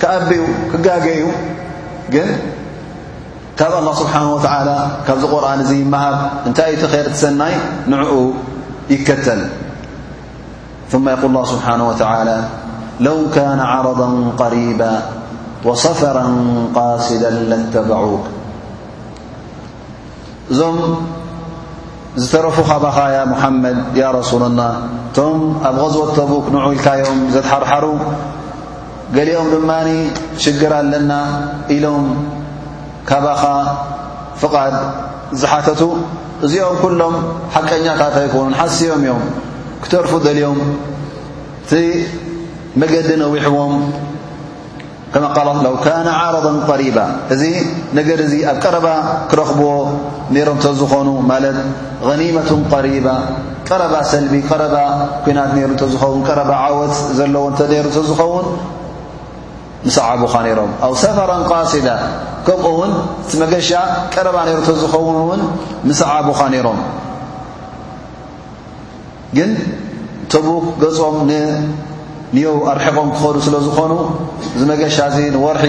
كኣبኡ 0.00 0.40
ክጋجዩ 0.70 1.18
ካብ 3.60 3.72
الله 3.80 3.94
ስبሓنه 4.00 4.28
ولى 4.36 4.76
ካብዚ 5.06 5.24
قርን 5.32 5.60
እዚ 5.64 5.72
መሃብ 5.92 6.16
እንታይ 6.46 6.72
ቲ 6.80 6.82
خር 6.92 7.06
تሰናይ 7.14 7.54
ንعኡ 7.92 8.10
ይከተል 8.94 9.40
ثم 10.92 11.04
يقል 11.14 11.28
الله 11.30 11.44
ስብሓنه 11.54 11.84
وتعلى 11.90 12.38
ለو 13.06 13.16
كان 13.36 13.60
عرضا 13.72 14.08
قሪيب 14.40 14.80
وሰፈر 15.68 16.16
قاሲዳا 16.76 17.36
لتበعك 17.50 18.24
እዞም 20.52 20.76
ዝተረፉ 22.22 22.56
ኻባኻ 22.70 22.96
ያ 23.16 23.18
محመድ 23.32 23.78
ي 24.00 24.02
رሱل 24.18 24.42
الله 24.50 24.70
እቶም 25.08 25.36
ኣብ 25.68 25.76
غዝوة 25.84 26.08
ተبክ 26.18 26.46
ንع 26.54 26.62
ኢልካዮም 26.74 27.18
ዘተሓርሓሩ 27.34 27.84
ገሊኦም 29.16 29.48
ድማ 29.54 29.70
ሽግር 30.42 30.72
ኣለና 30.80 31.12
ኢሎም 31.74 32.04
ካባኻ 33.10 33.42
ፍቓድ 34.40 34.74
ዝሓተቱ 35.40 35.80
እዚኦም 36.46 36.76
ኩሎም 36.82 37.14
ሓቀኛታት 37.54 38.16
ኣይኮኑ 38.22 38.46
ሓስኦም 38.60 39.00
እዮም 39.04 39.22
ክተርፉ 39.84 40.10
ደልዮም 40.26 40.58
ቲ 41.70 41.80
መገዲ 42.80 43.08
ነዊሕዎም 43.22 43.74
ከመቃል 45.14 45.48
ለው 45.64 45.74
ካነ 45.84 46.08
ዓረض 46.20 46.46
ቀሪባ 46.70 46.98
እዚ 47.34 47.42
ነገድ 47.98 48.20
እዚ 48.26 48.34
ኣብ 48.52 48.56
ቀረባ 48.64 48.86
ክረኽብዎ 49.30 49.70
ነይሮም 50.36 50.58
ተዝኾኑ 50.64 51.08
ማለት 51.30 51.56
غኒመቱ 52.08 52.50
ቀሪባ 52.72 53.06
ቀረባ 53.68 53.94
ሰልቢ 54.12 54.34
ቀረባ 54.50 54.76
ኩናት 55.26 55.52
ሩ 55.54 55.62
እተዝኸውን 55.76 56.20
ቀረባ 56.28 56.50
ዓወት 56.66 56.96
ዘለዎ 57.20 57.44
እተ 57.52 57.58
ሩ 57.70 57.88
እተዝኸውን 57.90 58.46
ምስዓቡኻ 59.86 60.34
ይሮም 60.50 60.70
ኣብ 60.86 60.94
ሰፈራ 61.02 61.32
ቃሲዳ 61.50 61.88
ከምኡእውን 62.46 62.92
እቲ 63.22 63.32
መገሻ 63.42 63.70
ቀረባ 64.14 64.36
ነርቶ 64.48 64.68
ዝኸውን 64.82 65.16
እውን 65.22 65.40
ምስዓቡኻ 65.88 66.38
ነይሮም 66.54 66.78
ግን 69.36 69.50
ተቡክ 70.32 70.64
ገጾም 70.82 71.16
ንንየው 71.30 72.56
ኣርሒቆም 72.72 73.08
ክኸዱ 73.14 73.36
ስለ 73.46 73.56
ዝኾኑ 73.66 73.92
እዚ 74.54 74.62
መገሻ 74.72 74.96
እዚ 75.10 75.18
ንወርሒ 75.36 75.64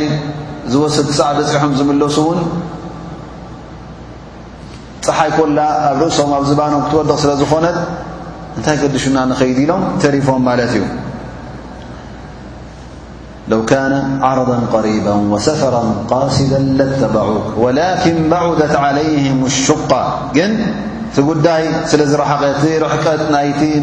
ዝወስድ 0.74 1.06
ብሳዕ 1.12 1.30
ፅሖም 1.54 1.72
ዝምለሱ 1.80 2.18
እውን 2.26 2.40
ፀሓይ 5.08 5.30
ኮላ 5.36 5.60
ኣብ 5.90 6.00
ልእሶም 6.02 6.32
ኣብ 6.38 6.44
ዝባኖም 6.50 6.82
ክትወድቕ 6.86 7.14
ስለ 7.24 7.32
ዝኾነት 7.42 7.78
እንታይ 8.58 8.78
ገዱሹና 8.84 9.18
ንኸይድ 9.32 9.58
ኢሎም 9.66 9.84
ተሪፎም 10.04 10.42
ማለት 10.48 10.72
እዩ 10.78 10.84
لو 13.50 13.66
كان 13.66 14.20
عرضا 14.22 14.60
قريبا 14.74 15.14
وሰفر 15.14 15.84
قاሲدا 16.10 16.60
لتبع 16.60 17.22
ولكن 17.58 18.30
بعدت 18.30 18.76
عليهم 18.76 19.46
الشق 19.46 19.92
ግን 20.36 20.54
ቲ 21.18 21.22
ጉዳይ 21.28 21.62
ስለ 21.92 22.02
ዝረሓق 22.12 22.42
ቲ 22.62 22.66
ርቀት 22.84 23.22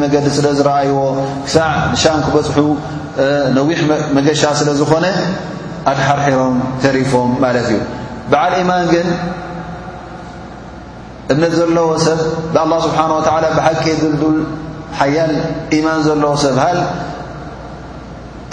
መዲ 0.03 0.15
ስለ 0.39 0.47
ዝረأيዎ 0.59 0.99
ዕ 1.21 1.95
ሻ 2.03 2.11
ክበፅ 2.27 2.57
ነዊح 3.59 3.79
مجሻ 4.17 4.43
ስለ 4.61 4.69
ዝኾن 4.81 5.05
ኣድحርሒሮም 5.93 6.57
ተሪፎም 6.83 7.31
ለ 7.55 7.57
እዩ 7.63 7.71
بعل 8.33 8.53
إيماን 8.61 8.85
ግን 8.93 9.09
እነት 11.35 11.53
ዘለዎ 11.61 11.89
ሰብ 12.07 12.19
الله 12.65 12.79
سبحنه 12.87 13.15
وتعل 13.19 13.45
بحቂ 13.57 13.85
دልدል 14.03 14.37
ሓያل 15.01 15.33
إيماን 15.75 15.99
ዘለዎ 16.09 16.33
ብሃ 16.57 16.65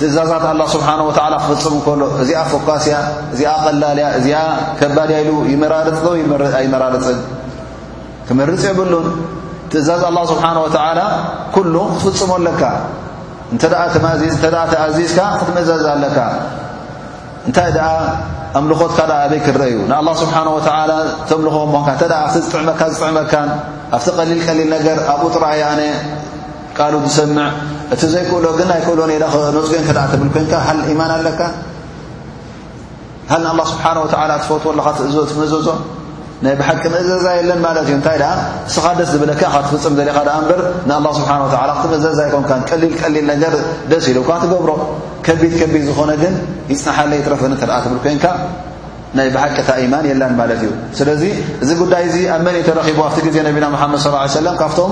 ትእዛዛት 0.01 0.43
ኣ 0.51 0.65
ስብሓ 0.73 0.87
ወላ 1.07 1.33
ክፍፅም 1.41 1.75
ከሎ 1.85 2.01
እዚኣ 2.21 2.39
ፎካሲያ 2.51 2.95
እዚኣ 3.33 3.49
ቀላልያ 3.65 4.05
እዚኣ 4.19 4.39
ከባድያ 4.79 5.17
ኢሉ 5.23 5.31
ይመራርፅዶ 5.53 6.05
ኣይመራርፅን 6.59 7.19
ክመርፂ 8.27 8.61
የብሉን 8.69 9.05
ትእዛዝ 9.71 10.01
ኣه 10.09 10.23
ስብሓን 10.31 10.57
ተላ 10.75 10.99
ኩሉ 11.55 11.75
ክትፍፅመ 11.93 12.31
ኣለካ 12.39 12.61
እተዝተ 13.53 14.45
ተኣዚዝካ 14.73 15.19
ክትመዘዝ 15.39 15.85
ኣለካ 15.93 16.17
እንታይ 17.47 17.69
ደኣ 17.77 17.87
ኣምልኾትካ 18.57 18.99
ኣበይ 19.25 19.39
ክንረአ 19.45 19.67
እዩ 19.73 19.77
ንኣ 19.91 19.99
ስብሓ 20.23 20.35
ተምልኾ 21.29 21.55
ምን 21.73 21.85
እተ 21.95 22.03
ቲ 22.33 22.39
ዝጥዕመካ 22.45 22.81
ዝጥዕመካን 22.93 23.49
ኣብቲ 23.97 24.07
ቐሊል 24.17 24.41
ቀሊል 24.49 24.67
ነገር 24.75 24.97
ኣብኡ 25.13 25.23
ጥራይ 25.35 25.61
ኣነ 25.71 25.81
ቃሉ 26.79 26.93
ዝሰምዕ 27.05 27.47
እቲ 27.93 28.01
ዘይክእሎ 28.13 28.45
ግን 28.59 28.67
ናይ 28.71 28.81
ክእሎላ 28.83 29.25
ክነፅገን 29.33 29.83
ተኣ 29.87 30.01
ብል 30.21 30.29
ኮን 30.33 30.45
ሃል 30.67 30.77
ኢማን 30.91 31.11
ኣለካ 31.15 31.41
ሃ 33.31 33.35
ንኣ 33.43 33.49
ስብሓ 33.71 33.85
ትፎት 34.43 34.63
ወለካ 34.69 34.87
ትእዘ 34.99 35.15
ትመዘዞ 35.31 35.67
ናይ 36.45 36.53
ብሓቂ 36.59 36.83
መእዘዛ 36.93 37.25
የለን 37.37 37.59
ማለት 37.65 37.83
እዩ 37.89 37.93
ንታይ 37.99 38.21
እስኻ 38.69 38.85
ደስ 38.99 39.09
ዝብለካ 39.15 39.41
ትፍፅም 39.65 39.93
ዘኻ 39.99 40.17
ኣ 40.35 40.37
እበር 40.43 40.59
ን 40.89 40.91
ስብሓ 41.17 41.31
ክትመዘዛይኮን 41.81 42.45
ቀሊልቀሊል 42.69 43.29
ገር 43.43 43.53
ደስ 43.91 44.05
ኢሉካ 44.11 44.29
ትገብሮ 44.43 44.71
ከቢድ 45.25 45.53
ከቢድ 45.61 45.83
ዝኾነ 45.89 46.11
ግን 46.23 46.35
ይፅንሓለ 46.73 47.11
ይትረፈን 47.19 47.53
ተኣ 47.63 47.71
ትብል 47.85 47.99
ኮንካ 48.05 48.25
ናይ 49.17 49.27
ብሓቂእታ 49.35 49.69
ኢማን 49.83 50.05
የለን 50.11 50.33
ማለት 50.39 50.59
እዩ 50.65 50.71
ስለዚ 50.97 51.23
እዚ 51.63 51.69
ጉዳይ 51.83 52.05
ዚ 52.13 52.15
ኣብ 52.35 52.41
መን 52.47 52.55
እ 52.61 52.63
ተረኺቡ 52.69 52.99
ኣብቲ 53.07 53.17
ግዜ 53.27 53.37
ነቢና 53.47 53.65
ሓድ 53.81 53.97
ሰለምካብቶም 54.37 54.91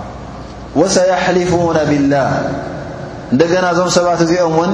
ወሰያሕልፉና 0.79 1.77
ብላህ 1.89 2.27
እንደገና 3.33 3.65
ዞም 3.77 3.89
ሰባት 3.95 4.19
እዚኦም 4.25 4.45
እውን 4.57 4.71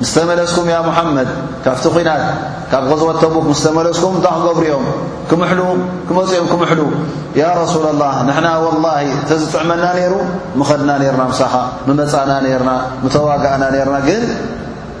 ምስ 0.00 0.10
ተመለስኩም 0.16 0.66
ያ 0.72 0.76
ሙሓመድ 0.88 1.28
ካብቲ 1.64 1.84
ኹናት 1.94 2.24
ካብ 2.72 2.82
ክዝወት 2.90 3.16
ተቡክ 3.22 3.44
ምስ 3.52 3.60
ተመለስኩም 3.66 4.12
እንታ 4.18 4.28
ክገብሩእኦም 4.36 4.84
ክምሉ 5.30 5.60
ክመፂኦም 6.08 6.46
ክምሕሉ 6.52 6.82
ያ 7.40 7.48
ረሱላ 7.62 7.86
ላህ 8.02 8.14
ንሕና 8.28 8.48
ወላሂ 8.66 9.08
ተዝጥዕመና 9.30 9.82
ነይሩ 9.98 10.14
ምኸድና 10.60 10.90
ነርና 11.02 11.24
ምሳኻ 11.32 11.54
ምመፃእና 11.88 12.32
ነይርና 12.46 12.72
ምተዋጋእና 13.06 13.64
ነይርና 13.74 13.98
ግን 14.08 14.22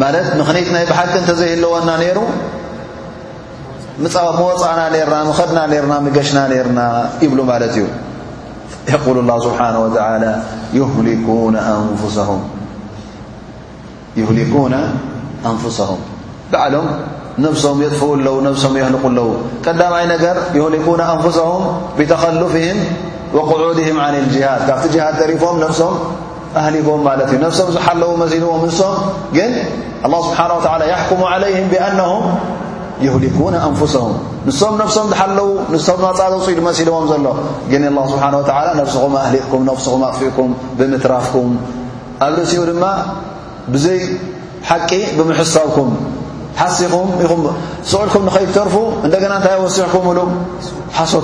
ማ 0.00 0.06
ምኽنት 0.40 0.68
ናይ 0.74 0.84
بሓቂ 0.90 1.10
እተ 1.20 1.28
ዘيህلወና 1.40 1.90
ሩ 2.16 2.20
وፅእና 4.02 4.80
ና 5.58 5.62
ድና 5.72 5.92
ና 5.92 6.06
ገሽና 6.16 6.38
ርና 6.66 6.80
ይብل 7.24 7.40
ማለት 7.50 7.72
እዩ 7.76 7.86
يقل 8.92 9.16
الله 9.22 9.36
ስبሓنه 9.46 9.80
وتعلى 9.86 10.30
يهلكون 10.80 11.54
أንفسهም 15.50 15.98
بዓሎም 16.52 16.86
نفሶም 17.44 17.76
يطፈው 17.86 18.10
ለው 18.26 18.34
ሶም 18.62 18.74
يህልق 18.80 19.04
ለው 19.18 19.28
ቀዳمይ 19.64 20.04
ነገር 20.14 20.36
يهلكون 20.58 21.00
أንفسهም 21.14 21.62
بتخلፍهም 21.98 22.78
وقعድهም 23.36 23.96
عن 24.04 24.14
الجهاድ 24.22 24.60
ካብቲ 24.68 24.94
هድ 25.06 25.18
ሪፎም 25.30 25.56
ኣሊዎም 26.60 27.00
ለት 27.06 27.20
እዩ 27.34 27.38
ነፍሶም 27.46 27.68
ዝሓለው 27.76 28.10
መሲልዎም 28.22 28.62
ንም 28.70 28.96
ግን 29.36 29.52
الله 30.06 30.20
ስብሓንه 30.28 30.54
و 30.58 30.60
حኩሙ 31.00 31.20
عለይهም 31.32 31.66
ብኣنهም 31.72 32.22
يህሊኩن 33.06 33.54
أንፍሳهም 33.68 34.12
ንም 34.48 34.74
ነፍሶም 34.82 35.06
ዝሓለው 35.12 35.48
ንም 35.72 35.82
ፃፅ 36.18 36.46
ኢመሲልዎም 36.60 37.04
ዘሎ 37.12 37.26
ግን 37.70 37.82
ስብሓ 38.12 38.24
ነفስኹም 38.80 39.12
ኣሊقኩም 39.26 39.62
ስኹም 39.86 40.02
ኣጥፊኡኩም 40.08 40.50
ብምትራፍኩም 40.78 41.50
ኣብ 42.26 42.32
ርእሲኡ 42.38 42.62
ድማ 42.70 42.84
ብዙይ 43.72 44.00
ሓቂ 44.70 44.90
ብምሕሳብኩም 45.18 45.90
ሓስኹም 46.60 47.08
ኹ 47.28 47.32
ስዕልኩም 47.90 48.22
ንኸይተርፉ 48.28 48.74
እንደና 49.06 49.32
ንታይ 49.40 49.54
ሲሕኩምሉ 49.76 50.18
ሓት 50.96 51.12
ሉ 51.14 51.22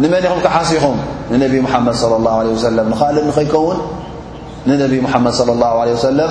ንመኒ 0.02 0.24
ኹም 0.30 0.38
ከ 0.44 0.46
ሓስኹም 0.56 0.96
ንነብ 1.32 1.52
ሙሓመድ 1.66 1.94
صለ 2.02 2.12
ላه 2.26 2.34
ለ 2.46 2.48
ወሰለም 2.56 2.86
ንካል 2.94 3.16
ኒኸይከውን 3.28 3.78
ንነብ 4.68 4.92
ሙሓመድ 5.06 5.32
ص 5.38 5.42
ላه 5.62 5.72
ለ 5.88 5.90
ሰለም 6.08 6.30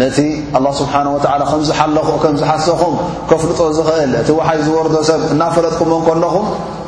ነቲ 0.00 0.18
ኣላه 0.56 0.72
ስብሓን 0.80 1.06
ወተዓላ 1.16 1.42
ከምዝሓለኽኦ 1.50 2.16
ከምዝሓሰኹም 2.24 2.94
ከፍልጦ 3.30 3.60
ዝኽእል 3.78 4.12
እቲ 4.20 4.28
ወሓይ 4.38 4.58
ዝወርዶ 4.66 4.94
ሰብ 5.10 5.20
እናፈለጥኩምዎን 5.34 6.02
ከለኹም 6.08 6.46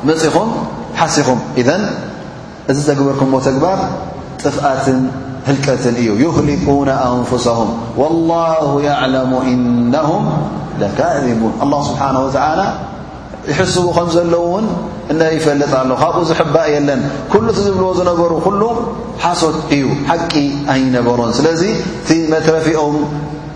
መፅኹም 0.09 0.49
ሓስኹም 1.01 1.41
ኢዘ 1.63 1.69
እዚ 2.71 2.79
ተግበርኩምሞ 2.89 3.35
ተግባር 3.49 3.79
ጥፍኣትን 4.43 4.99
ህልቀትን 5.49 5.95
እዩ 6.03 6.09
ይህሊቁ 6.25 6.67
ኣንፍሳهም 7.13 7.71
ولله 8.01 8.69
يعለሙ 8.89 9.31
እነهም 9.53 10.23
ለካذቡን 10.81 11.53
لله 11.67 11.81
ስብሓه 11.89 12.73
ይሕስቡ 13.51 13.85
ከም 13.95 14.09
ዘለዉ 14.15 14.45
ውን 14.55 14.67
እና 15.13 15.21
ይፈለጥ 15.37 15.73
ኣለ 15.79 15.91
ካብኡ 16.03 16.19
ዝሕባእ 16.29 16.67
የለን 16.75 17.01
ኩሉ 17.33 17.47
እቲ 17.53 17.59
ዝብልዎ 17.67 17.89
ዝነበሩ 17.99 18.33
ኩሉ 18.47 18.63
ሓሶት 19.25 19.57
እዩ 19.77 19.85
ሓቂ 20.11 20.33
ኣይነበሮን 20.75 21.33
ስለዚ 21.39 21.63
ቲ 22.09 22.19
መትረፊኦም 22.35 22.95